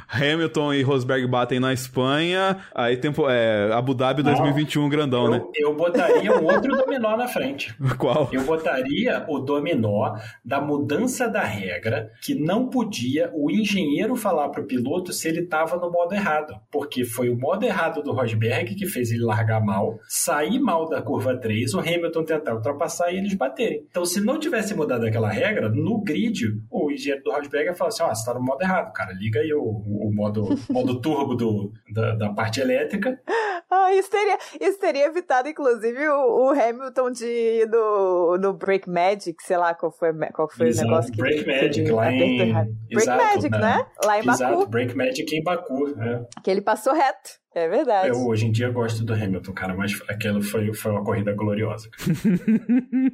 Hamilton 0.09 0.75
e 0.75 0.83
Rosberg 0.83 1.27
batem 1.27 1.61
na 1.61 1.73
Espanha, 1.73 2.59
aí 2.75 2.97
tempo, 2.97 3.29
é, 3.29 3.73
Abu 3.73 3.95
Dhabi 3.95 4.23
2021 4.23 4.83
não, 4.83 4.89
grandão, 4.89 5.25
eu, 5.25 5.31
né? 5.31 5.43
Eu 5.55 5.75
botaria 5.75 6.33
um 6.33 6.45
outro 6.45 6.77
dominó 6.77 7.17
na 7.17 7.29
frente. 7.29 7.75
Qual? 7.99 8.29
Eu 8.33 8.43
botaria 8.43 9.25
o 9.29 9.39
dominó 9.39 10.17
da 10.45 10.61
mudança 10.61 11.29
da 11.29 11.43
regra, 11.43 12.11
que 12.23 12.35
não 12.49 12.67
podia 12.67 13.31
o 13.35 13.51
engenheiro 13.51 14.17
falar 14.17 14.49
pro 14.49 14.65
piloto 14.65 15.13
se 15.13 15.29
ele 15.29 15.45
tava 15.45 15.77
no 15.77 15.93
modo 15.93 16.15
errado, 16.15 16.59
porque 16.73 17.05
foi 17.05 17.29
o 17.29 17.37
modo 17.37 17.67
errado 17.67 18.03
do 18.03 18.11
Rosberg 18.11 18.75
que 18.75 18.87
fez 18.87 19.11
ele 19.11 19.23
largar 19.23 19.63
mal, 19.63 19.99
sair 20.09 20.59
mal 20.59 20.89
da 20.89 21.03
curva 21.03 21.37
3, 21.37 21.75
o 21.75 21.81
Hamilton 21.81 22.25
tentar 22.25 22.55
ultrapassar 22.55 23.13
e 23.13 23.19
eles 23.19 23.35
baterem. 23.35 23.85
Então, 23.91 24.03
se 24.07 24.23
não 24.23 24.39
tivesse 24.39 24.75
mudado 24.75 25.05
aquela 25.05 25.29
regra, 25.29 25.69
no 25.69 26.03
grid, 26.03 26.59
o 26.71 26.88
engenheiro 26.99 27.23
do 27.25 27.33
Rosberg 27.33 27.67
ia 27.67 27.75
falar 27.75 27.89
assim: 27.89 28.03
ó, 28.03 28.11
oh, 28.11 28.15
você 28.15 28.25
tá 28.25 28.35
no 28.35 28.45
modo 28.45 28.63
errado, 28.63 28.93
cara, 28.93 29.13
liga 29.13 29.41
aí 29.41 29.53
o, 29.53 29.63
o 29.63 30.11
modo, 30.13 30.49
modo 30.71 31.01
turbo 31.01 31.35
do, 31.35 31.73
da, 31.93 32.15
da 32.15 32.33
parte 32.33 32.61
elétrica. 32.61 33.21
Ah, 33.71 33.93
isso 33.93 34.11
teria, 34.11 34.39
isso 34.63 34.79
teria 34.81 35.07
evitado, 35.07 35.47
inclusive, 35.47 36.09
o, 36.09 36.47
o 36.47 36.51
Hamilton 36.51 37.11
de 37.11 37.27
ir 37.27 37.69
no, 37.69 38.39
no 38.39 38.55
Break 38.55 38.89
Magic, 38.89 39.37
sei 39.43 39.59
lá 39.59 39.75
qual 39.75 39.93
foi, 39.93 40.11
qual 40.33 40.49
foi 40.49 40.69
Exato, 40.69 40.87
o 40.87 40.91
negócio 40.91 41.13
que 41.13 41.21
Break 41.21 41.47
Magic, 41.47 41.91
lá 41.91 42.11
em. 42.11 42.53
Break 42.55 42.77
Exato, 42.91 43.23
Magic, 43.23 43.51
né? 43.51 43.59
né? 43.59 43.87
Lá 44.03 44.19
em 44.19 44.25
Baku. 44.25 44.43
Exato, 44.43 44.67
Break 44.69 44.97
Magic 44.97 45.37
em 45.37 45.43
Baku, 45.43 45.89
né? 45.97 46.27
Que 46.43 46.51
ele 46.51 46.63
passou 46.63 46.95
reto. 46.95 47.31
É 47.59 47.69
verdade. 47.69 48.09
Eu 48.09 48.27
hoje 48.27 48.47
em 48.47 48.53
dia 48.53 48.71
gosto 48.71 49.05
do 49.05 49.13
Hamilton, 49.13 49.53
cara, 49.53 49.75
mas 49.75 50.01
aquilo 50.09 50.41
foi, 50.41 50.73
foi 50.73 50.93
uma 50.93 51.03
corrida 51.03 51.33
gloriosa. 51.33 51.91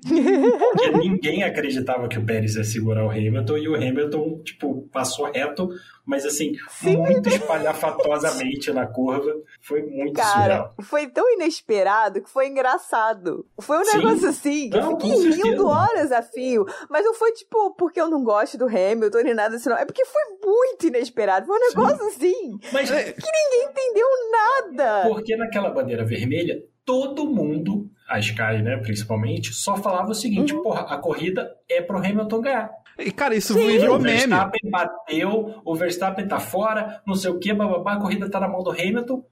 Porque 0.02 0.90
ninguém 1.00 1.42
acreditava 1.42 2.06
que 2.08 2.18
o 2.18 2.24
Pérez 2.24 2.56
ia 2.56 2.64
segurar 2.64 3.06
o 3.06 3.10
Hamilton 3.10 3.56
e 3.56 3.68
o 3.68 3.74
Hamilton, 3.74 4.42
tipo, 4.44 4.88
passou 4.92 5.30
reto, 5.32 5.70
mas 6.06 6.24
assim, 6.24 6.52
Sim, 6.68 6.96
muito 6.98 7.28
espalhafatosamente 7.30 8.72
na 8.72 8.86
curva. 8.86 9.34
Foi 9.60 9.82
muito 9.82 10.14
cara, 10.14 10.32
surreal. 10.32 10.74
Foi 10.82 11.06
tão 11.08 11.32
inesperado 11.34 12.22
que 12.22 12.30
foi 12.30 12.48
engraçado. 12.48 13.46
Foi 13.60 13.78
um 13.78 13.84
Sim. 13.84 13.98
negócio 13.98 14.28
assim, 14.28 14.70
que 14.70 14.76
eu 14.76 14.90
fiquei 14.90 15.30
rindo 15.30 15.66
horas 15.66 16.12
a 16.12 16.22
fio. 16.22 16.66
Mas 16.90 17.04
não 17.04 17.14
foi 17.14 17.32
tipo 17.32 17.74
porque 17.74 18.00
eu 18.00 18.08
não 18.10 18.22
gosto 18.22 18.58
do 18.58 18.66
Hamilton 18.66 19.22
nem 19.22 19.34
nada 19.34 19.56
assim, 19.56 19.68
não. 19.68 19.78
É 19.78 19.84
porque 19.84 20.04
foi 20.04 20.22
muito 20.44 20.86
inesperado. 20.86 21.46
Foi 21.46 21.56
um 21.56 21.68
negócio 21.68 22.10
Sim. 22.10 22.16
assim 22.16 22.58
mas... 22.72 22.90
que 22.90 22.96
ninguém 22.96 23.70
entendeu 23.70 24.06
nada. 24.30 25.08
Porque 25.08 25.36
naquela 25.36 25.70
bandeira 25.70 26.04
vermelha, 26.04 26.62
todo 26.84 27.26
mundo, 27.26 27.90
a 28.08 28.18
Sky, 28.18 28.62
né, 28.62 28.76
principalmente, 28.76 29.52
só 29.52 29.76
falava 29.76 30.10
o 30.10 30.14
seguinte: 30.14 30.54
uhum. 30.54 30.62
porra, 30.62 30.82
a 30.82 30.98
corrida 30.98 31.50
é 31.68 31.80
pro 31.80 31.98
Hamilton 31.98 32.40
ganhar. 32.40 32.70
E, 32.98 33.10
cara, 33.10 33.34
isso 33.34 33.54
Sim, 33.54 33.66
virou 33.66 33.98
meme. 33.98 34.14
O 34.14 34.28
Verstappen 34.28 34.70
bateu, 34.70 35.54
o 35.64 35.74
Verstappen 35.74 36.28
tá 36.28 36.38
fora, 36.38 37.02
não 37.04 37.16
sei 37.16 37.30
o 37.30 37.38
que, 37.40 37.52
bababá, 37.52 37.94
a 37.94 38.00
corrida 38.00 38.30
tá 38.30 38.38
na 38.38 38.46
mão 38.46 38.62
do 38.62 38.70
Hamilton. 38.70 39.24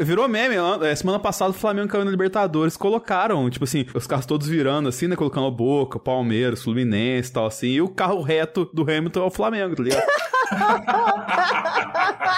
Virou 0.00 0.28
meme. 0.28 0.54
É, 0.82 0.94
semana 0.94 1.18
passada 1.18 1.50
o 1.50 1.54
Flamengo 1.54 1.88
caiu 1.88 2.04
na 2.04 2.10
Libertadores, 2.10 2.76
colocaram, 2.76 3.50
tipo 3.50 3.64
assim, 3.64 3.86
os 3.92 4.06
carros 4.06 4.24
todos 4.24 4.46
virando 4.46 4.88
assim, 4.88 5.08
né, 5.08 5.16
colocando 5.16 5.48
a 5.48 5.50
boca, 5.50 5.98
Palmeiras, 5.98 6.62
Fluminense 6.62 7.30
e 7.30 7.32
tal, 7.32 7.46
assim, 7.46 7.70
e 7.70 7.82
o 7.82 7.88
carro 7.88 8.22
reto 8.22 8.70
do 8.72 8.82
Hamilton 8.82 9.20
é 9.20 9.26
o 9.26 9.30
Flamengo, 9.30 9.74
tá 9.74 9.82
ligado? 9.82 10.06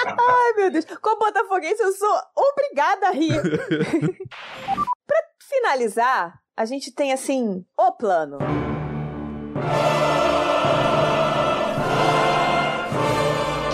Ai, 0.07 0.53
meu 0.57 0.71
Deus. 0.71 0.85
Como 1.01 1.19
botafoguense, 1.19 1.83
eu 1.83 1.93
sou 1.93 2.23
obrigada 2.37 3.09
a 3.09 3.11
rir. 3.11 3.41
pra 5.07 5.17
finalizar, 5.49 6.41
a 6.57 6.65
gente 6.65 6.93
tem, 6.93 7.13
assim, 7.13 7.65
o 7.77 7.93
plano. 7.93 8.39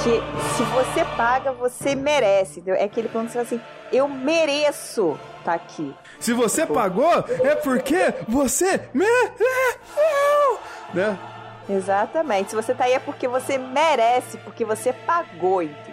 Que 0.03 0.21
se 0.57 0.63
você 0.63 1.05
paga, 1.17 1.53
você 1.53 1.95
merece. 1.95 2.61
Entendeu? 2.61 2.75
É 2.75 2.85
aquele 2.85 3.09
plano 3.09 3.27
que 3.27 3.33
você 3.33 3.45
fala 3.45 3.61
assim, 3.61 3.61
eu 3.93 4.09
mereço 4.09 5.19
tá 5.47 5.55
aqui. 5.55 5.95
Se 6.19 6.33
você 6.33 6.63
tipo... 6.63 6.75
pagou, 6.75 7.25
é 7.45 7.55
porque 7.55 8.13
você 8.29 8.89
mereceu, 8.93 10.59
né? 10.93 11.17
Exatamente. 11.69 12.51
Se 12.51 12.57
você 12.57 12.75
tá 12.75 12.85
aí 12.85 12.95
é 12.95 12.99
porque 12.99 13.29
você 13.29 13.57
merece, 13.57 14.39
porque 14.39 14.65
você 14.65 14.93
pagou, 14.93 15.63
entendeu? 15.63 15.86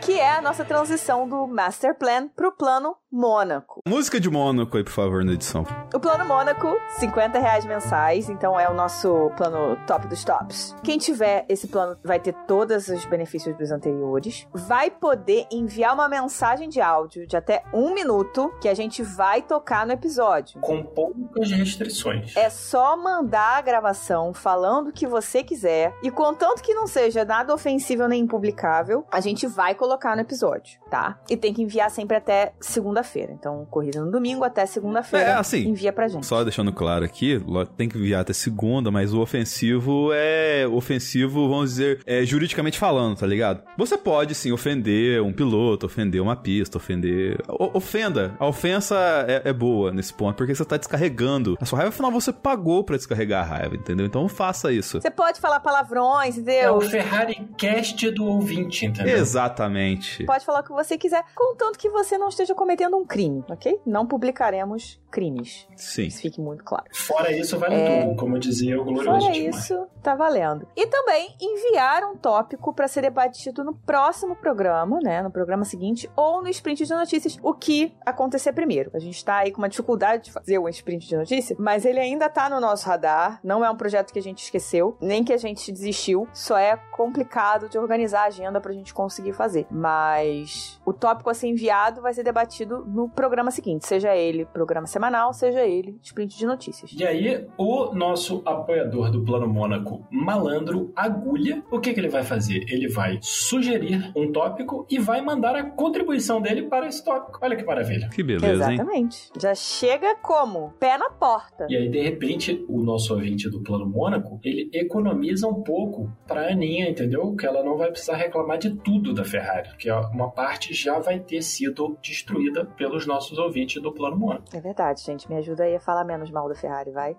Que 0.00 0.18
é 0.18 0.36
a 0.36 0.42
nossa 0.42 0.64
transição 0.64 1.28
do 1.28 1.46
Master 1.46 1.96
Plan 1.96 2.28
pro 2.28 2.52
plano 2.52 2.96
Mônaco. 3.12 3.82
Música 3.86 4.18
de 4.18 4.30
Mônaco 4.30 4.74
aí, 4.74 4.82
por 4.82 4.92
favor, 4.92 5.22
na 5.22 5.32
edição. 5.32 5.66
O 5.94 6.00
plano 6.00 6.24
Mônaco, 6.24 6.74
50 6.98 7.38
reais 7.38 7.66
mensais, 7.66 8.30
então 8.30 8.58
é 8.58 8.70
o 8.70 8.72
nosso 8.72 9.30
plano 9.36 9.76
top 9.86 10.08
dos 10.08 10.24
tops. 10.24 10.74
Quem 10.82 10.96
tiver 10.96 11.44
esse 11.46 11.68
plano 11.68 11.98
vai 12.02 12.18
ter 12.18 12.32
todos 12.48 12.88
os 12.88 13.04
benefícios 13.04 13.54
dos 13.58 13.70
anteriores, 13.70 14.48
vai 14.54 14.90
poder 14.90 15.46
enviar 15.52 15.92
uma 15.92 16.08
mensagem 16.08 16.70
de 16.70 16.80
áudio 16.80 17.26
de 17.26 17.36
até 17.36 17.62
um 17.74 17.92
minuto 17.92 18.50
que 18.62 18.68
a 18.68 18.72
gente 18.72 19.02
vai 19.02 19.42
tocar 19.42 19.86
no 19.86 19.92
episódio. 19.92 20.58
Com 20.62 20.82
poucas 20.82 21.50
restrições. 21.50 22.34
É 22.34 22.48
só 22.48 22.96
mandar 22.96 23.58
a 23.58 23.60
gravação 23.60 24.32
falando 24.32 24.88
o 24.88 24.92
que 24.92 25.06
você 25.06 25.44
quiser 25.44 25.94
e 26.02 26.10
contanto 26.10 26.62
que 26.62 26.72
não 26.72 26.86
seja 26.86 27.26
nada 27.26 27.52
ofensivo 27.52 28.08
nem 28.08 28.22
impublicável, 28.22 29.04
a 29.12 29.20
gente 29.20 29.46
vai 29.46 29.74
colocar 29.74 30.16
no 30.16 30.22
episódio, 30.22 30.80
tá? 30.88 31.20
E 31.28 31.36
tem 31.36 31.52
que 31.52 31.62
enviar 31.62 31.90
sempre 31.90 32.16
até 32.16 32.54
segunda 32.58 33.01
segunda-feira. 33.02 33.32
Então, 33.32 33.66
corrida 33.70 34.00
no 34.00 34.10
domingo 34.10 34.44
até 34.44 34.64
segunda-feira. 34.64 35.30
É, 35.30 35.32
assim. 35.34 35.68
Envia 35.68 35.92
pra 35.92 36.08
gente. 36.08 36.24
Só 36.24 36.42
deixando 36.42 36.72
claro 36.72 37.04
aqui, 37.04 37.42
tem 37.76 37.88
que 37.88 37.98
enviar 37.98 38.22
até 38.22 38.32
segunda, 38.32 38.90
mas 38.90 39.12
o 39.12 39.20
ofensivo 39.20 40.10
é 40.12 40.66
ofensivo, 40.66 41.48
vamos 41.48 41.70
dizer, 41.70 42.00
é, 42.06 42.24
juridicamente 42.24 42.78
falando, 42.78 43.18
tá 43.18 43.26
ligado? 43.26 43.62
Você 43.76 43.98
pode 43.98 44.34
sim 44.34 44.52
ofender 44.52 45.22
um 45.22 45.32
piloto, 45.32 45.86
ofender 45.86 46.22
uma 46.22 46.36
pista, 46.36 46.78
ofender. 46.78 47.38
O, 47.48 47.76
ofenda. 47.76 48.34
A 48.38 48.46
ofensa 48.46 48.96
é, 49.28 49.42
é, 49.44 49.52
boa 49.52 49.92
nesse 49.92 50.14
ponto, 50.14 50.36
porque 50.36 50.54
você 50.54 50.64
tá 50.64 50.76
descarregando. 50.76 51.56
A 51.60 51.64
sua 51.64 51.78
raiva, 51.78 51.90
afinal, 51.90 52.10
você 52.10 52.32
pagou 52.32 52.84
para 52.84 52.96
descarregar 52.96 53.44
a 53.44 53.56
raiva, 53.56 53.74
entendeu? 53.74 54.06
Então 54.06 54.28
faça 54.28 54.72
isso. 54.72 55.00
Você 55.00 55.10
pode 55.10 55.40
falar 55.40 55.60
palavrões, 55.60 56.38
entendeu? 56.38 56.62
É 56.62 56.70
o 56.70 56.80
Ferrari 56.80 57.48
Cast 57.56 58.10
do 58.10 58.26
ouvinte, 58.26 58.86
entendeu? 58.86 59.16
Exatamente. 59.16 60.24
Pode 60.24 60.44
falar 60.44 60.60
o 60.60 60.62
que 60.62 60.72
você 60.72 60.96
quiser, 60.96 61.24
contanto 61.34 61.78
que 61.78 61.88
você 61.88 62.16
não 62.16 62.28
esteja 62.28 62.54
cometendo 62.54 62.91
cometendo 62.92 62.96
um 62.96 63.06
crime, 63.06 63.44
ok? 63.48 63.80
Não 63.86 64.06
publicaremos 64.06 65.00
crimes. 65.10 65.66
Sim. 65.76 66.04
Isso 66.06 66.20
fique 66.22 66.40
muito 66.40 66.64
claro. 66.64 66.84
Fora 66.92 67.30
isso, 67.30 67.58
vale 67.58 67.74
é... 67.74 68.02
tudo, 68.02 68.16
como 68.16 68.38
dizia 68.38 68.80
o 68.80 68.84
glorioso. 68.84 69.20
Fora 69.20 69.36
isso, 69.36 69.86
tá 70.02 70.14
valendo. 70.14 70.66
E 70.74 70.86
também 70.86 71.34
enviar 71.40 72.02
um 72.04 72.16
tópico 72.16 72.72
para 72.72 72.88
ser 72.88 73.02
debatido 73.02 73.62
no 73.62 73.74
próximo 73.74 74.34
programa, 74.34 74.98
né? 75.02 75.22
No 75.22 75.30
programa 75.30 75.64
seguinte, 75.64 76.10
ou 76.16 76.42
no 76.42 76.48
sprint 76.48 76.86
de 76.86 76.94
notícias, 76.94 77.38
o 77.42 77.52
que 77.52 77.94
acontecer 78.04 78.52
primeiro. 78.52 78.90
A 78.94 78.98
gente 78.98 79.22
tá 79.22 79.38
aí 79.38 79.52
com 79.52 79.58
uma 79.58 79.68
dificuldade 79.68 80.24
de 80.24 80.32
fazer 80.32 80.58
o 80.58 80.68
sprint 80.68 81.06
de 81.06 81.16
notícias, 81.16 81.58
mas 81.58 81.84
ele 81.84 82.00
ainda 82.00 82.28
tá 82.28 82.48
no 82.48 82.60
nosso 82.60 82.86
radar. 82.86 83.38
Não 83.44 83.64
é 83.64 83.70
um 83.70 83.76
projeto 83.76 84.12
que 84.12 84.18
a 84.18 84.22
gente 84.22 84.42
esqueceu, 84.42 84.96
nem 85.00 85.22
que 85.22 85.32
a 85.32 85.36
gente 85.36 85.70
desistiu. 85.70 86.26
Só 86.32 86.56
é 86.56 86.76
complicado 86.90 87.68
de 87.68 87.78
organizar 87.78 88.22
a 88.22 88.26
agenda 88.26 88.60
pra 88.60 88.72
gente 88.72 88.94
conseguir 88.94 89.34
fazer. 89.34 89.66
Mas 89.70 90.80
o 90.86 90.92
tópico 90.92 91.28
a 91.28 91.34
ser 91.34 91.48
enviado 91.48 92.00
vai 92.00 92.14
ser 92.14 92.22
debatido 92.22 92.81
no 92.86 93.08
programa 93.08 93.50
seguinte, 93.50 93.86
seja 93.86 94.14
ele 94.16 94.44
programa 94.46 94.86
semanal, 94.86 95.32
seja 95.32 95.64
ele 95.64 95.98
sprint 96.02 96.38
de 96.38 96.46
notícias. 96.46 96.92
E 96.92 97.04
aí, 97.04 97.46
o 97.56 97.94
nosso 97.94 98.42
apoiador 98.44 99.10
do 99.10 99.24
Plano 99.24 99.48
Mônaco, 99.48 100.06
Malandro 100.10 100.92
Agulha, 100.94 101.62
o 101.70 101.80
que, 101.80 101.92
que 101.92 102.00
ele 102.00 102.08
vai 102.08 102.22
fazer? 102.22 102.64
Ele 102.68 102.88
vai 102.88 103.18
sugerir 103.22 104.12
um 104.16 104.30
tópico 104.30 104.86
e 104.90 104.98
vai 104.98 105.20
mandar 105.20 105.56
a 105.56 105.64
contribuição 105.64 106.40
dele 106.40 106.62
para 106.62 106.86
esse 106.86 107.04
tópico. 107.04 107.38
Olha 107.42 107.56
que 107.56 107.64
maravilha. 107.64 108.08
Que 108.08 108.22
beleza, 108.22 108.72
Exatamente. 108.72 109.30
Hein? 109.34 109.40
Já 109.40 109.54
chega 109.54 110.16
como? 110.16 110.72
Pé 110.78 110.96
na 110.98 111.10
porta. 111.10 111.66
E 111.68 111.76
aí, 111.76 111.88
de 111.88 112.00
repente, 112.00 112.64
o 112.68 112.82
nosso 112.82 113.14
ouvinte 113.14 113.48
do 113.50 113.62
Plano 113.62 113.86
Mônaco, 113.86 114.40
ele 114.42 114.70
economiza 114.72 115.46
um 115.46 115.62
pouco 115.62 116.10
para 116.26 116.42
a 116.42 116.52
Aninha, 116.52 116.88
entendeu? 116.88 117.34
Que 117.34 117.46
ela 117.46 117.62
não 117.62 117.76
vai 117.76 117.90
precisar 117.90 118.16
reclamar 118.16 118.58
de 118.58 118.74
tudo 118.76 119.12
da 119.12 119.24
Ferrari, 119.24 119.70
que 119.78 119.90
uma 119.90 120.30
parte 120.30 120.74
já 120.74 120.98
vai 120.98 121.18
ter 121.18 121.42
sido 121.42 121.96
destruída 122.02 122.64
pelos 122.72 123.06
nossos 123.06 123.38
ouvintes 123.38 123.80
do 123.82 123.92
Plano 123.92 124.16
Mônaco. 124.16 124.44
É 124.52 124.60
verdade, 124.60 125.02
gente. 125.02 125.28
Me 125.28 125.36
ajuda 125.36 125.64
aí 125.64 125.74
a 125.74 125.80
falar 125.80 126.04
menos 126.04 126.30
mal 126.30 126.48
da 126.48 126.54
Ferrari, 126.54 126.90
vai. 126.90 127.16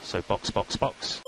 So, 0.00 0.22
box, 0.28 0.50
box, 0.50 0.76
box. 0.76 1.22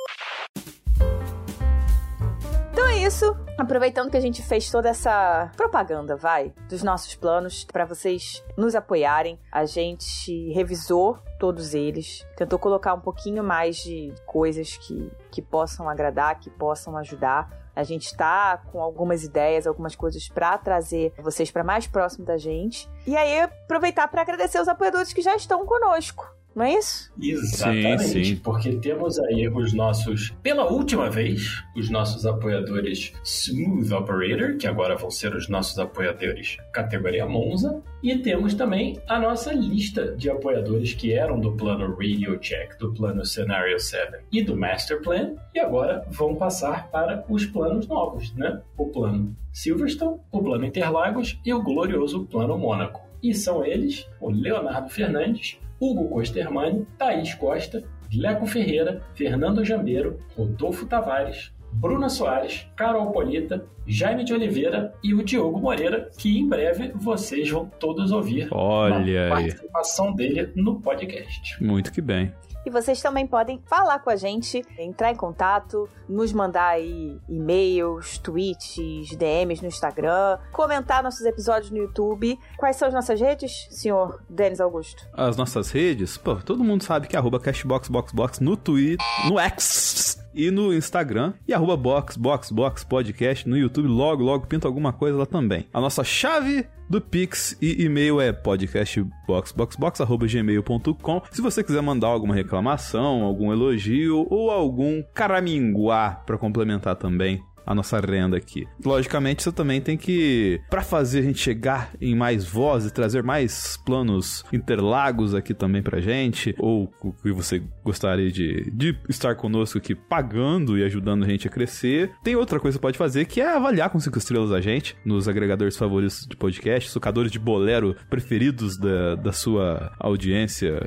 Então 2.73 2.89
é 2.89 2.99
isso, 3.07 3.37
aproveitando 3.57 4.11
que 4.11 4.17
a 4.17 4.21
gente 4.21 4.43
fez 4.43 4.69
toda 4.69 4.89
essa 4.89 5.49
propaganda, 5.57 6.17
vai, 6.17 6.53
dos 6.69 6.83
nossos 6.83 7.15
planos 7.15 7.65
para 7.65 7.85
vocês 7.85 8.43
nos 8.57 8.75
apoiarem, 8.75 9.39
a 9.51 9.65
gente 9.65 10.51
revisou 10.53 11.19
todos 11.39 11.73
eles, 11.73 12.27
tentou 12.37 12.59
colocar 12.59 12.93
um 12.93 13.01
pouquinho 13.01 13.45
mais 13.45 13.77
de 13.77 14.13
coisas 14.27 14.77
que, 14.77 15.09
que 15.31 15.41
possam 15.41 15.89
agradar, 15.89 16.41
que 16.41 16.51
possam 16.51 16.97
ajudar. 16.97 17.64
A 17.75 17.83
gente 17.83 18.07
está 18.07 18.59
com 18.71 18.81
algumas 18.81 19.25
ideias, 19.25 19.67
algumas 19.67 19.97
coisas 19.97 20.29
para 20.29 20.57
trazer 20.59 21.13
vocês 21.19 21.51
para 21.51 21.65
mais 21.65 21.87
próximo 21.87 22.25
da 22.25 22.37
gente. 22.37 22.89
E 23.07 23.17
aí 23.17 23.41
aproveitar 23.41 24.09
para 24.09 24.23
agradecer 24.23 24.61
os 24.61 24.69
apoiadores 24.69 25.13
que 25.13 25.23
já 25.23 25.35
estão 25.35 25.67
conosco. 25.67 26.27
Não 26.55 26.65
é 26.65 26.79
isso? 26.79 27.13
Exatamente, 27.21 28.03
Sim, 28.05 28.25
sim. 28.25 28.37
porque 28.37 28.77
temos 28.77 29.19
aí 29.19 29.49
os 29.49 29.73
nossos, 29.73 30.31
pela 30.43 30.71
última 30.71 31.11
vez, 31.11 31.63
os 31.77 31.91
nossos 31.91 32.25
apoiadores 32.25 33.13
Smooth 33.25 33.93
Operator, 33.93 34.57
que 34.57 34.67
agora 34.67 34.95
vão 34.95 35.11
ser 35.11 35.35
os 35.35 35.49
nossos 35.49 35.79
apoiadores 35.79 36.57
categoria 36.73 37.27
Monza, 37.27 37.83
e 38.03 38.17
temos 38.19 38.55
também 38.55 39.01
a 39.09 39.19
nossa 39.19 39.53
lista 39.53 40.15
de 40.17 40.31
apoiadores 40.31 40.95
que 40.95 41.13
eram 41.13 41.41
do 41.41 41.53
plano 41.53 41.97
Radio 41.97 42.39
Check, 42.39 42.79
do 42.79 42.93
plano 42.93 43.25
Scenario 43.25 43.79
7 43.81 44.19
e 44.31 44.43
do 44.43 44.57
Master 44.57 45.01
Plan, 45.03 45.35
e 45.55 45.59
agora 45.59 46.05
vão 46.11 46.37
passar 46.37 46.91
para 46.91 47.25
os 47.29 47.47
planos 47.47 47.89
novos, 47.89 48.33
né? 48.35 48.61
O 48.77 48.87
plano 48.89 49.35
Silverstone, 49.53 50.21
o 50.31 50.43
plano 50.43 50.65
Interlagos 50.65 51.41
e 51.45 51.53
o 51.53 51.63
glorioso 51.63 52.27
plano 52.27 52.59
Mônaco. 52.59 53.03
E 53.23 53.35
são 53.35 53.65
eles, 53.65 54.07
o 54.21 54.31
Leonardo 54.31 54.91
Fernandes, 54.91 55.59
Hugo 55.81 56.09
Costermani, 56.09 56.87
Thaís 56.99 57.35
Costa, 57.35 57.83
Leco 58.13 58.47
Ferreira, 58.47 59.03
Fernando 59.15 59.65
Jambeiro, 59.65 60.21
Rodolfo 60.37 60.87
Tavares, 60.87 61.53
Bruna 61.73 62.09
Soares, 62.09 62.67
Carol 62.77 63.11
Polita, 63.11 63.67
Jaime 63.87 64.25
de 64.25 64.33
Oliveira 64.33 64.95
e 65.03 65.13
o 65.13 65.23
Diogo 65.23 65.61
Moreira, 65.61 66.09
que 66.17 66.39
em 66.39 66.49
breve 66.49 66.93
vocês 66.95 67.51
vão 67.51 67.67
todos 67.67 68.13
ouvir 68.13 68.49
Olha 68.53 69.25
aí. 69.25 69.31
participação 69.31 70.15
dele 70.15 70.53
no 70.55 70.81
podcast. 70.81 71.63
Muito 71.63 71.93
que 71.93 72.01
bem. 72.01 72.33
E 72.65 72.71
vocês 72.71 73.01
também 73.01 73.27
podem 73.27 73.63
falar 73.67 73.99
com 73.99 74.11
a 74.11 74.17
gente, 74.17 74.65
entrar 74.79 75.11
em 75.11 75.17
contato, 75.17 75.89
nos 76.09 76.33
mandar 76.33 76.69
aí 76.69 77.19
e-mails, 77.29 78.19
tweets, 78.19 79.17
DMs 79.17 79.61
no 79.63 79.69
Instagram, 79.69 80.39
comentar 80.51 81.03
nossos 81.03 81.25
episódios 81.27 81.71
no 81.71 81.79
YouTube. 81.79 82.39
Quais 82.57 82.77
são 82.77 82.89
as 82.89 82.95
nossas 82.95 83.21
redes, 83.21 83.69
senhor 83.71 84.21
Denis 84.29 84.61
Augusto? 84.61 85.07
As 85.13 85.37
nossas 85.37 85.71
redes, 85.71 86.17
pô, 86.17 86.37
todo 86.37 86.65
mundo 86.65 86.85
sabe 86.85 87.07
que 87.07 87.17
é 87.17 87.19
arroba 87.19 87.39
cashboxboxbox 87.39 88.41
no 88.41 88.57
Twitter, 88.57 89.05
no 89.29 89.39
X 89.39 90.24
e 90.35 90.51
no 90.51 90.75
Instagram. 90.75 91.35
E 91.47 91.55
arroba 91.55 91.77
boxboxbox 91.77 92.83
podcast 92.85 93.49
no 93.49 93.57
YouTube. 93.57 93.89
Logo, 93.89 94.23
logo 94.23 94.47
pinta 94.47 94.69
alguma 94.69 94.93
coisa 94.93 95.17
lá 95.19 95.27
também. 95.27 95.67
A 95.73 95.81
nossa 95.81 96.05
chave 96.05 96.67
do 96.89 97.01
Pix 97.01 97.57
e 97.61 97.85
e-mail 97.85 98.21
é 98.21 98.33
podcastboxboxbox.gmail.com. 98.33 101.23
Se 101.31 101.41
você 101.41 101.65
quiser 101.65 101.83
mandar 101.83 102.09
alguma 102.09 102.35
reclamação, 102.35 103.23
algum 103.23 103.53
elogio 103.53 104.27
ou 104.31 104.51
algum 104.51 105.05
caraminguá 105.15 106.23
pra 106.27 106.37
complementar 106.37 106.97
também 106.97 107.41
a 107.67 107.75
nossa 107.75 107.99
renda 108.01 108.37
aqui. 108.37 108.67
Logicamente, 108.85 109.43
você 109.43 109.53
também 109.53 109.81
tem 109.81 109.97
que, 109.97 110.61
Pra 110.71 110.83
fazer 110.83 111.21
a 111.21 111.23
gente 111.23 111.39
chegar 111.39 111.93
em 112.01 112.15
mais 112.15 112.45
voz 112.45 112.87
e 112.87 112.93
trazer 112.93 113.23
mais 113.23 113.77
planos 113.85 114.45
interlagos 114.53 115.35
aqui 115.35 115.55
também 115.55 115.83
pra 115.83 116.01
gente, 116.01 116.55
ou 116.59 116.93
o 117.03 117.13
que 117.13 117.33
você 117.33 117.63
gostaria 117.83 118.31
de, 118.31 118.71
de 118.71 118.97
estar 119.09 119.35
conosco 119.35 119.79
aqui 119.79 119.95
pagando 119.95 120.79
e 120.79 120.85
ajudando 120.85 121.25
a 121.25 121.29
gente 121.29 121.47
a 121.47 121.51
crescer, 121.51 122.13
tem 122.23 122.37
outra 122.37 122.61
coisa 122.61 122.79
que 122.79 122.83
pode 122.83 122.99
fazer 122.99 123.25
que 123.25 123.41
é 123.41 123.49
avaliar 123.49 123.91
com 123.91 123.99
cinco 123.99 124.19
estrelas 124.19 124.53
a 124.53 124.61
gente 124.61 124.97
nos 125.05 125.29
agregadores 125.29 125.77
favoritos 125.77 126.27
de 126.29 126.37
podcast, 126.37 126.91
sucadores 126.91 127.31
de 127.31 127.39
bolero 127.39 127.97
preferidos 128.09 128.77
da, 128.77 129.15
da 129.17 129.33
sua 129.33 129.93
audiência, 129.99 130.81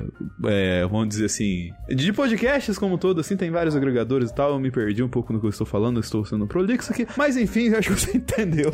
é, 0.46 0.86
vamos 0.86 1.10
dizer 1.10 1.26
assim, 1.26 1.72
de 1.90 2.14
podcasts 2.14 2.78
como 2.78 2.98
todo, 2.98 3.22
assim, 3.22 3.36
tem 3.36 3.50
vários 3.50 3.76
agregadores 3.76 4.30
e 4.30 4.36
tal, 4.36 4.52
eu 4.52 4.60
me 4.60 4.72
perdi 4.72 5.04
um 5.04 5.10
pouco 5.10 5.34
no 5.34 5.40
que 5.40 5.46
eu 5.46 5.50
estou 5.50 5.66
falando, 5.66 6.00
estou 6.00 6.26
sendo 6.26 6.48
prolixo 6.48 6.67
aqui, 6.74 7.08
mas 7.16 7.38
enfim, 7.38 7.74
acho 7.74 7.94
que 7.94 8.00
você 8.00 8.16
entendeu. 8.18 8.72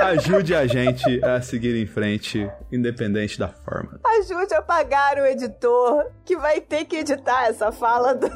Ajude 0.00 0.54
a 0.54 0.66
gente 0.66 1.24
a 1.24 1.40
seguir 1.40 1.76
em 1.80 1.86
frente, 1.86 2.50
independente 2.70 3.38
da 3.38 3.48
forma. 3.48 4.00
Ajude 4.20 4.54
a 4.54 4.62
pagar 4.62 5.18
o 5.18 5.26
editor 5.26 6.10
que 6.24 6.36
vai 6.36 6.60
ter 6.60 6.84
que 6.84 6.96
editar 6.96 7.48
essa 7.48 7.72
fala 7.72 8.14
do. 8.14 8.28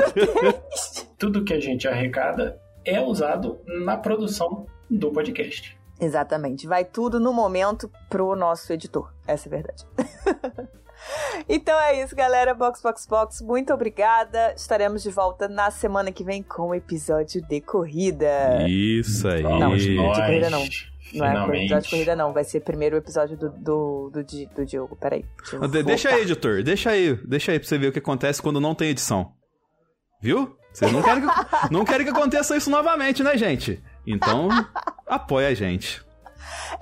Tudo 1.18 1.44
que 1.44 1.54
a 1.54 1.60
gente 1.60 1.88
arrecada 1.88 2.58
é 2.84 3.00
usado 3.00 3.60
na 3.84 3.96
produção 3.96 4.66
do 4.88 5.10
podcast. 5.10 5.78
Exatamente. 6.00 6.66
Vai 6.66 6.84
tudo 6.84 7.20
no 7.20 7.32
momento 7.32 7.90
pro 8.08 8.34
nosso 8.34 8.72
editor. 8.72 9.12
Essa 9.26 9.48
é 9.48 9.50
a 9.50 9.50
verdade. 9.50 9.86
então 11.48 11.78
é 11.80 12.02
isso, 12.02 12.14
galera. 12.14 12.54
Box, 12.54 12.80
box, 12.82 13.06
box. 13.06 13.42
Muito 13.42 13.72
obrigada. 13.72 14.52
Estaremos 14.56 15.02
de 15.02 15.10
volta 15.10 15.48
na 15.48 15.70
semana 15.70 16.12
que 16.12 16.22
vem 16.24 16.42
com 16.42 16.68
o 16.70 16.74
episódio 16.74 17.40
de 17.46 17.60
corrida. 17.60 18.66
Isso 18.68 19.26
aí. 19.28 19.42
Vamos 19.42 19.82
de 19.82 19.96
corrida 19.96 20.50
não. 20.50 20.60
Não 21.12 21.26
é 21.26 21.30
finalmente. 21.30 21.60
episódio 21.64 21.84
de 21.84 21.90
corrida, 21.90 22.16
não. 22.16 22.32
Vai 22.32 22.44
ser 22.44 22.60
primeiro 22.60 22.94
o 22.94 22.98
episódio 22.98 23.36
do, 23.36 23.50
do, 23.50 24.10
do, 24.12 24.24
Di- 24.24 24.48
do 24.54 24.64
Diogo. 24.64 24.96
Peraí. 24.96 25.24
deixa 25.38 25.56
eu 25.56 25.68
De- 25.68 25.82
Deixa 25.82 26.08
aí, 26.10 26.22
editor. 26.22 26.62
Deixa 26.62 26.90
aí. 26.90 27.14
Deixa 27.26 27.52
aí 27.52 27.58
pra 27.58 27.68
você 27.68 27.78
ver 27.78 27.88
o 27.88 27.92
que 27.92 27.98
acontece 27.98 28.40
quando 28.40 28.60
não 28.60 28.74
tem 28.74 28.90
edição. 28.90 29.32
Viu? 30.22 30.56
Vocês 30.72 30.92
não 30.92 31.02
querem 31.02 31.22
que, 31.26 31.28
não 31.72 31.84
querem 31.84 32.06
que 32.06 32.12
aconteça 32.12 32.56
isso 32.56 32.70
novamente, 32.70 33.24
né, 33.24 33.36
gente? 33.36 33.82
Então, 34.06 34.48
apoia 35.06 35.48
a 35.48 35.54
gente. 35.54 36.00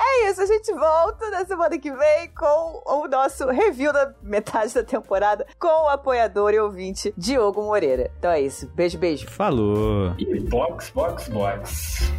É 0.00 0.30
isso, 0.30 0.40
a 0.40 0.46
gente 0.46 0.72
volta 0.72 1.30
na 1.30 1.44
semana 1.44 1.78
que 1.78 1.90
vem 1.90 2.28
com 2.36 2.82
o 2.86 3.08
nosso 3.08 3.46
review 3.48 3.92
da 3.92 4.14
metade 4.22 4.72
da 4.72 4.84
temporada 4.84 5.46
com 5.58 5.66
o 5.66 5.88
apoiador 5.88 6.54
e 6.54 6.60
ouvinte 6.60 7.12
Diogo 7.16 7.62
Moreira. 7.62 8.10
Então 8.18 8.30
é 8.30 8.40
isso. 8.40 8.68
Beijo, 8.74 8.96
beijo. 8.98 9.28
Falou. 9.28 10.14
E 10.18 10.40
box, 10.40 10.90
box, 10.90 11.28
box. 11.28 12.12